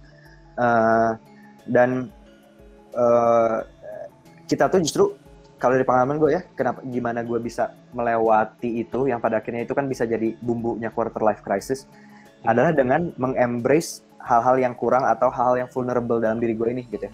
Uh, 0.55 1.17
dan 1.67 2.07
uh, 2.95 3.65
kita 4.47 4.67
tuh 4.71 4.79
justru 4.83 5.03
kalau 5.61 5.77
dari 5.77 5.85
pengalaman 5.85 6.17
gue 6.17 6.33
ya 6.33 6.41
kenapa 6.57 6.81
gimana 6.81 7.21
gue 7.21 7.37
bisa 7.37 7.69
melewati 7.93 8.81
itu 8.81 9.05
yang 9.05 9.21
pada 9.21 9.37
akhirnya 9.37 9.61
itu 9.61 9.77
kan 9.77 9.85
bisa 9.85 10.09
jadi 10.09 10.33
bumbunya 10.41 10.89
quarter 10.89 11.21
life 11.21 11.45
crisis 11.45 11.85
adalah 12.41 12.73
dengan 12.73 13.13
mengembrace 13.21 14.01
hal-hal 14.17 14.57
yang 14.57 14.73
kurang 14.73 15.05
atau 15.05 15.29
hal-hal 15.29 15.65
yang 15.65 15.69
vulnerable 15.69 16.17
dalam 16.17 16.41
diri 16.41 16.57
gue 16.57 16.67
ini 16.73 16.83
gitu 16.89 17.05
ya. 17.05 17.13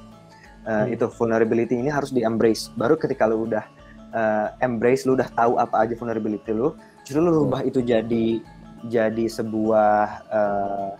Uh, 0.67 0.83
hmm. 0.83 0.95
itu 0.99 1.05
vulnerability 1.15 1.75
ini 1.79 1.87
harus 1.91 2.11
di 2.11 2.27
embrace 2.27 2.71
baru 2.75 2.99
ketika 2.99 3.23
lu 3.23 3.47
udah 3.47 3.63
uh, 4.11 4.47
embrace 4.59 5.07
lu 5.07 5.15
udah 5.15 5.27
tahu 5.31 5.55
apa 5.59 5.83
aja 5.83 5.95
vulnerability 5.95 6.51
lu 6.51 6.75
justru 7.07 7.23
lu 7.23 7.47
rubah 7.47 7.63
itu 7.63 7.79
jadi 7.79 8.43
jadi 8.87 9.25
sebuah 9.31 10.27
uh, 10.27 10.91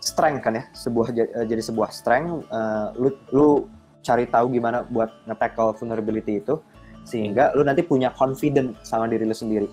strength 0.00 0.40
kan 0.40 0.60
ya 0.60 0.64
sebuah 0.72 1.12
jadi 1.44 1.60
sebuah 1.60 1.92
strength 1.92 2.48
uh, 2.48 2.96
lu 2.96 3.12
lu 3.36 3.68
cari 4.06 4.30
tahu 4.30 4.54
gimana 4.54 4.86
buat 4.86 5.10
nge-tackle 5.26 5.74
vulnerability 5.82 6.38
itu 6.38 6.62
sehingga 7.02 7.50
lu 7.58 7.66
nanti 7.66 7.82
punya 7.82 8.14
confident 8.14 8.78
sama 8.86 9.10
diri 9.10 9.26
lu 9.26 9.34
sendiri. 9.34 9.66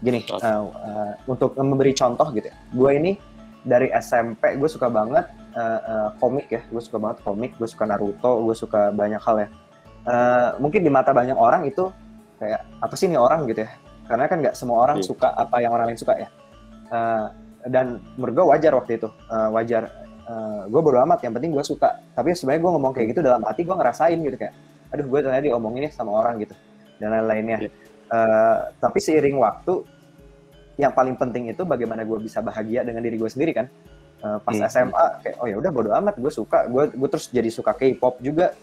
Gini 0.00 0.24
uh, 0.32 0.40
uh, 0.40 1.12
untuk 1.28 1.56
memberi 1.60 1.92
contoh 1.92 2.28
gitu 2.32 2.48
ya 2.48 2.56
gue 2.76 2.90
ini 2.92 3.12
dari 3.64 3.88
SMP 3.96 4.60
gue 4.60 4.68
suka 4.68 4.92
banget 4.92 5.24
uh, 5.56 5.80
uh, 5.80 6.08
komik 6.20 6.52
ya 6.52 6.60
gue 6.68 6.82
suka 6.84 7.00
banget 7.00 7.24
komik 7.24 7.56
gue 7.56 7.68
suka 7.68 7.88
Naruto 7.88 8.44
gue 8.44 8.56
suka 8.56 8.92
banyak 8.92 9.20
hal 9.20 9.36
ya. 9.44 9.48
Uh, 10.04 10.48
mungkin 10.60 10.84
di 10.84 10.92
mata 10.92 11.16
banyak 11.16 11.36
orang 11.36 11.64
itu 11.64 11.88
kayak 12.36 12.60
apa 12.84 12.94
sih 12.96 13.08
ini 13.08 13.16
orang 13.16 13.48
gitu 13.48 13.64
ya? 13.64 13.70
Karena 14.04 14.28
kan 14.28 14.44
nggak 14.44 14.56
semua 14.56 14.84
orang 14.84 15.00
yeah. 15.00 15.08
suka 15.08 15.28
apa 15.32 15.56
yang 15.64 15.72
orang 15.72 15.92
lain 15.92 16.00
suka 16.00 16.12
ya. 16.20 16.28
Uh, 16.92 17.32
dan 17.72 18.04
menurut 18.20 18.32
gue 18.36 18.46
wajar 18.52 18.72
waktu 18.76 19.00
itu 19.00 19.08
uh, 19.32 19.48
wajar 19.56 19.88
uh, 20.28 20.62
gue 20.68 20.80
bodo 20.80 20.98
amat 21.04 21.24
yang 21.24 21.32
penting 21.36 21.52
gue 21.52 21.64
suka. 21.64 22.00
Tapi 22.12 22.32
sebenarnya 22.36 22.60
gue 22.64 22.72
ngomong 22.76 22.92
kayak 22.92 23.06
gitu 23.14 23.20
dalam 23.24 23.42
hati 23.44 23.62
gue 23.64 23.76
ngerasain 23.76 24.18
gitu 24.18 24.36
kayak 24.36 24.54
aduh 24.94 25.06
gue 25.10 25.18
ternyata 25.26 25.44
diomongin 25.50 25.90
sama 25.90 26.14
orang 26.22 26.38
gitu 26.42 26.54
dan 27.02 27.10
lain-lainnya. 27.10 27.66
Yeah. 27.66 27.72
uh, 28.14 28.58
tapi 28.78 28.98
seiring 29.02 29.36
waktu 29.42 29.82
yang 30.78 30.94
paling 30.94 31.14
penting 31.14 31.50
itu 31.50 31.62
bagaimana 31.62 32.02
gue 32.02 32.18
bisa 32.18 32.42
bahagia 32.42 32.82
dengan 32.82 33.02
diri 33.02 33.18
gue 33.18 33.30
sendiri 33.30 33.52
kan? 33.54 33.66
Uh, 34.24 34.40
pas 34.40 34.56
hmm. 34.56 34.66
SMA 34.70 35.06
kayak 35.20 35.36
oh 35.42 35.46
ya 35.50 35.56
udah 35.60 35.70
bodo 35.70 35.90
amat 35.94 36.14
gue 36.18 36.32
suka. 36.32 36.66
Gue 36.70 36.90
gue 36.90 37.08
terus 37.10 37.26
jadi 37.30 37.50
suka 37.50 37.74
K-pop 37.74 38.18
juga. 38.22 38.54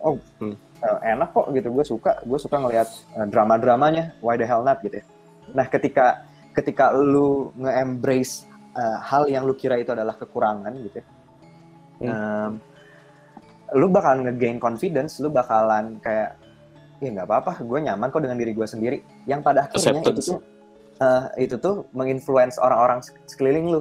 Oh 0.00 0.20
hmm. 0.40 0.56
uh, 0.84 0.98
enak 1.00 1.32
kok 1.32 1.46
gitu 1.52 1.68
gue 1.72 1.84
suka 1.84 2.12
gue 2.24 2.38
suka 2.40 2.56
ngelihat 2.60 2.88
uh, 3.16 3.26
drama 3.28 3.56
dramanya 3.56 4.12
why 4.20 4.36
the 4.36 4.44
hell 4.44 4.64
not 4.64 4.80
gitu 4.84 5.00
ya. 5.00 5.04
Nah 5.52 5.68
ketika 5.68 6.24
ketika 6.54 6.94
lu 6.94 7.50
nge-embrace 7.58 8.46
uh, 8.76 8.98
hal 9.00 9.26
yang 9.30 9.46
lu 9.46 9.54
kira 9.54 9.78
itu 9.78 9.90
adalah 9.94 10.14
kekurangan 10.18 10.72
gitu 10.84 11.00
ya, 11.00 11.06
hmm. 12.02 12.10
um, 12.10 12.50
lu 13.74 13.86
bakalan 13.90 14.28
nge-gain 14.28 14.58
confidence 14.60 15.18
lu 15.18 15.32
bakalan 15.32 15.98
kayak 15.98 16.38
ya 17.02 17.10
nggak 17.10 17.26
apa-apa 17.26 17.58
gue 17.64 17.78
nyaman 17.90 18.08
kok 18.12 18.22
dengan 18.22 18.38
diri 18.38 18.52
gue 18.54 18.66
sendiri 18.68 18.98
yang 19.26 19.42
pada 19.42 19.66
akhirnya 19.66 20.02
itu 20.06 20.22
tuh 20.22 20.38
uh, 21.02 21.26
itu 21.34 21.56
tuh 21.58 21.84
menginfluence 21.90 22.56
orang-orang 22.62 23.02
sekeliling 23.26 23.66
lu 23.66 23.80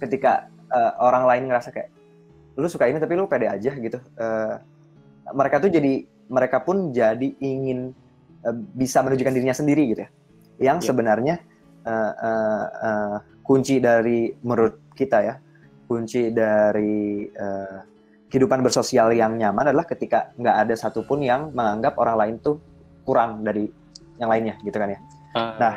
ketika 0.00 0.48
uh, 0.72 0.96
orang 1.02 1.28
lain 1.28 1.42
ngerasa 1.52 1.68
kayak 1.70 1.92
lu 2.58 2.66
suka 2.66 2.88
ini 2.88 2.98
tapi 2.98 3.14
lu 3.14 3.28
pede 3.28 3.46
aja 3.52 3.70
gitu 3.76 4.00
uh, 4.18 4.56
mereka 5.36 5.60
tuh 5.60 5.70
jadi 5.70 6.08
mereka 6.28 6.60
pun 6.62 6.92
jadi 6.92 7.28
ingin 7.40 7.92
uh, 8.44 8.56
bisa 8.76 9.00
menunjukkan 9.00 9.34
dirinya 9.34 9.56
sendiri 9.56 9.82
gitu 9.92 10.00
ya. 10.04 10.10
Yang 10.72 10.78
yeah. 10.84 10.88
sebenarnya 10.92 11.34
uh, 11.88 12.12
uh, 12.14 12.66
uh, 12.68 13.16
kunci 13.48 13.80
dari 13.80 14.28
menurut 14.44 14.92
kita 14.92 15.24
ya, 15.24 15.34
kunci 15.88 16.28
dari 16.28 17.24
uh, 17.32 17.80
kehidupan 18.28 18.60
bersosial 18.60 19.16
yang 19.16 19.40
nyaman 19.40 19.72
adalah 19.72 19.88
ketika 19.88 20.36
nggak 20.36 20.56
ada 20.68 20.74
satupun 20.76 21.24
yang 21.24 21.48
menganggap 21.56 21.96
orang 21.96 22.16
lain 22.20 22.34
tuh 22.44 22.60
kurang 23.08 23.40
dari 23.40 23.64
yang 24.20 24.28
lainnya 24.28 24.60
gitu 24.60 24.76
kan 24.76 24.92
ya. 24.92 25.00
Uh, 25.32 25.52
nah, 25.56 25.74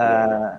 uh, 0.00 0.50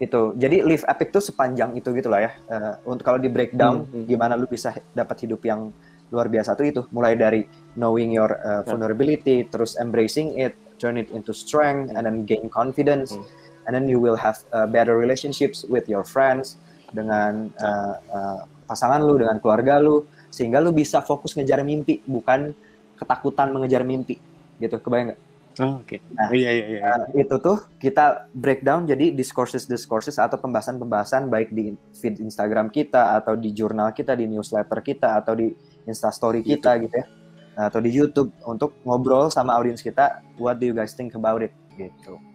itu. 0.00 0.32
Jadi 0.40 0.64
live 0.64 0.88
epic 0.88 1.12
tuh 1.12 1.20
sepanjang 1.20 1.76
itu 1.76 1.92
gitu 1.92 2.08
lah 2.08 2.24
ya. 2.24 2.32
Uh, 2.48 2.74
untuk 2.88 3.04
kalau 3.04 3.20
di 3.20 3.28
breakdown 3.28 3.84
hmm, 3.84 3.92
hmm. 3.92 4.04
gimana 4.08 4.40
lu 4.40 4.48
bisa 4.48 4.72
dapat 4.96 5.28
hidup 5.28 5.44
yang 5.44 5.68
luar 6.08 6.32
biasa 6.32 6.56
tuh 6.56 6.64
itu 6.64 6.82
mulai 6.94 7.18
dari 7.18 7.44
knowing 7.76 8.14
your 8.14 8.38
uh, 8.40 8.62
vulnerability 8.62 9.44
terus 9.50 9.74
embracing 9.80 10.38
it 10.38 10.54
turn 10.78 10.94
it 10.94 11.10
into 11.10 11.34
strength 11.34 11.90
and 11.90 12.06
then 12.06 12.22
gain 12.22 12.46
confidence 12.46 13.18
hmm. 13.18 13.26
And 13.66 13.72
then 13.74 13.88
you 13.88 14.00
will 14.00 14.16
have 14.16 14.40
uh, 14.52 14.68
better 14.68 14.96
relationships 14.96 15.64
with 15.68 15.88
your 15.88 16.04
friends 16.04 16.56
dengan 16.94 17.50
uh, 17.58 17.94
uh, 18.12 18.40
pasangan 18.70 19.02
lu 19.02 19.18
dengan 19.18 19.36
keluarga 19.42 19.82
lu 19.82 20.06
sehingga 20.30 20.62
lu 20.62 20.70
bisa 20.70 21.02
fokus 21.02 21.34
ngejar 21.34 21.62
mimpi 21.62 22.00
bukan 22.06 22.54
ketakutan 22.98 23.50
mengejar 23.50 23.82
mimpi. 23.82 24.18
Gitu 24.58 24.78
kebayang 24.78 25.14
nggak? 25.14 25.22
Oh, 25.62 25.78
Oke. 25.78 26.02
Nah, 26.10 26.34
Iya 26.34 26.50
iya 26.50 26.66
iya. 26.66 26.80
Uh, 26.82 27.06
itu 27.14 27.34
tuh 27.38 27.62
kita 27.78 28.26
breakdown 28.34 28.90
jadi 28.90 29.14
discourses 29.14 29.70
discourses 29.70 30.18
atau 30.18 30.34
pembahasan-pembahasan 30.34 31.30
baik 31.30 31.54
di 31.54 31.78
feed 31.94 32.18
Instagram 32.18 32.74
kita 32.74 33.14
atau 33.22 33.38
di 33.38 33.54
jurnal 33.54 33.94
kita 33.94 34.18
di 34.18 34.26
newsletter 34.26 34.82
kita 34.82 35.22
atau 35.22 35.38
di 35.38 35.54
Instastory 35.86 36.42
kita 36.42 36.74
gitu 36.82 36.94
ya. 36.98 37.06
Atau 37.54 37.78
di 37.78 37.94
YouTube 37.94 38.34
untuk 38.42 38.82
ngobrol 38.82 39.30
sama 39.30 39.54
audiens 39.54 39.78
kita 39.78 40.26
what 40.42 40.58
do 40.58 40.66
you 40.66 40.74
guys 40.74 40.90
think 40.90 41.14
about 41.14 41.38
it? 41.38 41.54
Gitu 41.78 42.33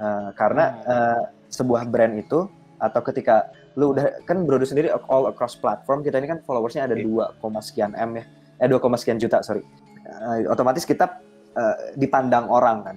Uh, 0.00 0.32
karena 0.32 0.80
uh, 0.88 1.22
sebuah 1.52 1.84
brand 1.84 2.16
itu 2.16 2.48
atau 2.80 3.00
ketika 3.04 3.52
lu 3.76 3.92
udah 3.92 4.24
kan 4.24 4.48
Brodo 4.48 4.64
sendiri 4.64 4.88
all 5.12 5.28
across 5.28 5.52
platform 5.52 6.00
kita 6.00 6.16
ini 6.16 6.32
kan 6.32 6.40
followersnya 6.40 6.88
ada 6.88 6.96
Iya. 6.96 7.36
2, 7.36 7.60
sekian 7.60 7.92
m 7.92 8.16
ya. 8.16 8.24
Eh 8.64 8.66
2, 8.66 8.80
sekian 8.96 9.20
juta 9.20 9.44
sorry. 9.44 9.60
Uh, 10.08 10.48
otomatis 10.48 10.88
kita 10.88 11.20
uh, 11.52 11.76
dipandang 12.00 12.48
orang 12.48 12.80
kan. 12.80 12.96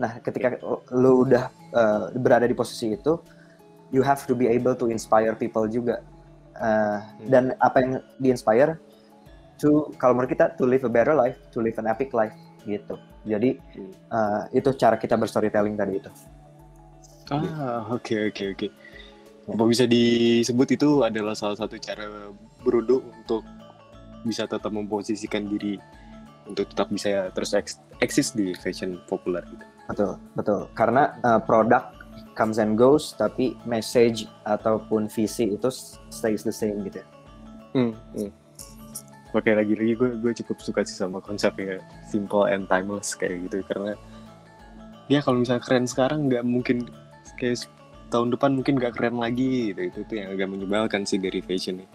Nah, 0.00 0.16
ketika 0.24 0.56
lu 0.96 1.28
udah 1.28 1.52
uh, 1.76 2.08
berada 2.16 2.48
di 2.48 2.56
posisi 2.56 2.96
itu, 2.96 3.20
you 3.92 4.00
have 4.00 4.24
to 4.24 4.32
be 4.32 4.48
able 4.48 4.72
to 4.72 4.88
inspire 4.88 5.36
people 5.36 5.68
juga. 5.68 6.00
Uh, 6.56 7.04
dan 7.28 7.52
apa 7.60 7.76
yang 7.84 7.92
di-inspire? 8.16 8.80
To 9.60 9.92
kalau 10.00 10.16
menurut 10.16 10.32
kita 10.32 10.56
to 10.56 10.64
live 10.64 10.88
a 10.88 10.92
better 10.92 11.12
life, 11.12 11.36
to 11.52 11.60
live 11.60 11.76
an 11.76 11.84
epic 11.84 12.16
life 12.16 12.32
gitu. 12.64 12.96
Jadi 13.24 13.60
uh, 14.08 14.48
itu 14.52 14.70
cara 14.76 14.96
kita 14.96 15.16
berstorytelling 15.16 15.76
tadi 15.76 16.00
itu. 16.00 16.10
Ah, 17.30 17.86
oke 17.90 18.34
oke 18.34 18.44
oke. 18.56 18.68
Apa 19.50 19.64
bisa 19.66 19.84
disebut 19.86 20.68
itu 20.74 21.02
adalah 21.02 21.34
salah 21.34 21.58
satu 21.58 21.78
cara 21.78 22.30
Brodo 22.62 23.02
untuk 23.02 23.42
bisa 24.26 24.44
tetap 24.44 24.68
memposisikan 24.70 25.48
diri 25.48 25.80
untuk 26.44 26.66
tetap 26.70 26.90
bisa 26.90 27.30
terus 27.30 27.54
eks- 27.54 27.80
eksis 28.02 28.34
di 28.34 28.52
fashion 28.58 28.98
populer 29.06 29.46
gitu. 29.46 29.64
Betul, 29.90 30.12
betul. 30.34 30.60
Karena 30.74 31.14
uh, 31.22 31.40
produk 31.42 31.94
comes 32.34 32.58
and 32.58 32.74
goes, 32.78 33.14
tapi 33.14 33.54
message 33.66 34.26
ataupun 34.46 35.10
visi 35.10 35.54
itu 35.54 35.70
stays 36.10 36.42
the 36.42 36.54
same 36.54 36.82
gitu. 36.86 37.02
ya. 37.02 37.06
Hmm, 37.74 37.92
hmm. 38.18 38.30
Oke 39.30 39.54
lagi-lagi 39.54 39.94
gue 39.94 40.10
gue 40.18 40.32
cukup 40.42 40.58
suka 40.58 40.80
sih 40.82 40.98
sama 40.98 41.22
konsepnya 41.22 41.78
simple 42.10 42.50
and 42.50 42.66
timeless 42.66 43.14
kayak 43.14 43.46
gitu 43.46 43.62
karena 43.70 43.94
ya 45.06 45.22
kalau 45.22 45.42
misalnya 45.42 45.62
keren 45.62 45.86
sekarang 45.86 46.26
nggak 46.26 46.42
mungkin 46.42 46.90
kayak 47.38 47.62
tahun 48.10 48.34
depan 48.34 48.58
mungkin 48.58 48.74
nggak 48.78 48.94
keren 48.98 49.22
lagi 49.22 49.70
gitu 49.70 49.80
itu 49.86 49.98
tuh 50.02 50.14
yang 50.18 50.34
agak 50.34 50.50
menyebalkan 50.50 51.06
sih 51.06 51.22
dari 51.22 51.38
fashion 51.42 51.78
nih. 51.78 51.88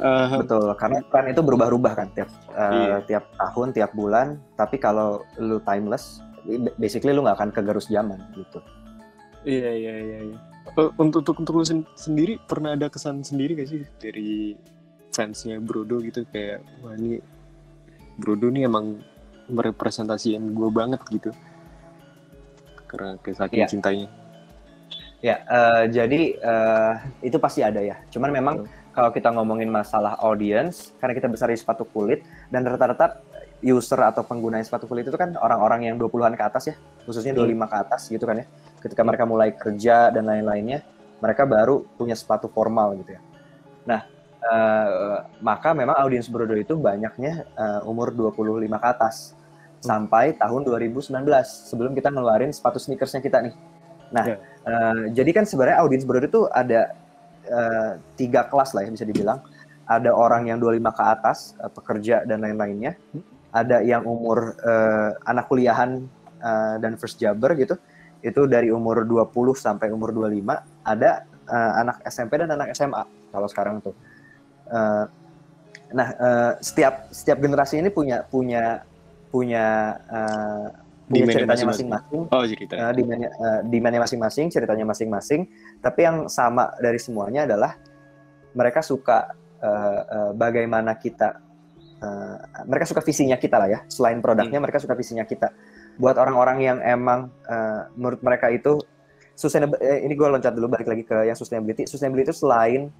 Eh, 0.00 0.32
Betul, 0.40 0.72
karena 0.80 1.04
tren 1.12 1.28
itu 1.28 1.42
berubah-ubah 1.44 1.92
kan 1.92 2.08
tiap 2.16 2.30
uh, 2.56 2.72
Iya. 2.72 2.96
tiap 3.04 3.24
tahun, 3.36 3.76
tiap 3.76 3.92
bulan. 3.92 4.40
Tapi 4.56 4.80
kalau 4.80 5.20
lu 5.36 5.60
timeless, 5.60 6.24
basically 6.80 7.12
lu 7.12 7.20
nggak 7.20 7.36
akan 7.36 7.50
kegerus 7.52 7.92
zaman 7.92 8.16
gitu. 8.32 8.64
Iya 9.44 9.70
iya 9.76 9.94
iya. 10.00 10.18
iya. 10.32 10.38
Eh, 10.72 10.88
untuk 10.96 11.20
untuk 11.20 11.36
untuk 11.44 11.54
lu 11.60 11.64
sen- 11.68 11.88
sendiri 12.00 12.40
pernah 12.48 12.72
ada 12.72 12.88
kesan 12.88 13.20
sendiri 13.20 13.60
gak 13.60 13.68
sih 13.68 13.84
dari 14.00 14.56
fansnya 15.10 15.58
Brodo 15.58 15.98
gitu 16.02 16.22
kayak 16.30 16.62
wah 16.82 16.94
ini 16.94 17.18
Brodo 18.16 18.48
nih 18.48 18.66
emang 18.70 19.02
merepresentasikan 19.50 20.42
gue 20.54 20.70
banget 20.70 21.00
gitu 21.10 21.30
karena 22.90 23.14
saking 23.22 23.60
Iya. 23.62 23.68
cintanya. 23.70 24.06
Ya, 25.20 25.36
eh, 25.46 25.84
jadi 25.92 26.20
eh, 26.40 26.92
itu 27.22 27.36
pasti 27.38 27.60
ada 27.62 27.78
ya. 27.78 28.00
Cuman 28.10 28.32
memang 28.34 28.66
kalau 28.90 29.14
kita 29.14 29.30
ngomongin 29.30 29.70
masalah 29.70 30.18
audience, 30.26 30.90
karena 30.98 31.14
kita 31.14 31.28
besar 31.30 31.52
di 31.52 31.60
sepatu 31.60 31.86
kulit 31.86 32.26
dan 32.50 32.66
rata-rata 32.66 33.22
user 33.60 34.00
atau 34.00 34.24
pengguna 34.24 34.58
sepatu 34.64 34.88
kulit 34.88 35.06
itu 35.06 35.14
kan 35.20 35.36
orang-orang 35.36 35.92
yang 35.92 35.96
20-an 36.00 36.34
ke 36.34 36.42
atas 36.42 36.72
ya, 36.72 36.74
khususnya 37.04 37.36
25 37.36 37.68
ke 37.68 37.76
atas 37.76 38.08
gitu 38.08 38.24
kan 38.24 38.42
ya. 38.42 38.46
Ketika 38.80 39.04
mereka 39.04 39.28
mulai 39.28 39.52
kerja 39.52 40.08
dan 40.08 40.24
lain-lainnya, 40.24 40.80
mereka 41.20 41.44
baru 41.44 41.84
punya 42.00 42.16
sepatu 42.16 42.48
formal 42.48 42.96
gitu 43.04 43.14
ya. 43.14 43.20
Nah, 43.84 44.00
eh, 44.40 45.16
maka 45.40 45.72
memang 45.72 45.96
audiens 46.00 46.28
Brodo 46.28 46.56
itu 46.56 46.76
banyaknya 46.76 47.44
eh, 47.44 47.80
umur 47.84 48.12
25 48.12 48.56
ke 48.66 48.88
atas 48.88 49.36
sampai 49.80 50.36
tahun 50.36 50.64
2019 50.64 51.08
sebelum 51.44 51.96
kita 51.96 52.12
ngeluarin 52.12 52.52
sepatu 52.52 52.76
sneakersnya 52.76 53.20
kita 53.20 53.40
nih. 53.44 53.54
Nah, 54.10 54.24
Ya. 54.26 54.36
eh, 54.66 55.02
jadi 55.14 55.30
kan 55.32 55.44
sebenarnya 55.48 55.80
audiens 55.80 56.04
Brodo 56.04 56.26
itu 56.26 56.42
ada 56.50 56.92
eh, 57.46 57.92
tiga 58.14 58.44
kelas 58.46 58.76
lah 58.76 58.84
ya 58.84 58.90
bisa 58.92 59.04
dibilang. 59.04 59.40
Ada 59.90 60.14
orang 60.14 60.46
yang 60.46 60.62
25 60.62 60.92
ke 60.94 61.02
atas, 61.02 61.38
eh, 61.58 61.70
pekerja 61.72 62.22
dan 62.22 62.44
lain-lainnya. 62.44 62.94
Ada 63.50 63.82
yang 63.82 64.06
umur 64.06 64.54
eh, 64.60 65.10
anak 65.26 65.48
kuliahan 65.48 66.04
eh, 66.38 66.74
dan 66.78 66.94
first 66.94 67.18
jobber 67.18 67.56
gitu. 67.56 67.74
Itu 68.20 68.44
dari 68.46 68.68
umur 68.68 69.02
20 69.08 69.56
sampai 69.56 69.88
umur 69.90 70.12
25. 70.12 70.60
Ada 70.84 71.24
eh, 71.48 71.72
anak 71.80 72.04
SMP 72.04 72.36
dan 72.38 72.52
anak 72.52 72.70
SMA 72.76 73.02
kalau 73.32 73.48
sekarang 73.48 73.80
tuh. 73.80 73.96
Eh, 74.70 75.04
nah, 75.90 76.08
eh, 76.14 76.52
setiap 76.62 77.10
setiap 77.10 77.38
generasi 77.42 77.82
ini 77.82 77.90
punya 77.90 78.22
punya 78.22 78.86
punya 79.30 79.66
eh, 80.06 80.66
punya 81.10 81.26
Demand-nya 81.26 81.42
ceritanya 81.42 81.66
masing-masing. 81.74 82.20
Oh 82.30 82.44
cerita. 82.46 82.74
uh, 82.78 82.92
demand-nya 82.94 83.30
uh, 83.34 83.60
demand-nya 83.66 84.02
masing-masing, 84.06 84.46
ceritanya 84.46 84.86
masing-masing. 84.86 85.40
Tapi 85.82 86.00
yang 86.06 86.16
sama 86.30 86.70
dari 86.78 87.02
semuanya 87.02 87.50
adalah 87.50 87.74
mereka 88.54 88.78
suka 88.78 89.34
uh, 89.58 90.00
uh, 90.06 90.30
bagaimana 90.38 90.94
kita, 90.94 91.42
uh, 91.98 92.36
mereka 92.62 92.86
suka 92.86 93.02
visinya 93.02 93.34
kita 93.34 93.58
lah 93.58 93.66
ya. 93.66 93.80
Selain 93.90 94.22
produknya, 94.22 94.62
mereka 94.62 94.78
suka 94.78 94.94
visinya 94.94 95.26
kita. 95.26 95.50
Buat 95.98 96.14
orang-orang 96.14 96.62
yang 96.62 96.78
emang 96.78 97.34
uh, 97.50 97.90
menurut 97.98 98.22
mereka 98.22 98.46
itu 98.54 98.78
sustainable. 99.34 99.82
ini 99.82 100.14
gue 100.14 100.28
loncat 100.30 100.54
dulu 100.54 100.70
balik 100.70 100.86
lagi 100.86 101.02
ke 101.02 101.26
yang 101.26 101.34
sustainability. 101.34 101.90
Sustainability 101.90 102.30
itu 102.30 102.38
selain 102.38 102.94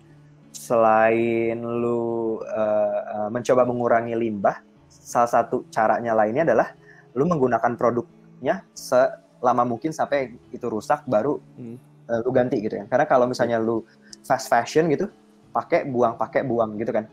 selain 0.50 1.58
lu 1.58 2.38
uh, 2.42 3.00
uh, 3.26 3.28
mencoba 3.30 3.62
mengurangi 3.66 4.14
limbah, 4.18 4.62
salah 4.90 5.30
satu 5.30 5.66
caranya 5.70 6.14
lainnya 6.14 6.46
adalah 6.46 6.74
lu 7.14 7.26
menggunakan 7.26 7.74
produknya 7.74 8.62
selama 8.74 9.66
mungkin 9.66 9.90
sampai 9.90 10.34
itu 10.54 10.66
rusak 10.66 11.06
baru 11.06 11.38
Hmm. 11.58 11.76
uh, 12.10 12.20
lu 12.22 12.30
ganti 12.30 12.58
gitu 12.62 12.78
ya. 12.78 12.84
Karena 12.86 13.06
kalau 13.06 13.26
misalnya 13.26 13.58
lu 13.58 13.82
fast 14.26 14.50
fashion 14.50 14.90
gitu, 14.90 15.10
pakai 15.50 15.86
buang 15.86 16.14
pakai 16.18 16.46
buang 16.46 16.78
gitu 16.78 16.94
kan. 16.94 17.06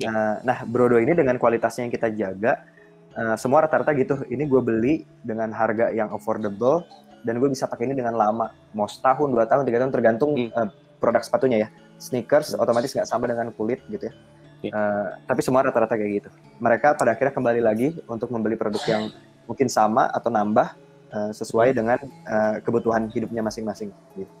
Ya. 0.00 0.10
Nah, 0.10 0.32
nah, 0.42 0.58
Brodo 0.66 0.98
ini 0.98 1.14
dengan 1.14 1.38
kualitasnya 1.38 1.86
yang 1.86 1.92
kita 1.94 2.08
jaga, 2.10 2.66
uh, 3.14 3.36
semua 3.38 3.62
rata-rata 3.64 3.94
gitu. 3.94 4.26
Ini 4.26 4.42
gue 4.48 4.60
beli 4.64 4.94
dengan 5.22 5.52
harga 5.54 5.94
yang 5.94 6.10
affordable 6.10 6.82
dan 7.24 7.40
gue 7.40 7.48
bisa 7.48 7.64
pakai 7.64 7.88
ini 7.88 7.94
dengan 7.96 8.18
lama, 8.18 8.52
mau 8.76 8.84
setahun, 8.90 9.30
dua 9.30 9.48
tahun, 9.48 9.64
tiga 9.64 9.78
tahun 9.80 9.92
tergantung 9.92 10.32
Hmm. 10.36 10.50
uh, 10.52 10.68
produk 10.98 11.22
sepatunya 11.22 11.58
ya. 11.64 11.68
Sneakers 12.04 12.52
Yes. 12.52 12.60
otomatis 12.60 12.92
nggak 12.92 13.08
sama 13.08 13.24
dengan 13.24 13.48
kulit 13.56 13.80
gitu 13.88 14.12
ya. 14.12 14.14
Ya. 14.60 14.72
Uh, 14.72 15.08
tapi 15.24 15.40
semua 15.40 15.64
rata-rata 15.64 15.96
kayak 15.96 16.24
gitu. 16.24 16.28
Mereka 16.60 16.96
pada 17.00 17.16
akhirnya 17.16 17.32
kembali 17.32 17.60
lagi 17.64 17.96
untuk 18.04 18.28
membeli 18.28 18.56
produk 18.56 18.80
yang 18.84 19.02
mungkin 19.44 19.68
sama 19.68 20.08
atau 20.08 20.28
nambah 20.28 20.72
uh, 21.12 21.32
sesuai 21.32 21.72
dengan 21.72 21.96
uh, 22.28 22.60
kebutuhan 22.60 23.08
hidupnya 23.12 23.40
masing-masing. 23.40 23.92
Gitu. 24.16 24.32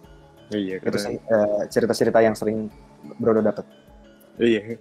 Iya 0.52 0.76
Itu 0.80 0.96
sih 1.00 1.16
uh, 1.16 1.64
cerita-cerita 1.68 2.20
yang 2.20 2.36
sering 2.36 2.68
Brodo 3.16 3.40
dapat. 3.40 3.64
iya 4.36 4.76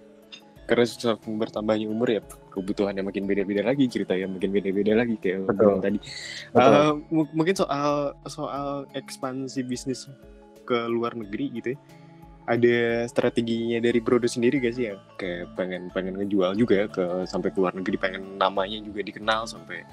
karena 0.64 0.88
semakin 0.88 1.36
bertambahnya 1.36 1.86
umur 1.92 2.08
ya 2.08 2.22
kebutuhannya 2.50 3.04
makin 3.04 3.28
beda-beda 3.28 3.68
lagi 3.68 3.84
cerita 3.92 4.16
yang 4.16 4.32
makin 4.32 4.50
beda-beda 4.56 4.96
lagi 4.96 5.20
kayak 5.20 5.44
Betul. 5.44 5.84
tadi. 5.84 6.00
Betul. 6.56 6.72
Eh, 6.72 6.92
mu- 7.12 7.32
mungkin 7.36 7.56
soal 7.60 8.16
soal 8.32 8.88
ekspansi 8.96 9.60
bisnis 9.68 10.08
ke 10.64 10.78
luar 10.88 11.20
negeri 11.20 11.52
gitu 11.60 11.76
ya. 11.76 11.80
Ada 12.44 13.08
strateginya 13.08 13.80
dari 13.80 14.04
Brodo 14.04 14.28
sendiri 14.28 14.60
gak 14.60 14.76
sih 14.76 14.91
ya? 14.91 15.00
Kayak 15.16 15.56
pengen 15.56 15.88
pengen 15.96 16.20
ngejual 16.20 16.60
juga 16.60 16.84
ya 16.84 16.88
ke 16.91 17.24
sampai 17.24 17.56
ke 17.56 17.58
luar 17.60 17.72
negeri, 17.72 17.96
pengen 17.96 18.36
namanya 18.36 18.84
juga 18.84 19.00
dikenal 19.00 19.48
sampai 19.48 19.84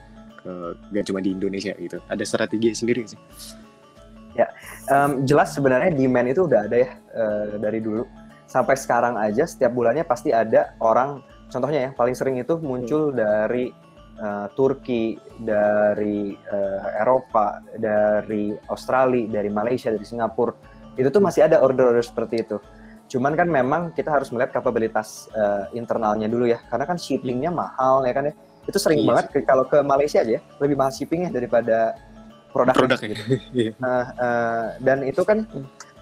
ke 0.42 0.52
gak 0.90 1.04
cuma 1.06 1.22
di 1.22 1.30
Indonesia 1.30 1.70
gitu. 1.78 2.02
Ada 2.10 2.24
strategi 2.26 2.74
sendiri 2.74 3.06
gak 3.06 3.12
sih? 3.14 3.20
Em, 4.90 5.22
jelas 5.22 5.54
sebenarnya 5.54 5.94
demand 5.94 6.34
itu 6.34 6.50
udah 6.50 6.66
ada 6.66 6.76
ya 6.82 6.90
eh, 7.14 7.62
dari 7.62 7.78
dulu 7.78 8.02
sampai 8.50 8.74
sekarang 8.74 9.14
aja 9.14 9.46
setiap 9.46 9.70
bulannya 9.70 10.02
pasti 10.02 10.34
ada 10.34 10.74
orang 10.82 11.22
contohnya 11.46 11.86
ya 11.86 11.90
paling 11.94 12.18
sering 12.18 12.42
itu 12.42 12.58
muncul 12.58 13.14
dari 13.14 13.70
eh, 14.18 14.46
Turki 14.58 15.14
dari 15.38 16.34
eh, 16.34 16.98
Eropa 16.98 17.62
dari 17.78 18.50
Australia 18.66 19.30
dari 19.30 19.46
Malaysia 19.46 19.94
dari 19.94 20.02
Singapura 20.02 20.79
itu 20.98 21.08
tuh 21.10 21.22
masih 21.22 21.46
ada 21.46 21.62
order-order 21.62 22.02
seperti 22.02 22.42
itu. 22.42 22.56
Cuman 23.10 23.34
kan 23.34 23.50
memang 23.50 23.90
kita 23.90 24.10
harus 24.10 24.30
melihat 24.30 24.54
kapabilitas 24.54 25.26
eh, 25.34 25.66
internalnya 25.74 26.30
dulu 26.30 26.46
ya. 26.46 26.62
Karena 26.70 26.86
kan 26.86 26.96
shippingnya 26.96 27.50
mahal 27.50 28.06
ya 28.06 28.14
kan 28.14 28.30
ya. 28.30 28.34
Itu 28.66 28.78
sering 28.78 29.02
Iya 29.02 29.08
banget 29.10 29.26
ke- 29.34 29.46
kalau 29.46 29.66
ke 29.66 29.82
Malaysia 29.82 30.22
aja 30.22 30.38
ya 30.38 30.42
lebih 30.62 30.78
mahal 30.78 30.94
shippingnya 30.94 31.30
daripada 31.34 31.98
produk. 32.54 32.74
Produk 32.74 32.98
gitu. 33.02 33.22
Iya. 33.50 33.70
Nah, 33.82 34.04
eh, 34.14 34.66
dan 34.82 34.98
itu 35.02 35.22
kan 35.26 35.42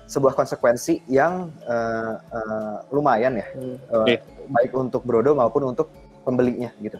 sebuah 0.09 0.33
konsekuensi 0.33 1.05
yang 1.09 1.53
eh, 1.65 2.15
eh, 2.17 2.77
lumayan 2.93 3.41
ya, 3.41 3.47
eh, 3.57 4.07
Iya. 4.17 4.21
baik 4.49 4.73
untuk 4.73 5.05
Brodo 5.05 5.37
maupun 5.37 5.69
untuk 5.69 5.93
pembelinya 6.25 6.73
gitu. 6.81 6.97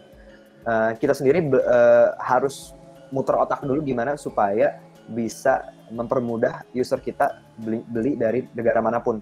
Eh, 0.65 0.91
kita 0.97 1.13
sendiri 1.13 1.41
eh, 1.53 2.07
harus 2.17 2.73
muter 3.09 3.33
otak 3.33 3.65
dulu 3.65 3.81
gimana 3.81 4.13
supaya 4.17 4.77
bisa 5.09 5.65
mempermudah 5.89 6.69
user 6.71 6.97
kita 6.97 7.41
beli, 7.57 7.81
beli 7.85 8.15
dari 8.15 8.45
negara 8.53 8.79
mana 8.79 9.01
pun. 9.01 9.21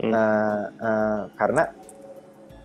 Hmm. 0.00 0.12
Eh, 0.12 0.64
eh, 0.80 1.22
karena 1.36 1.62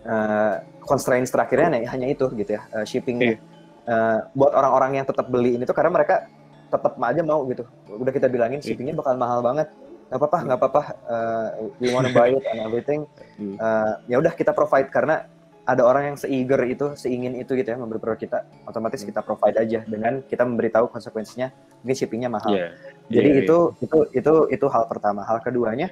eh, 0.06 0.54
constraints 0.86 1.34
terakhirnya 1.34 1.66
hanya- 1.74 1.90
hanya 1.90 2.06
itu 2.06 2.30
gitu 2.38 2.54
ya, 2.54 2.62
eh, 2.70 2.86
shippingnya. 2.86 3.34
Iya. 3.34 3.38
Eh, 3.86 4.18
buat 4.34 4.54
orang-orang 4.54 5.02
yang 5.02 5.06
tetap 5.06 5.26
beli 5.26 5.58
ini 5.58 5.66
tuh 5.66 5.74
karena 5.74 5.90
mereka 5.90 6.26
tetap 6.66 6.98
aja 6.98 7.22
mau 7.22 7.42
gitu. 7.50 7.66
Udah 7.90 8.12
kita 8.14 8.26
bilangin 8.30 8.62
Iya. 8.62 8.66
shippingnya 8.70 8.94
bakal 8.94 9.18
mahal 9.18 9.42
banget. 9.42 9.70
Nggak 10.06 10.18
apa-apa, 10.22 10.38
nggak 10.46 10.58
apa-apa. 10.62 10.82
eh, 11.10 11.48
we 11.82 11.90
wanna 11.90 12.10
buy 12.14 12.30
it 12.30 12.42
and 12.46 12.62
everything. 12.62 13.02
Eh, 13.38 13.92
ya 14.06 14.16
udah 14.22 14.30
kita 14.30 14.54
provide 14.54 14.90
karena 14.90 15.26
ada 15.66 15.82
orang 15.82 16.14
yang 16.14 16.16
seiger 16.16 16.62
itu, 16.64 16.86
seingin 16.94 17.34
itu 17.34 17.58
gitu 17.58 17.74
ya 17.74 17.76
memberi 17.76 17.98
produk 17.98 18.14
kita, 18.16 18.38
otomatis 18.64 19.02
Hmm. 19.02 19.10
kita 19.10 19.20
provide 19.26 19.58
aja 19.58 19.82
dengan 19.82 20.22
kita 20.22 20.46
memberitahu 20.46 20.86
konsekuensinya 20.88 21.50
mungkin 21.82 21.96
shippingnya 21.98 22.30
mahal. 22.30 22.54
Iya. 22.54 22.68
Jadi 23.10 23.28
Iya, 23.34 23.40
itu 23.42 23.58
itu 23.82 23.98
itu 24.14 24.32
itu 24.54 24.66
hal 24.70 24.86
pertama. 24.86 25.26
Hal 25.26 25.42
keduanya 25.42 25.90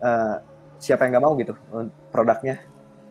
eh, 0.00 0.34
siapa 0.80 1.04
yang 1.04 1.20
nggak 1.20 1.24
mau 1.28 1.36
gitu 1.36 1.52
produknya 2.08 2.56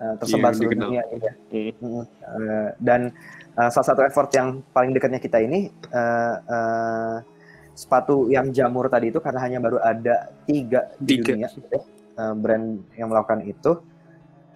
eh, 0.01 0.13
tersebar 0.17 0.51
Iya, 0.51 0.57
seluruh 0.57 0.77
dunia 0.81 1.01
gitu 1.13 1.23
ya. 1.23 1.33
Hmm. 1.77 2.03
Eh, 2.09 2.69
dan 2.81 3.01
eh, 3.55 3.69
salah 3.69 3.87
satu 3.93 4.01
effort 4.01 4.33
yang 4.33 4.65
paling 4.73 4.91
dekatnya 4.91 5.21
kita 5.21 5.37
ini 5.37 5.69
eh, 5.69 6.35
eh, 6.49 7.17
sepatu 7.71 8.25
yang 8.27 8.49
jamur 8.49 8.89
tadi 8.89 9.13
itu 9.13 9.21
karena 9.21 9.39
hanya 9.45 9.61
baru 9.61 9.77
ada 9.79 10.33
tiga 10.43 10.91
di 10.97 11.21
Tiga. 11.21 11.29
dunia 11.37 11.47
gitu 11.53 11.77
eh, 12.17 12.33
brand 12.35 12.65
yang 12.97 13.07
melakukan 13.13 13.45
itu 13.45 13.71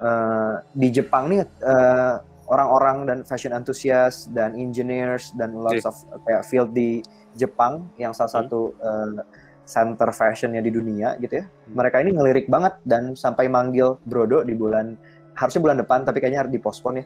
Eh, 0.05 0.53
di 0.77 0.87
Jepang 0.93 1.33
nih 1.33 1.41
eh, 1.41 2.15
orang-orang 2.45 3.09
dan 3.09 3.17
fashion 3.25 3.49
enthusiast 3.57 4.29
dan 4.37 4.53
engineers 4.53 5.33
dan 5.33 5.57
lots 5.57 5.81
Iya. 5.81 5.89
of 5.89 5.95
kayak 6.21 6.43
field 6.45 6.69
di 6.77 7.01
Jepang 7.33 7.89
yang 7.97 8.13
salah 8.13 8.29
Hmm. 8.29 8.39
satu 8.45 8.59
eh, 8.77 9.25
center 9.65 10.09
fashionnya 10.13 10.61
di 10.61 10.69
dunia 10.69 11.17
gitu 11.17 11.41
ya. 11.41 11.45
Hmm. 11.49 11.73
Mereka 11.73 12.05
ini 12.05 12.11
ngelirik 12.13 12.45
banget 12.45 12.77
dan 12.85 13.17
sampai 13.17 13.49
manggil 13.49 13.97
Brodo 14.05 14.45
di 14.45 14.53
bulan 14.53 14.93
harusnya 15.33 15.61
bulan 15.65 15.77
depan 15.81 16.05
tapi 16.05 16.21
kayaknya 16.21 16.45
harus 16.45 16.53
dipospon 16.53 17.01
ya. 17.01 17.05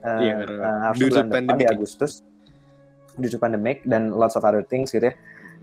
Eh, 0.00 0.42
harusnya 0.90 1.06
due 1.06 1.10
to 1.12 1.22
bulan 1.22 1.44
depan 1.46 1.54
di. 1.54 1.64
Agustus 1.70 2.12
due 3.14 3.30
to 3.30 3.38
pandemic 3.38 3.86
dan 3.86 4.10
lots 4.10 4.34
of 4.34 4.42
other 4.42 4.66
things 4.66 4.90
gitu 4.90 5.06
ya. 5.06 5.14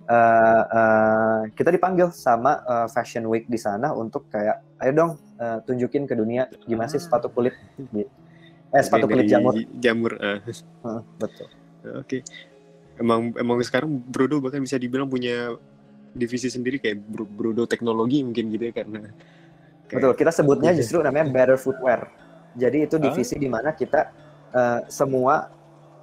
Eh, 0.08 1.42
kita 1.52 1.68
dipanggil 1.68 2.16
sama 2.16 2.64
eh, 2.64 2.88
Fashion 2.88 3.28
Week 3.28 3.44
di 3.44 3.60
sana 3.60 3.92
untuk 3.92 4.32
kayak 4.32 4.64
ayo 4.80 4.92
dong 4.96 5.12
eh, 5.36 5.60
tunjukin 5.68 6.08
ke 6.08 6.16
dunia 6.16 6.48
gimana 6.64 6.88
sih 6.88 6.96
sepatu 6.96 7.28
kulit 7.28 7.52
gitu. 7.92 8.08
Eh 8.72 8.80
sepatu 8.80 9.04
Dari 9.04 9.14
kulit 9.14 9.26
jamur. 9.28 9.54
Jamur. 9.76 10.12
ah. 10.20 10.40
Heeh, 10.40 11.02
betul. 11.20 11.48
Oke. 12.00 12.18
Emang 12.96 13.36
emang 13.36 13.60
sekarang 13.60 13.92
Brodo 13.92 14.40
bahkan 14.40 14.64
bisa 14.64 14.80
dibilang 14.80 15.12
punya 15.12 15.60
divisi 16.16 16.48
sendiri 16.48 16.80
kayak 16.80 17.04
Bro- 17.04 17.28
Brodo 17.28 17.68
teknologi 17.68 18.24
mungkin 18.24 18.48
gitu 18.50 18.64
ya 18.64 18.74
karena 18.74 19.12
kayak- 19.86 19.92
Betul, 19.92 20.14
kita 20.16 20.32
sebutnya 20.32 20.72
justru 20.72 21.04
namanya 21.04 21.28
Better 21.28 21.60
Footwear. 21.60 22.08
Jadi 22.56 22.88
itu 22.88 22.96
divisi 22.96 23.36
di 23.36 23.52
mana 23.52 23.76
kita 23.76 24.08
eh, 24.56 24.80
semua 24.88 25.52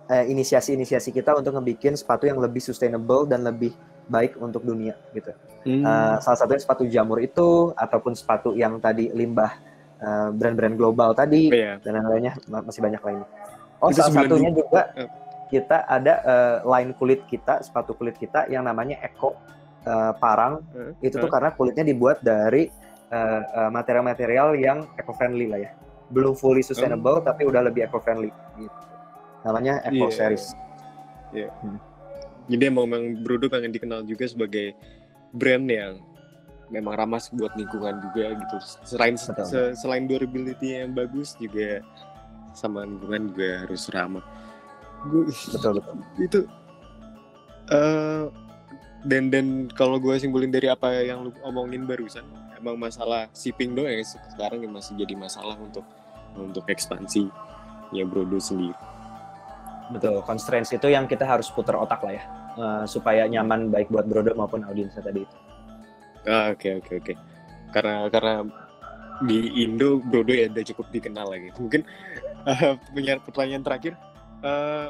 inisiasi-inisiasi 0.04 1.16
kita 1.16 1.32
untuk 1.32 1.56
ngebikin 1.56 1.96
sepatu 1.96 2.28
yang 2.28 2.36
lebih 2.36 2.60
sustainable 2.60 3.24
dan 3.24 3.40
lebih 3.40 3.72
baik 4.06 4.36
untuk 4.36 4.62
dunia 4.62 4.94
gitu. 5.10 5.32
Hmm. 5.64 5.80
Eh, 5.80 6.16
salah 6.20 6.36
satunya 6.36 6.60
sepatu 6.60 6.84
jamur 6.84 7.18
itu 7.18 7.72
ataupun 7.72 8.12
sepatu 8.12 8.52
yang 8.52 8.76
tadi 8.78 9.08
limbah 9.10 9.52
eh, 9.96 10.28
brand-brand 10.30 10.74
global 10.74 11.12
tadi 11.12 11.48
Iya. 11.48 11.80
dan 11.80 11.96
lain-lainnya 11.96 12.36
ma- 12.46 12.60
masih 12.60 12.80
banyak 12.80 13.00
lainnya. 13.00 13.28
Oh, 13.80 13.88
Itu 13.88 14.00
salah 14.00 14.12
satunya 14.22 14.50
du- 14.50 14.60
juga 14.60 14.92
eh. 14.94 15.08
kita 15.48 15.84
ada 15.84 16.14
eh, 16.20 16.56
line 16.62 16.92
kulit 16.92 17.24
kita, 17.24 17.60
sepatu 17.60 17.92
kulit 17.92 18.14
kita 18.14 18.44
yang 18.46 18.62
namanya 18.62 19.00
Eco 19.00 19.32
eh, 19.84 20.12
Parang. 20.14 20.60
Eh, 21.00 21.08
Itu 21.08 21.16
tuh 21.16 21.28
karena 21.28 21.50
kulitnya 21.50 21.84
dibuat 21.84 22.20
dari 22.20 22.68
eh, 23.08 23.42
eh, 23.44 23.70
material-material 23.70 24.56
yang 24.56 24.84
eco-friendly 24.94 25.46
lah 25.48 25.60
ya. 25.60 25.70
Belum 26.06 26.36
fully 26.36 26.60
sustainable 26.60 27.24
tapi 27.24 27.48
udah 27.48 27.64
lebih 27.64 27.88
eco-friendly 27.88 28.28
gitu. 28.58 28.76
Namanya 29.42 29.80
Eco 29.82 30.08
Iya. 30.08 30.12
Series. 30.12 30.44
Jadi 32.44 32.62
emang, 32.68 32.84
emang 32.88 33.04
Brodo 33.24 33.48
pengen 33.48 33.72
dikenal 33.72 34.04
juga 34.04 34.28
sebagai 34.28 34.76
brand 35.32 35.64
yang 35.64 35.98
memang 36.68 36.94
ramah 36.96 37.20
buat 37.32 37.52
lingkungan 37.56 38.00
juga 38.10 38.36
gitu. 38.36 38.56
Selain 38.84 39.14
Betul. 39.16 39.44
se- 39.44 39.74
selain 39.78 40.04
durability 40.08 40.76
yang 40.76 40.92
bagus 40.92 41.36
juga 41.36 41.80
sama 42.56 42.84
lingkungan 42.86 43.32
juga 43.32 43.50
harus 43.66 43.82
ramah. 43.92 44.24
Gue 45.04 45.28
Betul 45.28 45.80
betul. 45.80 45.96
itu 46.20 46.40
eh 47.72 48.24
dan 49.04 49.28
dan 49.28 49.68
kalau 49.72 50.00
gue 50.00 50.16
simpulin 50.16 50.48
dari 50.48 50.68
apa 50.68 50.88
yang 51.04 51.28
lu 51.28 51.30
omongin 51.44 51.84
barusan 51.84 52.24
emang 52.56 52.80
masalah 52.80 53.28
shipping 53.36 53.76
doang 53.76 53.92
yang 53.92 54.04
sekarang 54.04 54.64
yang 54.64 54.72
masih 54.72 54.96
jadi 54.96 55.12
masalah 55.12 55.56
untuk 55.60 55.84
untuk 56.32 56.64
ekspansi 56.64 57.28
ya 57.92 58.04
Brodo 58.08 58.40
sendiri. 58.40 58.72
Betul, 59.84 60.24
constraints 60.24 60.72
itu 60.72 60.88
yang 60.88 61.04
kita 61.04 61.24
harus 61.24 61.52
putar 61.52 61.76
otak 61.76 62.00
lah 62.00 62.14
ya. 62.14 62.24
eh, 62.54 62.84
supaya 62.86 63.26
nyaman 63.26 63.68
baik 63.68 63.90
buat 63.90 64.06
Brodo 64.06 64.30
maupun 64.32 64.62
audiensnya 64.62 65.02
tadi 65.02 65.26
itu. 65.26 65.36
Ah, 66.24 66.54
oke 66.54 66.80
oke 66.80 66.92
oke. 67.02 67.12
Karena 67.68 68.06
karena 68.08 68.46
di 69.20 69.60
Indo 69.60 69.98
Brodo 70.00 70.30
ya 70.30 70.46
udah 70.46 70.64
cukup 70.64 70.86
dikenal 70.88 71.26
lagi. 71.28 71.50
Mungkin 71.58 71.82
eh, 72.46 72.74
punya 72.88 73.18
pertanyaan 73.18 73.60
terakhir 73.60 73.98
eh, 74.40 74.88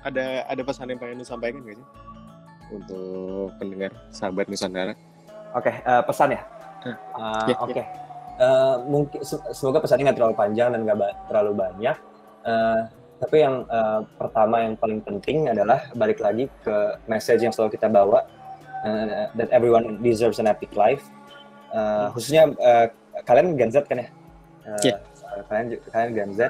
ada 0.00 0.26
ada 0.44 0.62
pesan 0.62 0.88
yang 0.88 1.00
pengen 1.00 1.20
disampaikan 1.20 1.64
gak 1.64 1.76
sih 1.76 1.88
untuk 2.70 3.50
pendengar 3.58 3.90
sahabat 4.10 4.46
Nusantara? 4.46 4.94
Oke, 5.50 5.72
eh, 5.74 6.02
pesan 6.06 6.36
ya. 6.36 6.40
Hmm. 6.80 6.96
Eh, 6.96 7.46
Ya, 7.50 7.56
Oke, 7.58 7.82
Eh, 8.40 8.76
mungkin 8.88 9.20
se- 9.20 9.36
semoga 9.52 9.84
pesannya 9.84 10.08
nggak 10.08 10.16
terlalu 10.16 10.32
panjang 10.32 10.72
dan 10.72 10.80
nggak 10.80 10.96
ba- 10.96 11.16
terlalu 11.28 11.52
banyak. 11.60 11.96
Eh, 12.40 12.80
tapi 13.20 13.36
yang 13.44 13.68
eh, 13.68 14.00
pertama 14.16 14.64
yang 14.64 14.74
paling 14.80 15.00
penting 15.04 15.52
adalah 15.52 15.92
balik 15.92 16.18
lagi 16.24 16.48
ke 16.64 16.96
message 17.04 17.44
yang 17.44 17.52
selalu 17.52 17.76
kita 17.76 17.92
bawa 17.92 18.24
eh, 18.88 19.28
that 19.36 19.52
everyone 19.52 20.00
deserves 20.00 20.40
an 20.40 20.48
epic 20.48 20.72
life. 20.72 21.04
Eh, 21.70 22.06
khususnya 22.16 22.48
eh, 22.56 22.86
kalian 23.28 23.60
Gen 23.60 23.70
Z 23.70 23.84
kan 23.84 24.00
ya? 24.00 24.08
Iya. 24.80 24.96
eh, 25.04 25.42
kalian 25.46 25.66
kalian 25.92 26.10
Gen 26.16 26.30
Z. 26.34 26.40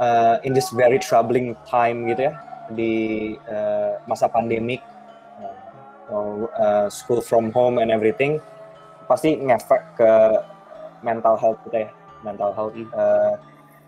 Eh, 0.00 0.36
in 0.48 0.56
this 0.56 0.72
very 0.72 0.96
troubling 0.96 1.52
time 1.68 2.08
gitu 2.08 2.32
ya 2.32 2.34
di 2.72 2.94
eh, 3.36 3.92
masa 4.08 4.24
pandemik 4.30 4.80
oh, 6.10 6.50
uh, 6.58 6.86
school 6.90 7.22
from 7.22 7.54
home 7.54 7.78
and 7.78 7.90
everything 7.90 8.42
pasti 9.06 9.38
ngefek 9.38 9.82
ke 9.98 10.12
mental 11.02 11.38
health 11.38 11.58
kita 11.66 11.86
ya 11.86 11.90
mental 12.22 12.52
health. 12.52 12.74
Uh, 12.92 13.34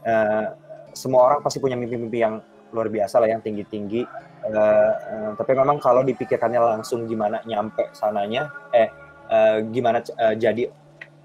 uh, 0.09 0.47
semua 0.93 1.29
orang 1.29 1.41
pasti 1.45 1.59
punya 1.59 1.77
mimpi-mimpi 1.77 2.19
yang 2.21 2.41
luar 2.73 2.89
biasa 2.89 3.21
lah 3.21 3.29
yang 3.29 3.45
tinggi-tinggi. 3.45 4.03
Uh, 4.43 4.53
uh, 4.53 5.31
tapi 5.39 5.55
memang 5.55 5.79
kalau 5.79 6.03
dipikirkannya 6.03 6.59
langsung 6.59 7.07
gimana 7.07 7.39
nyampe 7.47 7.95
sananya 7.95 8.51
eh 8.75 8.91
uh, 9.31 9.63
gimana 9.71 10.03
uh, 10.19 10.35
jadi 10.35 10.67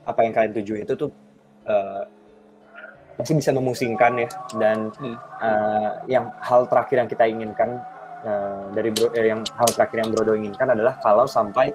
apa 0.05 0.19
yang 0.21 0.33
kalian 0.37 0.53
tuju 0.53 0.73
itu 0.85 0.93
tuh 0.93 1.09
uh, 1.65 2.05
pasti 3.17 3.33
bisa 3.33 3.49
memusingkan 3.55 4.13
ya. 4.21 4.29
Dan 4.53 4.77
Hmm. 5.01 5.17
uh, 5.41 5.91
yang 6.05 6.29
hal 6.43 6.69
terakhir 6.69 7.01
yang 7.01 7.09
kita 7.09 7.25
inginkan 7.25 7.81
uh, 8.27 8.69
dari 8.75 8.93
bro, 8.93 9.09
eh, 9.17 9.33
yang 9.33 9.41
hal 9.57 9.69
terakhir 9.73 9.97
yang 10.05 10.09
Brodo 10.13 10.37
inginkan 10.37 10.69
adalah 10.69 10.99
kalau 11.01 11.25
sampai 11.25 11.73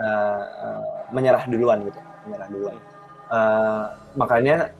uh, 0.00 0.42
uh, 0.64 0.82
menyerah 1.12 1.44
duluan 1.46 1.84
gitu 1.84 2.00
menyerah 2.24 2.48
duluan. 2.48 2.76
Uh, 3.28 3.84
makanya 4.16 4.72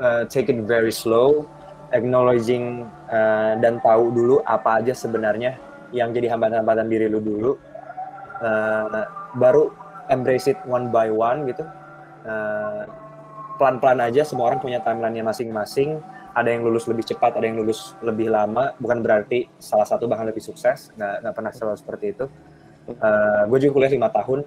uh, 0.00 0.24
take 0.28 0.48
it 0.52 0.60
very 0.64 0.92
slow 0.92 1.48
acknowledging 1.94 2.90
uh, 3.08 3.54
dan 3.62 3.78
tahu 3.80 4.10
dulu 4.10 4.36
apa 4.42 4.82
aja 4.82 4.92
sebenarnya 4.92 5.56
yang 5.94 6.10
jadi 6.10 6.34
hambatan-hambatan 6.34 6.90
diri 6.90 7.06
lu 7.06 7.22
dulu 7.22 7.54
Uh, 8.44 9.06
baru 9.38 9.70
embrace 10.10 10.50
it 10.50 10.58
one 10.66 10.90
by 10.90 11.06
one 11.08 11.46
gitu. 11.46 11.62
Uh, 12.26 12.82
pelan-pelan 13.56 14.02
aja 14.02 14.26
semua 14.26 14.50
orang 14.50 14.58
punya 14.58 14.82
timelinenya 14.82 15.22
masing-masing. 15.22 16.02
Ada 16.34 16.50
yang 16.50 16.66
lulus 16.66 16.90
lebih 16.90 17.06
cepat 17.06 17.38
ada 17.38 17.46
yang 17.46 17.62
lulus 17.62 17.94
lebih 18.02 18.26
lama. 18.26 18.74
Bukan 18.82 19.06
berarti 19.06 19.46
salah 19.62 19.86
satu 19.86 20.10
bahkan 20.10 20.26
lebih 20.26 20.42
sukses. 20.42 20.90
Nggak 20.98 21.14
nggak 21.22 21.34
pernah 21.34 21.52
selalu 21.54 21.78
seperti 21.78 22.06
itu. 22.10 22.24
Uh, 22.90 23.46
gue 23.48 23.58
juga 23.64 23.72
kuliah 23.80 23.92
lima 23.94 24.10
tahun. 24.10 24.40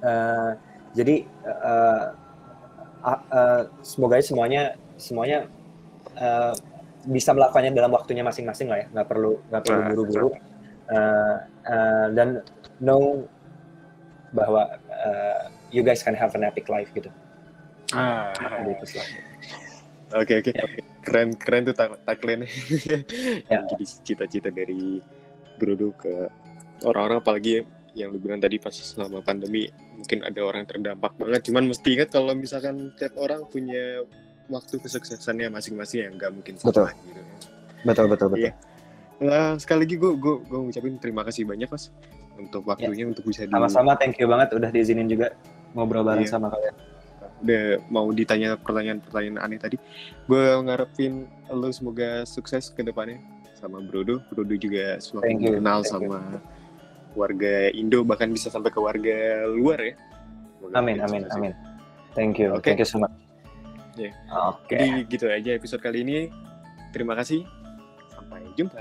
Uh, 0.00 0.50
jadi 0.94 1.26
uh, 1.42 2.04
uh, 3.02 3.20
uh, 3.34 3.62
semoga 3.82 4.22
semuanya 4.22 4.78
semuanya 4.96 5.50
uh, 6.18 6.52
bisa 7.06 7.30
melakukannya 7.30 7.72
dalam 7.76 7.94
waktunya 7.94 8.26
masing-masing 8.26 8.66
lah 8.66 8.82
ya 8.82 8.86
nggak 8.90 9.08
perlu 9.08 9.38
nggak 9.52 9.62
perlu 9.62 9.80
Ah, 9.80 9.88
buru-buru 9.92 10.30
Uh, 10.86 11.42
uh, 11.66 12.06
dan 12.14 12.46
know 12.78 13.26
bahwa 14.30 14.78
uh, 14.86 15.50
you 15.74 15.82
guys 15.82 15.98
can 15.98 16.14
have 16.14 16.30
an 16.38 16.46
epic 16.46 16.70
life 16.70 16.86
gitu. 16.94 17.10
Ah, 17.90 18.30
Gitu 18.62 18.94
sih. 18.94 19.02
Oke 20.14 20.38
oke, 20.38 20.54
keren 21.02 21.34
keren 21.34 21.66
tuh 21.66 21.74
tag- 21.74 21.98
tagline 22.06 22.46
Ya. 23.50 23.66
Jadi 23.66 23.84
cita-cita 24.06 24.54
dari 24.54 25.02
Brodo 25.58 25.90
ke 25.98 26.30
orang-orang 26.86 27.18
apalagi 27.18 27.66
yang 27.98 28.14
lu 28.14 28.22
bilang 28.22 28.38
tadi 28.38 28.62
pas 28.62 28.70
selama 28.70 29.18
pandemi 29.26 29.66
mungkin 29.98 30.22
ada 30.22 30.38
orang 30.46 30.62
yang 30.62 30.70
terdampak 30.70 31.18
banget. 31.18 31.50
Cuman 31.50 31.66
mesti 31.66 31.88
ingat 31.98 32.14
kalau 32.14 32.30
misalkan 32.38 32.94
tiap 32.94 33.18
orang 33.18 33.42
punya 33.50 34.06
waktu 34.46 34.78
kesuksesannya 34.78 35.50
masing-masing 35.50 36.00
yang 36.04 36.14
nggak 36.14 36.30
mungkin 36.30 36.54
sama 36.56 36.70
Betul. 36.70 36.86
gitu. 37.04 37.20
Betul 37.82 38.06
betul 38.06 38.28
betul. 38.30 38.44
Iya. 38.46 38.52
Nah, 39.16 39.56
sekali 39.56 39.88
lagi 39.88 39.96
gue 39.96 40.12
gue 40.14 40.34
gue 40.44 40.58
ngucapin 40.60 40.94
terima 40.98 41.22
kasih 41.22 41.48
banyak 41.48 41.66
mas 41.66 41.88
untuk 42.36 42.62
waktunya 42.64 43.04
untuk 43.04 43.24
bisa 43.24 43.42
di 43.42 43.48
Ya. 43.48 43.56
Sama-sama 43.56 43.96
thank 43.96 44.16
you 44.16 44.28
banget 44.28 44.52
udah 44.52 44.68
diizinin 44.68 45.08
juga 45.08 45.32
ngobrol 45.72 46.04
bareng 46.04 46.24
Iya. 46.24 46.32
sama 46.32 46.48
kalian. 46.48 46.76
udah 47.36 47.64
mau 47.92 48.08
ditanya 48.08 48.56
pertanyaan-pertanyaan 48.56 49.36
aneh 49.36 49.60
tadi. 49.60 49.76
Gue 50.24 50.56
ngarepin 50.56 51.28
lo 51.50 51.68
semoga 51.68 52.24
sukses 52.24 52.72
ke 52.72 52.80
depannya 52.80 53.20
sama 53.52 53.80
Brodo. 53.80 54.24
Brodo 54.32 54.56
juga 54.56 54.96
semakin 54.96 55.36
you, 55.36 55.52
kenal 55.54 55.84
thank 55.84 56.00
you. 56.00 56.08
sama 56.08 56.40
warga 57.12 57.68
Indo 57.72 58.04
bahkan 58.04 58.28
bisa 58.28 58.48
sampai 58.48 58.72
ke 58.72 58.80
warga 58.80 59.44
luar 59.48 59.80
ya. 59.80 59.94
Semoga 60.56 60.74
Amin 60.80 60.96
amin 60.96 61.22
sukses. 61.24 61.36
amin. 61.36 61.52
Thank 62.12 62.40
you. 62.40 62.56
Oke. 62.56 62.72
Thank 62.72 62.80
you 62.80 62.88
so 62.88 63.00
much. 63.00 63.25
Iya. 63.96 64.12
Oke. 64.52 64.76
Jadi 64.76 65.08
gitu 65.08 65.26
aja 65.28 65.50
episode 65.56 65.82
kali 65.82 66.04
ini. 66.04 66.28
Terima 66.92 67.16
kasih. 67.16 67.44
Sampai 68.12 68.44
jumpa. 68.56 68.76